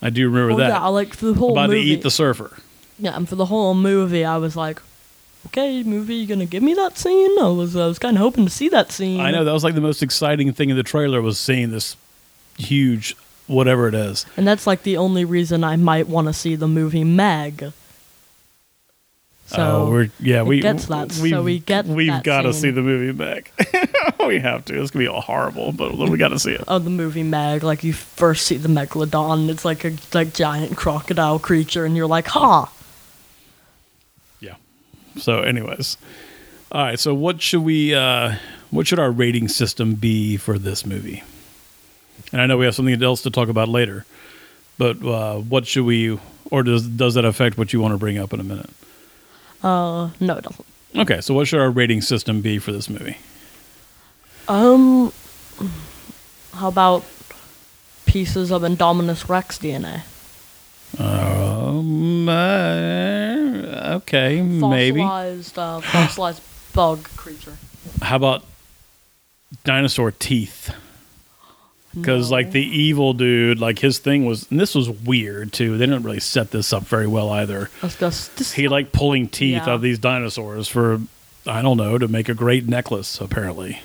I 0.00 0.08
do 0.08 0.26
remember 0.26 0.54
well, 0.54 0.58
that. 0.58 0.68
yeah, 0.68 0.86
like 0.86 1.12
for 1.14 1.26
the 1.26 1.34
whole 1.34 1.52
about 1.52 1.68
movie. 1.68 1.82
to 1.82 1.88
eat 1.90 2.02
the 2.02 2.10
surfer. 2.10 2.56
yeah, 2.98 3.14
and 3.14 3.28
for 3.28 3.36
the 3.36 3.44
whole 3.46 3.74
movie, 3.74 4.24
I 4.24 4.38
was 4.38 4.56
like, 4.56 4.80
okay, 5.46 5.82
movie, 5.82 6.16
you 6.16 6.26
gonna 6.26 6.46
give 6.46 6.62
me 6.62 6.74
that 6.74 6.98
scene? 6.98 7.38
I 7.38 7.48
was 7.48 7.76
I 7.76 7.86
was 7.86 7.98
kind 7.98 8.16
of 8.16 8.22
hoping 8.22 8.44
to 8.44 8.50
see 8.50 8.68
that 8.70 8.92
scene. 8.92 9.20
I 9.20 9.30
know 9.30 9.44
that 9.44 9.52
was 9.52 9.64
like 9.64 9.74
the 9.74 9.80
most 9.80 10.02
exciting 10.02 10.52
thing 10.52 10.70
in 10.70 10.76
the 10.76 10.82
trailer 10.82 11.20
was 11.20 11.38
seeing 11.38 11.70
this 11.70 11.96
huge 12.58 13.16
whatever 13.46 13.88
it 13.88 13.94
is. 13.94 14.26
And 14.36 14.46
that's 14.46 14.66
like 14.66 14.82
the 14.84 14.96
only 14.96 15.24
reason 15.24 15.64
I 15.64 15.76
might 15.76 16.08
want 16.08 16.28
to 16.28 16.32
see 16.32 16.54
the 16.54 16.68
movie 16.68 17.04
Meg. 17.04 17.72
So 19.50 19.58
oh, 19.58 19.90
we're 19.90 20.10
yeah, 20.20 20.44
we 20.44 20.60
gets 20.60 20.86
that, 20.86 21.12
We've, 21.20 21.42
we 21.42 21.58
get 21.58 21.84
we've 21.84 22.22
got 22.22 22.42
to 22.42 22.54
see 22.54 22.70
the 22.70 22.82
movie 22.82 23.12
Meg. 23.12 23.50
we 24.26 24.38
have 24.38 24.64
to. 24.66 24.80
It's 24.80 24.92
gonna 24.92 25.02
be 25.02 25.08
all 25.08 25.20
horrible, 25.20 25.72
but 25.72 25.96
we 25.96 26.16
got 26.18 26.28
to 26.28 26.38
see 26.38 26.52
it. 26.52 26.62
oh, 26.68 26.78
the 26.78 26.88
movie 26.88 27.24
Meg, 27.24 27.64
like 27.64 27.82
you 27.82 27.92
first 27.92 28.46
see 28.46 28.56
the 28.58 28.68
megalodon, 28.68 29.48
it's 29.48 29.64
like 29.64 29.84
a 29.84 29.96
like 30.14 30.34
giant 30.34 30.76
crocodile 30.76 31.40
creature, 31.40 31.84
and 31.84 31.96
you're 31.96 32.06
like, 32.06 32.28
ha! 32.28 32.72
Yeah. 34.38 34.54
So, 35.16 35.40
anyways, 35.40 35.96
all 36.72 36.82
right. 36.84 36.98
So, 37.00 37.14
what 37.14 37.40
should 37.42 37.62
we? 37.62 37.94
uh 37.94 38.36
What 38.70 38.86
should 38.86 38.98
our 39.00 39.10
rating 39.10 39.48
system 39.48 39.94
be 39.94 40.36
for 40.36 40.58
this 40.58 40.86
movie? 40.86 41.22
And 42.32 42.40
I 42.40 42.46
know 42.46 42.56
we 42.58 42.64
have 42.66 42.74
something 42.74 43.02
else 43.02 43.22
to 43.22 43.30
talk 43.30 43.48
about 43.48 43.68
later, 43.68 44.04
but 44.78 45.02
uh 45.04 45.38
what 45.38 45.66
should 45.66 45.84
we? 45.84 46.18
Or 46.50 46.62
does 46.62 46.86
does 46.86 47.14
that 47.14 47.24
affect 47.24 47.58
what 47.58 47.72
you 47.72 47.80
want 47.80 47.92
to 47.94 47.98
bring 47.98 48.18
up 48.18 48.32
in 48.32 48.40
a 48.40 48.44
minute? 48.44 48.70
Uh, 49.62 50.10
no, 50.20 50.36
it 50.38 50.44
doesn't. 50.44 50.66
Okay. 50.96 51.20
So, 51.20 51.34
what 51.34 51.46
should 51.48 51.60
our 51.60 51.70
rating 51.70 52.00
system 52.00 52.40
be 52.40 52.58
for 52.58 52.72
this 52.72 52.88
movie? 52.88 53.16
Um, 54.48 55.12
how 56.54 56.68
about 56.68 57.04
pieces 58.06 58.50
of 58.50 58.62
Indominus 58.62 59.28
Rex 59.28 59.58
DNA? 59.58 60.02
Um. 60.98 62.28
uh, 62.28 62.32
okay. 63.80 64.40
Maybe. 64.42 65.00
Fossilized, 65.00 65.58
uh, 65.58 65.80
fossilized 65.80 66.42
bug 66.74 67.04
creature. 67.16 67.56
How 68.02 68.16
about 68.16 68.44
dinosaur 69.64 70.10
teeth? 70.12 70.74
Because 71.94 72.30
like 72.30 72.52
the 72.52 72.62
evil 72.62 73.14
dude, 73.14 73.58
like 73.58 73.80
his 73.80 73.98
thing 73.98 74.24
was, 74.24 74.48
and 74.50 74.60
this 74.60 74.76
was 74.76 74.88
weird 74.88 75.52
too. 75.52 75.76
They 75.76 75.86
didn't 75.86 76.04
really 76.04 76.20
set 76.20 76.52
this 76.52 76.72
up 76.72 76.84
very 76.84 77.08
well 77.08 77.30
either. 77.30 77.68
Just, 77.82 78.52
He 78.54 78.68
like 78.68 78.92
pulling 78.92 79.28
teeth 79.28 79.54
Yeah. 79.54 79.62
out 79.62 79.68
of 79.70 79.82
these 79.82 79.98
dinosaurs 79.98 80.68
for, 80.68 81.00
I 81.46 81.62
don't 81.62 81.76
know, 81.76 81.98
to 81.98 82.06
make 82.06 82.28
a 82.28 82.34
great 82.34 82.68
necklace 82.68 83.20
apparently. 83.20 83.82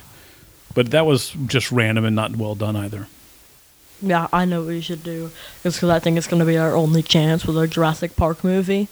But 0.76 0.92
that 0.92 1.08
was 1.08 1.32
just 1.48 1.72
random 1.72 2.06
and 2.06 2.16
not 2.16 2.36
well 2.36 2.54
done 2.54 2.76
either. 2.76 3.08
yeah, 4.02 4.28
I 4.32 4.46
know 4.46 4.60
what 4.60 4.68
we 4.68 4.82
should 4.82 5.04
do. 5.04 5.32
It's 5.64 5.78
Because 5.78 5.90
I 5.90 5.98
think 5.98 6.18
it's 6.18 6.28
going 6.28 6.42
to 6.42 6.46
be 6.46 6.58
our 6.60 6.76
only 6.76 7.02
chance 7.02 7.46
with 7.48 7.58
our 7.58 7.66
Jurassic 7.66 8.16
Park 8.16 8.44
movie. 8.44 8.88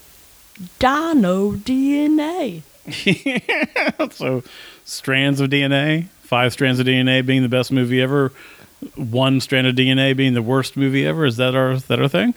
Dino 0.78 1.52
DNA. 1.52 2.62
so, 4.12 4.42
strands 4.84 5.40
of 5.40 5.50
DNA, 5.50 6.06
five 6.22 6.52
strands 6.52 6.78
of 6.78 6.86
DNA 6.86 7.24
being 7.24 7.42
the 7.42 7.48
best 7.48 7.72
movie 7.72 8.00
ever, 8.00 8.32
one 8.96 9.40
strand 9.40 9.66
of 9.66 9.74
DNA 9.74 10.14
being 10.16 10.34
the 10.34 10.42
worst 10.42 10.76
movie 10.76 11.06
ever. 11.06 11.24
Is 11.24 11.36
that 11.38 11.54
our 11.54 11.76
that 11.78 12.00
our 12.00 12.08
thing? 12.08 12.34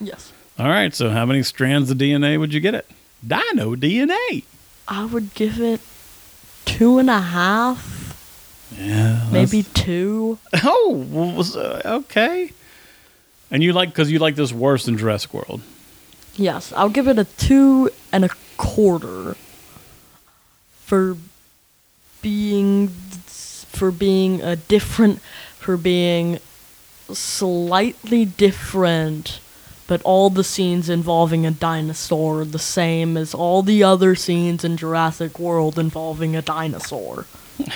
Yes. 0.00 0.32
All 0.58 0.68
right. 0.68 0.94
So, 0.94 1.10
how 1.10 1.24
many 1.24 1.42
strands 1.42 1.90
of 1.90 1.98
DNA 1.98 2.38
would 2.38 2.52
you 2.52 2.60
get 2.60 2.74
it? 2.74 2.86
Dino 3.26 3.74
DNA. 3.76 4.44
I 4.88 5.04
would 5.04 5.34
give 5.34 5.60
it 5.60 5.80
two 6.64 6.98
and 6.98 7.08
a 7.10 7.20
half 7.20 8.72
Yeah. 8.78 9.28
maybe 9.32 9.62
two. 9.62 10.38
Oh, 10.64 11.80
okay. 11.84 12.50
And 13.50 13.62
you 13.62 13.72
like 13.72 13.90
because 13.90 14.10
you 14.10 14.18
like 14.18 14.34
this 14.34 14.52
worse 14.52 14.84
than 14.84 14.98
Jurassic 14.98 15.32
World. 15.32 15.60
Yes, 16.36 16.72
I'll 16.76 16.90
give 16.90 17.08
it 17.08 17.18
a 17.18 17.24
two 17.24 17.90
and 18.12 18.24
a 18.24 18.30
quarter 18.56 19.36
for 20.84 21.16
being 22.22 22.88
for 22.88 23.90
being 23.90 24.40
a 24.40 24.56
different 24.56 25.20
for 25.58 25.76
being 25.76 26.38
slightly 27.12 28.24
different 28.24 29.40
but 29.86 30.02
all 30.02 30.30
the 30.30 30.44
scenes 30.44 30.88
involving 30.88 31.46
a 31.46 31.50
dinosaur 31.50 32.40
are 32.40 32.44
the 32.44 32.58
same 32.58 33.16
as 33.16 33.32
all 33.34 33.62
the 33.62 33.82
other 33.82 34.14
scenes 34.14 34.64
in 34.64 34.76
Jurassic 34.76 35.38
World 35.38 35.78
involving 35.78 36.34
a 36.34 36.42
dinosaur. 36.42 37.26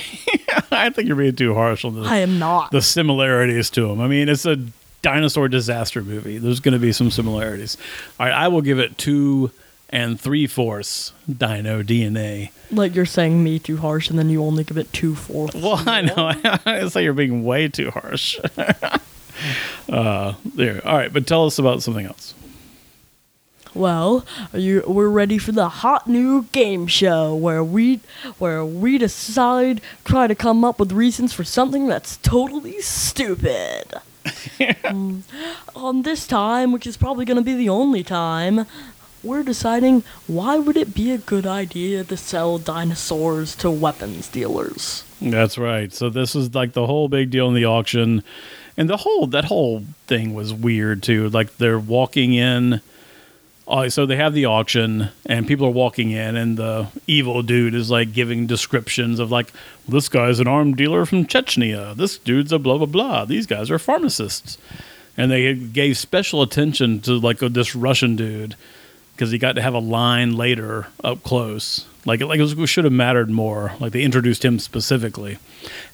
I 0.73 0.91
think 0.91 1.07
you're 1.07 1.17
being 1.17 1.37
too 1.37 1.55
harsh 1.55 1.85
on 1.85 1.95
the 1.95 2.03
I 2.03 2.19
am 2.19 2.39
not. 2.39 2.71
the 2.73 2.83
similarities 2.83 3.71
to 3.71 3.89
them. 3.89 4.01
I 4.01 4.09
mean, 4.09 4.29
it's 4.29 4.45
a 4.45 4.57
dinosaur 5.03 5.49
disaster 5.49 6.03
movie. 6.03 6.39
There's 6.39 6.61
going 6.61 6.75
to 6.75 6.79
be 6.79 6.93
some 6.93 7.11
similarities. 7.11 7.77
All 8.19 8.27
right, 8.27 8.35
I 8.35 8.49
will 8.49 8.63
give 8.63 8.79
it 8.79 8.99
two 8.99 9.51
and 9.91 10.21
three 10.21 10.47
fourths 10.47 11.13
Dino 11.27 11.83
DNA. 11.83 12.51
like 12.71 12.95
you're 12.95 13.05
saying 13.05 13.43
me 13.43 13.59
too 13.59 13.77
harsh 13.79 14.09
and 14.09 14.19
then 14.19 14.31
you 14.31 14.43
only 14.43 14.63
give 14.65 14.79
it 14.79 14.93
two 14.93 15.15
fourths. 15.15 15.55
Well, 15.55 15.83
I 15.87 16.03
know. 16.03 16.33
I 16.65 16.89
say 16.89 17.05
you're 17.05 17.13
being 17.13 17.45
way 17.45 17.69
too 17.69 17.91
harsh. 17.91 18.39
uh, 19.89 20.35
there. 20.45 20.87
All 20.87 20.97
right, 20.97 21.13
but 21.13 21.27
tell 21.27 21.47
us 21.47 21.59
about 21.59 21.83
something 21.83 22.07
else. 22.07 22.35
Well, 23.75 24.27
are 24.53 24.59
you 24.59 24.83
we're 24.87 25.09
ready 25.09 25.39
for 25.39 25.53
the 25.53 25.69
hot 25.69 26.09
new 26.09 26.45
game 26.51 26.89
show 26.89 27.35
where 27.35 27.63
we 27.63 28.01
where 28.39 28.65
we 28.65 28.99
decide 28.99 29.81
try 30.05 30.27
to 30.27 30.35
come 30.35 30.65
up 30.65 30.81
with 30.81 30.91
reasons 30.91 31.33
for 31.33 31.45
something 31.45 31.87
that's 31.87 32.17
totally 32.17 32.81
stupid. 32.81 34.01
On 35.75 36.03
this 36.03 36.27
time, 36.27 36.73
which 36.73 36.87
is 36.87 36.97
probably 36.97 37.25
going 37.25 37.37
to 37.37 37.43
be 37.43 37.55
the 37.55 37.69
only 37.69 38.03
time, 38.03 38.67
we're 39.23 39.43
deciding 39.43 40.03
why 40.27 40.59
would 40.59 40.77
it 40.77 40.95
be 40.95 41.11
a 41.11 41.19
good 41.19 41.47
idea 41.47 42.05
to 42.05 42.17
sell 42.17 42.59
dinosaurs 42.59 43.55
to 43.57 43.71
weapons 43.71 44.29
dealers. 44.29 45.05
That's 45.21 45.59
right. 45.59 45.93
So 45.93 46.09
this 46.09 46.35
is 46.35 46.55
like 46.55 46.73
the 46.73 46.87
whole 46.87 47.09
big 47.09 47.31
deal 47.31 47.49
in 47.49 47.55
the 47.55 47.67
auction, 47.67 48.23
and 48.77 48.89
the 48.89 48.99
whole 48.99 49.27
that 49.29 49.45
whole 49.45 49.85
thing 50.07 50.35
was 50.35 50.55
weird 50.55 51.03
too. 51.03 51.29
Like 51.29 51.59
they're 51.59 51.79
walking 51.79 52.33
in. 52.33 52.81
Uh, 53.71 53.89
so 53.89 54.05
they 54.05 54.17
have 54.17 54.35
the 54.35 54.47
auction, 54.47 55.11
and 55.25 55.47
people 55.47 55.65
are 55.65 55.71
walking 55.71 56.11
in, 56.11 56.37
and 56.37 56.57
the 56.57 56.89
evil 57.07 57.41
dude 57.41 57.73
is 57.73 57.89
like 57.89 58.13
giving 58.13 58.49
descriptions 58.49 59.21
of 59.21 59.31
like, 59.31 59.53
this 59.89 60.09
guy's 60.09 60.41
an 60.41 60.49
armed 60.49 60.77
dealer 60.77 61.07
from 61.07 61.25
Chechnya. 61.25 61.95
This 61.95 62.19
dude's 62.19 62.51
a 62.51 62.59
blah 62.59 62.79
blah 62.79 62.87
blah. 62.87 63.25
These 63.25 63.47
guys 63.47 63.71
are 63.71 63.79
pharmacists, 63.79 64.59
and 65.17 65.31
they 65.31 65.55
gave 65.55 65.97
special 65.97 66.43
attention 66.43 67.01
to 67.03 67.13
like 67.13 67.39
this 67.39 67.77
Russian 67.77 68.17
dude 68.17 68.57
because 69.15 69.31
he 69.31 69.39
got 69.39 69.53
to 69.53 69.63
have 69.63 69.75
a 69.75 69.79
line 69.79 70.35
later 70.37 70.89
up 71.05 71.23
close. 71.23 71.87
Like, 72.07 72.21
like 72.23 72.41
it, 72.41 72.57
was, 72.57 72.71
should 72.71 72.85
have 72.85 72.93
mattered 72.93 73.31
more. 73.31 73.73
Like 73.79 73.93
they 73.93 74.03
introduced 74.03 74.45
him 74.45 74.59
specifically. 74.59 75.39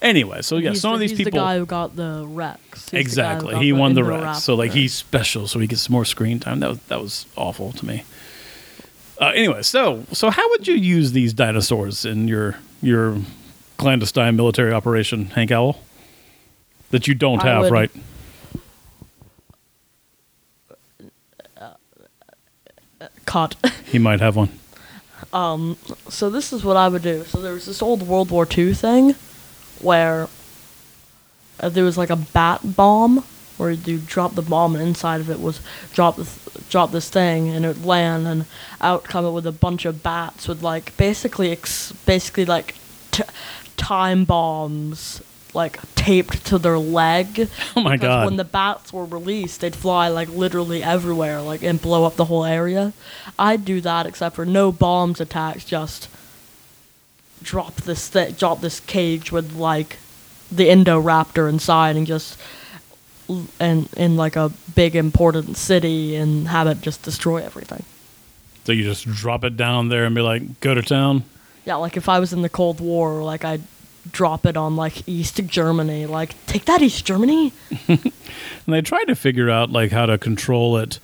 Anyway, 0.01 0.43
so 0.43 0.57
yeah, 0.57 0.71
he's 0.71 0.81
some 0.81 0.91
the, 0.91 0.95
of 0.95 1.01
these 1.01 1.11
he's 1.11 1.19
people 1.19 1.33
the 1.33 1.39
guy 1.39 1.59
who 1.59 1.67
got 1.67 1.97
the 1.97 2.25
Rex. 2.29 2.61
He's 2.85 2.91
the 2.91 2.99
exactly 2.99 3.55
got 3.55 3.63
he 3.63 3.73
won 3.73 3.95
the 3.95 4.03
Indoraptor. 4.03 4.25
Rex. 4.25 4.43
So 4.45 4.55
like 4.55 4.73
he's 4.73 4.95
special, 4.95 5.49
so 5.49 5.59
he 5.59 5.67
gets 5.67 5.91
more 5.91 6.05
screen 6.05 6.39
time. 6.39 6.61
That 6.61 6.69
was 6.71 6.79
that 6.83 7.01
was 7.01 7.27
awful 7.37 7.73
to 7.73 7.87
me. 7.87 8.05
Uh, 9.21 9.33
anyway, 9.35 9.63
so 9.63 10.05
so 10.13 10.31
how 10.31 10.49
would 10.51 10.69
you 10.69 10.75
use 10.75 11.13
these 11.13 11.33
dinosaurs 11.33 12.05
in 12.05 12.29
your 12.29 12.57
your 12.83 13.19
clandestine 13.77 14.37
military 14.37 14.73
operation, 14.73 15.27
Hank 15.27 15.51
Owl? 15.51 15.81
That 16.93 17.09
you 17.09 17.15
don't 17.15 17.43
I 17.43 17.49
have, 17.49 17.63
would- 17.63 17.73
right? 17.73 17.91
Uh, 20.71 20.75
uh, 21.61 21.75
uh, 23.01 23.09
Cut. 23.25 23.57
He 23.87 23.99
might 23.99 24.21
have 24.21 24.37
one. 24.37 24.51
so 25.33 26.31
this 26.31 26.53
is 26.53 26.65
what 26.65 26.77
I 26.77 26.89
would 26.89 27.03
do. 27.03 27.25
So 27.25 27.41
there 27.41 27.53
was 27.53 27.67
this 27.67 27.83
old 27.83 28.03
World 28.03 28.31
War 28.31 28.47
II 28.51 28.75
thing 28.75 29.15
where 29.81 30.29
uh, 31.61 31.69
there 31.69 31.85
was 31.85 31.99
like 31.99 32.11
a 32.11 32.17
bat 32.17 32.61
bomb 32.77 33.25
where 33.57 33.71
you 33.71 33.99
drop 33.99 34.35
the 34.35 34.43
bomb 34.43 34.75
and 34.75 34.87
inside 34.87 35.21
of 35.21 35.31
it 35.31 35.41
was 35.41 35.61
drop 35.93 36.17
this 36.17 36.39
drop 36.69 36.93
this 36.93 37.09
thing 37.09 37.49
and 37.49 37.65
it 37.65 37.69
would 37.69 37.85
land 37.85 38.27
and 38.27 38.45
out 38.81 39.05
come 39.05 39.25
it 39.25 39.31
with 39.31 39.47
a 39.47 39.53
bunch 39.53 39.85
of 39.85 40.03
bats 40.03 40.49
with 40.49 40.63
like 40.63 40.95
basically 40.97 41.51
ex- 41.51 41.93
basically 42.05 42.45
like 42.45 42.75
t- 43.13 43.25
time 43.77 44.25
bombs 44.25 45.23
like 45.57 45.81
taped 45.97 46.47
to 46.47 46.59
their 46.59 46.79
leg. 46.79 47.49
Oh 47.77 47.83
my 47.83 47.97
God. 47.97 48.25
When 48.27 48.37
the 48.37 48.45
bats 48.45 48.93
were 48.93 49.05
released, 49.05 49.61
they'd 49.61 49.75
fly 49.75 50.09
like 50.09 50.29
literally 50.29 50.83
everywhere, 50.83 51.41
like 51.43 51.63
and 51.63 51.81
blow 51.83 52.05
up 52.05 52.15
the 52.17 52.27
whole 52.27 52.45
area. 52.45 52.93
I'd 53.39 53.65
do 53.65 53.81
that, 53.81 54.07
except 54.07 54.37
for 54.37 54.47
no 54.47 54.71
bombs 54.73 55.21
attached. 55.21 55.67
Just 55.69 56.09
drop 57.43 57.77
this 57.77 58.09
thi- 58.09 58.33
drop 58.33 58.61
this 58.61 58.81
cage 58.81 59.33
with 59.33 59.55
like 59.57 59.99
the 60.51 60.69
Indoraptor 60.69 61.49
inside, 61.49 61.97
and 61.97 62.07
just 62.07 62.39
and 63.59 63.89
in 63.97 64.17
like 64.17 64.37
a 64.37 64.53
big 64.75 64.95
important 64.95 65.57
city, 65.57 66.17
and 66.17 66.49
have 66.49 66.67
it 66.67 66.81
just 66.81 67.03
destroy 67.03 67.43
everything. 67.45 67.85
So 68.65 68.73
you 68.73 68.85
just 68.85 69.07
drop 69.07 69.45
it 69.45 69.57
down 69.57 69.89
there 69.91 70.05
and 70.07 70.15
be 70.15 70.23
like, 70.23 70.61
go 70.61 70.75
to 70.75 70.83
town. 70.83 71.25
Yeah, 71.65 71.77
like 71.77 71.97
if 71.97 72.09
I 72.09 72.21
was 72.21 72.33
in 72.33 72.43
the 72.43 72.49
Cold 72.49 72.81
War, 72.81 73.23
like 73.23 73.45
I'd 73.45 73.63
drop 74.13 74.47
it 74.47 74.57
on 74.57 74.77
like 74.77 75.09
East 75.09 75.41
Germany, 75.47 76.07
like 76.07 76.35
take 76.47 76.65
that 76.67 76.83
East 76.83 77.05
Germany. 77.05 77.53
And 78.67 78.75
they 78.75 78.81
tried 78.83 79.05
to 79.05 79.15
figure 79.15 79.49
out 79.49 79.71
like 79.71 79.93
how 79.93 80.07
to 80.07 80.19
control 80.19 80.77
it. 80.77 80.99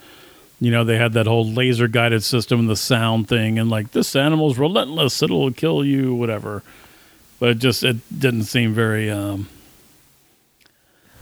You 0.61 0.71
know, 0.71 0.85
they 0.85 0.97
had 0.97 1.13
that 1.15 1.27
whole 1.27 1.49
laser 1.49 1.89
guided 1.89 2.23
system 2.23 2.61
and 2.61 2.69
the 2.69 2.77
sound 2.77 3.29
thing, 3.29 3.59
and 3.59 3.71
like 3.71 3.93
this 3.93 4.15
animal's 4.15 4.59
relentless; 4.59 5.23
it'll 5.23 5.51
kill 5.53 5.85
you, 5.85 6.15
whatever. 6.15 6.63
But 7.41 7.51
it 7.51 7.59
just 7.59 7.83
it 7.83 7.97
didn't 8.17 8.45
seem 8.45 8.73
very 8.73 9.11
um, 9.11 9.49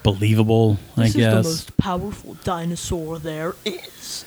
believable. 0.03 0.79
This 0.97 0.99
I 0.99 1.05
is 1.05 1.15
guess. 1.17 1.33
the 1.33 1.43
most 1.43 1.77
powerful 1.77 2.35
dinosaur 2.45 3.19
there 3.19 3.55
is. 3.65 4.25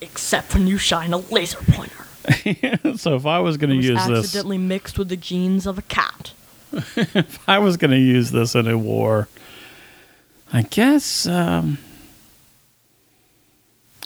Except 0.00 0.52
when 0.52 0.66
you 0.66 0.76
shine 0.76 1.14
a 1.14 1.18
laser 1.18 1.58
pointer. 1.70 2.04
so 2.96 3.16
if 3.16 3.24
I 3.24 3.38
was 3.38 3.56
going 3.56 3.70
to 3.70 3.76
use 3.76 4.06
this, 4.06 4.24
accidentally 4.26 4.58
mixed 4.58 4.98
with 4.98 5.08
the 5.08 5.16
genes 5.16 5.66
of 5.66 5.78
a 5.78 5.82
cat. 5.82 6.32
If 6.96 7.38
I 7.48 7.58
was 7.58 7.76
going 7.76 7.90
to 7.90 7.98
use 7.98 8.30
this 8.30 8.54
in 8.54 8.68
a 8.68 8.78
war, 8.78 9.28
I 10.52 10.62
guess 10.62 11.26
um, 11.26 11.78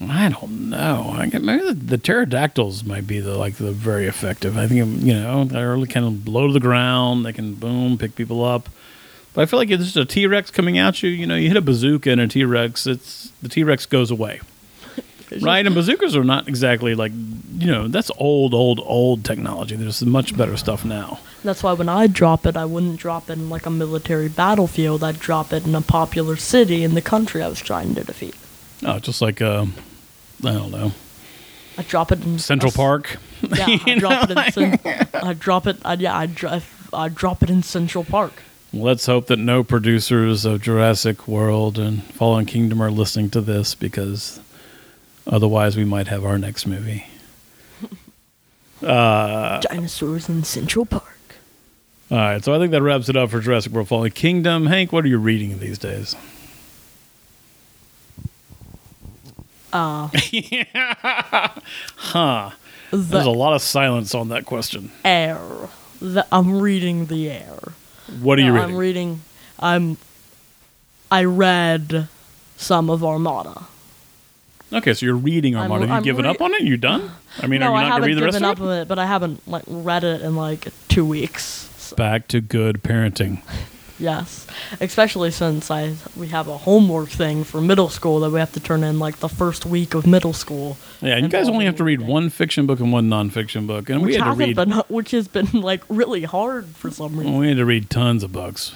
I 0.00 0.30
don't 0.30 0.70
know. 0.70 1.14
I 1.16 1.26
guess 1.26 1.42
maybe 1.42 1.64
the, 1.64 1.74
the 1.74 1.98
pterodactyls 1.98 2.84
might 2.84 3.06
be 3.06 3.20
the 3.20 3.36
like 3.36 3.56
the 3.56 3.72
very 3.72 4.06
effective. 4.06 4.56
I 4.56 4.66
think 4.66 5.04
you 5.04 5.14
know 5.14 5.44
they're 5.44 5.72
really 5.72 5.88
kind 5.88 6.06
of 6.06 6.26
low 6.26 6.46
to 6.46 6.52
the 6.52 6.60
ground. 6.60 7.26
They 7.26 7.32
can 7.32 7.54
boom 7.54 7.98
pick 7.98 8.14
people 8.14 8.44
up. 8.44 8.68
But 9.34 9.42
I 9.42 9.46
feel 9.46 9.58
like 9.58 9.70
if 9.70 9.78
there's 9.78 9.96
a 9.96 10.04
T 10.04 10.26
Rex 10.26 10.50
coming 10.50 10.78
at 10.78 11.02
you, 11.02 11.10
you 11.10 11.26
know, 11.26 11.36
you 11.36 11.48
hit 11.48 11.56
a 11.56 11.60
bazooka 11.62 12.10
and 12.10 12.20
a 12.20 12.28
T 12.28 12.44
Rex, 12.44 12.86
it's 12.86 13.32
the 13.42 13.48
T 13.48 13.62
Rex 13.62 13.84
goes 13.86 14.10
away. 14.10 14.40
Right, 15.40 15.64
and 15.64 15.74
bazookas 15.74 16.16
are 16.16 16.24
not 16.24 16.48
exactly 16.48 16.94
like 16.94 17.12
you 17.58 17.66
know 17.66 17.88
that's 17.88 18.10
old, 18.18 18.54
old, 18.54 18.80
old 18.82 19.24
technology. 19.24 19.76
There's 19.76 20.04
much 20.04 20.36
better 20.36 20.56
stuff 20.56 20.84
now. 20.84 21.20
That's 21.44 21.62
why 21.62 21.72
when 21.72 21.88
I 21.88 22.06
drop 22.06 22.46
it, 22.46 22.56
I 22.56 22.64
wouldn't 22.64 22.98
drop 22.98 23.30
it 23.30 23.34
in 23.34 23.48
like 23.48 23.66
a 23.66 23.70
military 23.70 24.28
battlefield. 24.28 25.04
I'd 25.04 25.18
drop 25.18 25.52
it 25.52 25.66
in 25.66 25.74
a 25.74 25.80
popular 25.80 26.36
city 26.36 26.82
in 26.84 26.94
the 26.94 27.02
country 27.02 27.42
I 27.42 27.48
was 27.48 27.60
trying 27.60 27.94
to 27.94 28.04
defeat. 28.04 28.34
Oh, 28.84 28.98
just 28.98 29.22
like 29.22 29.40
um, 29.40 29.74
I 30.44 30.52
don't 30.52 30.70
know, 30.70 30.92
I'd 31.78 31.88
drop 31.88 32.12
it 32.12 32.24
in 32.24 32.38
Central 32.38 32.72
a 32.72 32.74
Park. 32.74 33.16
Yeah, 33.56 33.78
I'd 33.86 33.98
drop 34.00 34.30
it 34.30 34.56
in. 34.58 34.78
I'd 35.14 35.40
drop 35.40 35.66
it. 35.66 35.78
Yeah, 35.98 36.14
I'd, 36.16 36.34
dri- 36.34 36.60
I'd 36.92 37.14
drop 37.14 37.42
it 37.42 37.48
in 37.48 37.62
Central 37.62 38.04
Park. 38.04 38.34
Let's 38.72 39.06
hope 39.06 39.28
that 39.28 39.38
no 39.38 39.64
producers 39.64 40.44
of 40.44 40.60
Jurassic 40.60 41.26
World 41.26 41.78
and 41.78 42.04
Fallen 42.04 42.44
Kingdom 42.44 42.82
are 42.82 42.90
listening 42.90 43.30
to 43.30 43.40
this 43.40 43.74
because 43.74 44.40
otherwise 45.26 45.76
we 45.76 45.84
might 45.84 46.08
have 46.08 46.24
our 46.24 46.38
next 46.38 46.66
movie. 46.66 47.06
Uh, 48.82 49.60
Dinosaurs 49.60 50.28
in 50.28 50.42
Central 50.44 50.86
Park. 50.86 51.04
All 52.10 52.16
right, 52.18 52.42
so 52.42 52.54
I 52.54 52.58
think 52.58 52.70
that 52.72 52.82
wraps 52.82 53.08
it 53.08 53.16
up 53.16 53.30
for 53.30 53.38
Jurassic 53.40 53.72
World 53.72 53.88
Fallen 53.88 54.10
Kingdom. 54.10 54.66
Hank, 54.66 54.90
what 54.92 55.04
are 55.04 55.08
you 55.08 55.18
reading 55.18 55.58
these 55.58 55.78
days? 55.78 56.16
Uh, 59.72 60.08
Huh. 61.96 62.50
There's 62.90 63.26
a 63.26 63.30
lot 63.30 63.54
of 63.54 63.62
silence 63.62 64.14
on 64.14 64.30
that 64.30 64.44
question. 64.46 64.90
air. 65.04 65.38
The, 66.00 66.26
I'm 66.32 66.60
reading 66.60 67.06
the 67.06 67.30
air. 67.30 67.58
What 68.20 68.38
are 68.38 68.42
you 68.42 68.48
No, 68.48 68.54
reading? 68.54 68.70
I'm 68.70 68.76
reading. 68.76 69.20
I'm. 69.60 69.96
I 71.12 71.24
read 71.24 72.08
some 72.56 72.90
of 72.90 73.04
Armada. 73.04 73.64
Okay, 74.72 74.94
so 74.94 75.06
you're 75.06 75.14
reading 75.16 75.56
I'm- 75.56 75.70
Armada. 75.70 75.86
Have 75.86 75.90
you 75.90 75.96
I'm 75.96 76.02
given 76.02 76.24
re- 76.24 76.30
up 76.30 76.40
on 76.40 76.54
it? 76.54 76.62
You 76.62 76.76
done? 76.76 77.10
I 77.40 77.46
mean, 77.46 77.60
no, 77.60 77.66
are 77.66 77.70
you 77.70 77.76
I 77.86 77.88
not 77.88 78.00
going 78.00 78.02
to 78.02 78.06
read 78.08 78.18
the 78.18 78.24
rest 78.24 78.34
given 78.38 78.44
of 78.44 78.50
up 78.50 78.58
it? 78.60 78.64
on 78.70 78.78
it, 78.78 78.88
but 78.88 78.98
I 78.98 79.06
haven't 79.06 79.46
like 79.48 79.64
read 79.66 80.04
it 80.04 80.22
in 80.22 80.36
like 80.36 80.68
two 80.88 81.04
weeks. 81.06 81.68
Yes. 81.74 81.92
Back 81.96 82.28
to 82.28 82.40
good 82.40 82.82
parenting. 82.82 83.42
Yes. 84.02 84.46
Especially 84.80 85.30
since 85.30 85.70
I 85.70 85.94
we 86.16 86.28
have 86.28 86.48
a 86.48 86.56
homework 86.56 87.10
thing 87.10 87.44
for 87.44 87.60
middle 87.60 87.90
school 87.90 88.20
that 88.20 88.30
we 88.30 88.40
have 88.40 88.50
to 88.52 88.60
turn 88.60 88.82
in 88.82 88.98
like 88.98 89.18
the 89.18 89.28
first 89.28 89.66
week 89.66 89.92
of 89.92 90.06
middle 90.06 90.32
school. 90.32 90.78
Yeah, 91.02 91.16
and 91.16 91.22
you 91.24 91.28
guys 91.28 91.50
only 91.50 91.66
have 91.66 91.76
to 91.76 91.84
read 91.84 92.00
one 92.00 92.30
fiction 92.30 92.64
book 92.66 92.80
and 92.80 92.94
one 92.94 93.10
nonfiction 93.10 93.66
book, 93.66 93.90
and 93.90 94.00
we 94.00 94.06
Which 94.06 94.16
had 94.16 94.22
to 94.22 94.30
hasn't 94.30 94.46
read. 94.46 94.56
been 94.56 94.72
which 94.88 95.10
has 95.10 95.28
been 95.28 95.48
like 95.52 95.82
really 95.90 96.22
hard 96.22 96.68
for 96.68 96.90
some 96.90 97.14
reason. 97.14 97.36
We 97.36 97.48
had 97.48 97.58
to 97.58 97.66
read 97.66 97.90
tons 97.90 98.22
of 98.22 98.32
books 98.32 98.74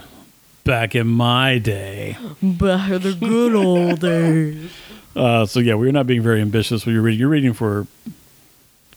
back 0.64 0.94
in 0.94 1.06
my 1.06 1.56
day. 1.56 2.18
Back 2.42 2.90
in 2.90 3.00
the 3.00 3.14
good 3.14 3.54
old 3.54 4.00
days. 4.10 4.70
Uh, 5.16 5.46
so 5.46 5.60
yeah, 5.60 5.74
we're 5.74 5.92
not 5.92 6.06
being 6.06 6.22
very 6.22 6.40
ambitious. 6.40 6.86
You're 6.86 7.02
reading. 7.02 7.20
You're 7.20 7.28
reading 7.28 7.52
for 7.52 7.86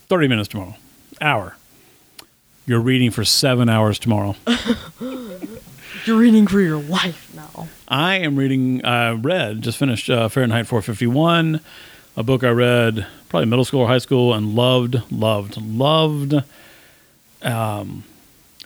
thirty 0.08 0.28
minutes 0.28 0.50
tomorrow, 0.50 0.76
hour. 1.22 1.56
You're 2.66 2.82
reading 2.82 3.12
for 3.12 3.24
seven 3.24 3.70
hours 3.70 3.98
tomorrow. 3.98 4.36
You're 6.06 6.18
reading 6.18 6.48
for 6.48 6.60
your 6.60 6.78
life 6.82 7.34
now. 7.36 7.68
I 7.88 8.16
am 8.16 8.36
reading. 8.36 8.84
I 8.86 9.12
read 9.12 9.62
just 9.62 9.78
finished 9.78 10.10
uh, 10.10 10.28
Fahrenheit 10.30 10.68
451, 10.68 11.60
a 12.16 12.24
book 12.24 12.44
I 12.44 12.50
read 12.50 13.08
probably 13.30 13.48
middle 13.48 13.66
school 13.66 13.82
or 13.82 13.88
high 13.88 13.98
school 13.98 14.34
and 14.34 14.54
loved, 14.56 15.02
loved, 15.12 15.58
loved. 15.62 16.34
Um, 17.42 18.04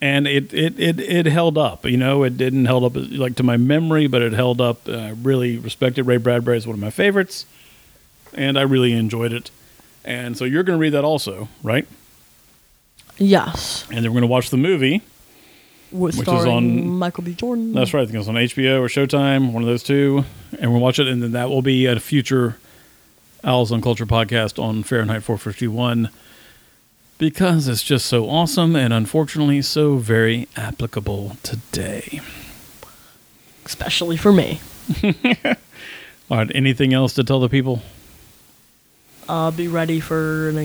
and 0.02 0.28
it 0.28 0.54
it 0.54 0.80
it 0.80 0.99
it 0.99 1.26
held 1.28 1.58
up. 1.58 1.86
You 1.86 1.97
know, 1.97 2.24
it 2.24 2.38
didn't 2.38 2.66
held 2.66 2.84
up 2.84 2.93
like 2.95 3.36
to 3.36 3.43
my 3.43 3.58
memory, 3.58 4.08
but 4.08 4.22
it 4.22 4.34
held 4.34 4.60
up. 4.60 4.88
I 4.89 5.10
really 5.12 5.58
respected 5.58 6.04
Ray 6.04 6.18
Bradbury 6.18 6.58
as 6.58 6.66
one 6.68 6.74
of 6.74 6.80
my 6.80 6.89
favorites, 6.89 7.45
and 8.34 8.58
I 8.58 8.64
really 8.64 8.93
enjoyed 8.93 9.32
it. 9.34 9.52
And 10.04 10.36
so 10.38 10.45
you're 10.45 10.64
going 10.64 10.78
to 10.78 10.82
read 10.82 10.93
that 10.93 11.04
also, 11.04 11.47
right? 11.62 11.88
Yes. 13.18 13.86
And 13.89 13.97
then 13.97 14.06
we're 14.06 14.20
going 14.20 14.22
to 14.22 14.28
watch 14.28 14.49
the 14.49 14.58
movie. 14.58 15.02
With 15.91 16.18
Which 16.18 16.28
is 16.28 16.45
on- 16.45 16.88
Michael 16.88 17.24
B. 17.24 17.34
Jordan. 17.34 17.74
That's 17.74 17.93
right. 17.93 18.02
I 18.02 18.06
think 18.06 18.18
it's 18.18 18.28
on 18.30 18.36
HBO 18.36 18.80
or 18.80 18.88
Showtime, 18.88 19.52
one 19.52 19.62
of 19.62 19.68
those 19.68 19.84
two. 19.84 20.24
And 20.58 20.72
we'll 20.72 20.80
watch 20.82 20.99
it, 20.99 21.08
and 21.08 21.22
then 21.22 21.34
that 21.34 21.49
will 21.49 21.62
be 21.62 21.86
a 21.86 21.99
future 21.99 22.58
Owls 23.43 23.72
on 23.72 23.82
Culture 23.82 24.06
podcast 24.06 24.58
on 24.62 24.84
Fahrenheit 24.84 25.24
451 25.24 26.10
because 27.22 27.67
it's 27.67 27.84
just 27.84 28.07
so 28.07 28.28
awesome 28.28 28.76
and 28.76 28.91
unfortunately 28.91 29.61
so 29.61 29.97
very 29.97 30.47
applicable 30.57 31.38
today. 31.43 32.19
Especially 33.63 34.17
for 34.17 34.34
me. 34.34 34.59
All 36.32 36.38
right. 36.38 36.51
Anything 36.55 36.95
else 36.95 37.13
to 37.13 37.24
tell 37.24 37.39
the 37.39 37.47
people? 37.47 37.84
Uh, 39.30 39.51
be 39.51 39.67
ready 39.67 39.99
for 39.99 40.49
an 40.49 40.55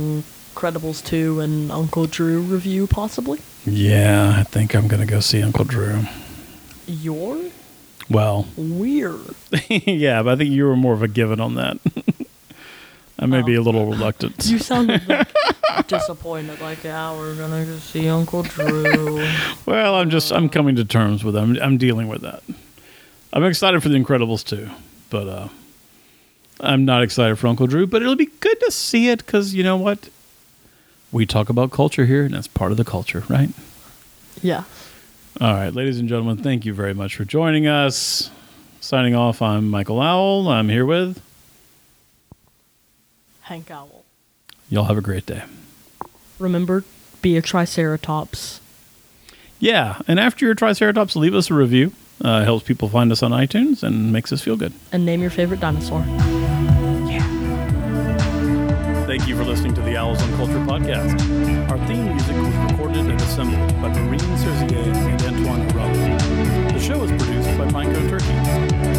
Incredibles 0.55 1.05
2 1.05 1.41
and 1.41 1.71
Uncle 1.71 2.07
Drew 2.07 2.41
review, 2.41 2.87
possibly. 2.87 3.39
Yeah, 3.67 4.35
I 4.39 4.43
think 4.43 4.75
I'm 4.75 4.89
going 4.89 5.07
to 5.07 5.07
go 5.07 5.21
see 5.21 5.43
Uncle 5.43 5.67
Drew. 5.67 6.05
You're 6.87 7.51
Well, 8.09 8.47
weird. 8.57 9.35
yeah, 9.69 10.23
but 10.23 10.33
I 10.33 10.37
think 10.37 10.51
you 10.53 10.65
were 10.65 10.75
more 10.77 10.95
of 10.95 11.03
a 11.03 11.09
given 11.09 11.39
on 11.39 11.57
that. 11.57 11.77
I 13.19 13.27
may 13.27 13.43
be 13.43 13.55
a 13.55 13.63
little 13.63 13.87
reluctant. 13.87 14.47
You 14.47 14.59
sounded 14.59 15.09
like 15.09 15.87
disappointed, 15.89 16.61
like, 16.61 16.85
yeah, 16.85 17.17
we're 17.17 17.35
gonna 17.37 17.65
go 17.65 17.77
see 17.79 18.09
Uncle 18.09 18.43
Drew. 18.43 19.27
Well, 19.67 19.95
I'm 19.97 20.11
just 20.11 20.33
I'm 20.33 20.49
coming 20.49 20.77
to 20.77 20.85
terms 20.85 21.25
with 21.25 21.35
it. 21.37 21.41
I'm, 21.41 21.57
I'm 21.61 21.77
dealing 21.79 22.09
with 22.09 22.23
that. 22.23 22.43
I'm 23.33 23.45
excited 23.45 23.83
for 23.83 23.89
the 23.89 23.97
Incredibles 23.99 24.45
too, 24.45 24.69
but 25.11 25.27
uh, 25.29 25.49
I'm 26.61 26.85
not 26.85 27.03
excited 27.03 27.39
for 27.39 27.47
Uncle 27.49 27.67
Drew. 27.67 27.87
But 27.87 28.03
it'll 28.03 28.17
be 28.17 28.31
good 28.41 28.61
to 28.61 28.71
see 28.71 29.09
it 29.09 29.25
because 29.25 29.55
you 29.55 29.63
know 29.65 29.77
what? 29.77 30.09
We 31.11 31.25
talk 31.27 31.49
about 31.49 31.71
culture 31.71 32.05
here, 32.07 32.25
and 32.25 32.35
that's 32.35 32.49
part 32.49 32.71
of 32.71 32.77
the 32.77 32.85
culture, 32.85 33.25
right? 33.29 33.51
yeah. 34.43 34.65
All 35.41 35.53
right, 35.53 35.73
ladies 35.73 35.99
and 35.99 36.09
gentlemen, 36.09 36.39
thank 36.39 36.65
you 36.65 36.73
very 36.73 36.95
much 36.95 37.17
for 37.17 37.25
joining 37.25 37.67
us. 37.67 38.31
Signing 38.81 39.15
off, 39.15 39.43
I'm 39.43 39.69
Michael 39.69 40.01
Owl. 40.01 40.49
I'm 40.49 40.69
here 40.69 40.87
with. 40.87 41.21
Hank 43.47 43.71
Owl. 43.71 44.05
Y'all 44.69 44.85
have 44.87 44.99
a 44.99 45.01
great 45.01 45.25
day. 45.25 45.45
Remember, 46.41 46.83
be 47.23 47.37
a 47.37 47.43
Triceratops. 47.43 48.61
Yeah, 49.61 50.01
and 50.09 50.19
after 50.19 50.45
your 50.45 50.57
Triceratops, 50.57 51.15
leave 51.15 51.33
us 51.33 51.49
a 51.49 51.55
review. 51.55 51.93
Uh, 52.25 52.41
it 52.43 52.45
helps 52.45 52.67
people 52.67 52.89
find 52.89 53.13
us 53.13 53.23
on 53.23 53.31
iTunes 53.31 53.85
and 53.85 54.13
makes 54.13 54.33
us 54.33 54.43
feel 54.43 54.57
good. 54.57 54.73
And 54.91 55.07
name 55.07 55.21
your 55.21 55.31
favorite 55.31 55.61
dinosaur. 55.61 56.01
Yeah. 57.09 57.23
Thank 59.07 59.29
you 59.29 59.37
for 59.37 59.45
listening 59.45 59.75
to 59.75 59.81
the 59.81 59.97
Owls 59.97 60.21
on 60.23 60.29
Culture 60.37 60.55
podcast. 60.67 61.71
Our 61.71 61.79
theme 61.87 62.05
music 62.05 62.37
was 62.37 62.73
recorded 62.73 63.07
and 63.07 63.21
assembled 63.21 63.81
by 63.81 63.89
Marine 64.01 64.19
Cerzier 64.19 64.93
and 64.93 65.23
Antoine 65.23 65.69
Carrello. 65.71 66.73
The 66.73 66.81
show 66.81 67.01
is 67.05 67.11
produced 67.23 67.57
by 67.57 67.67
Pinecone 67.69 68.11
Turkey. 68.11 68.96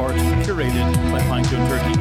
Art 0.00 0.14
curated 0.44 0.94
by 1.12 1.20
Pinecone 1.20 1.68
Turkey. 1.68 1.94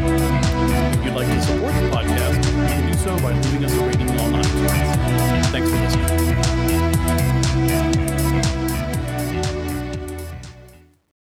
If 0.98 1.06
you'd 1.06 1.16
like 1.16 1.28
to 1.28 1.42
support 1.42 1.74
the 1.74 1.90
podcast, 1.90 2.38
you 2.38 2.52
can 2.54 2.92
do 2.92 2.98
so 2.98 3.20
by 3.20 3.34
leaving 3.34 3.66
us 3.66 3.74
a 3.74 3.86
rating 3.86 4.10
on 4.20 4.42
iTunes. 4.42 5.46
Thanks 5.52 5.70
for 5.70 5.76
listening. 5.76 6.59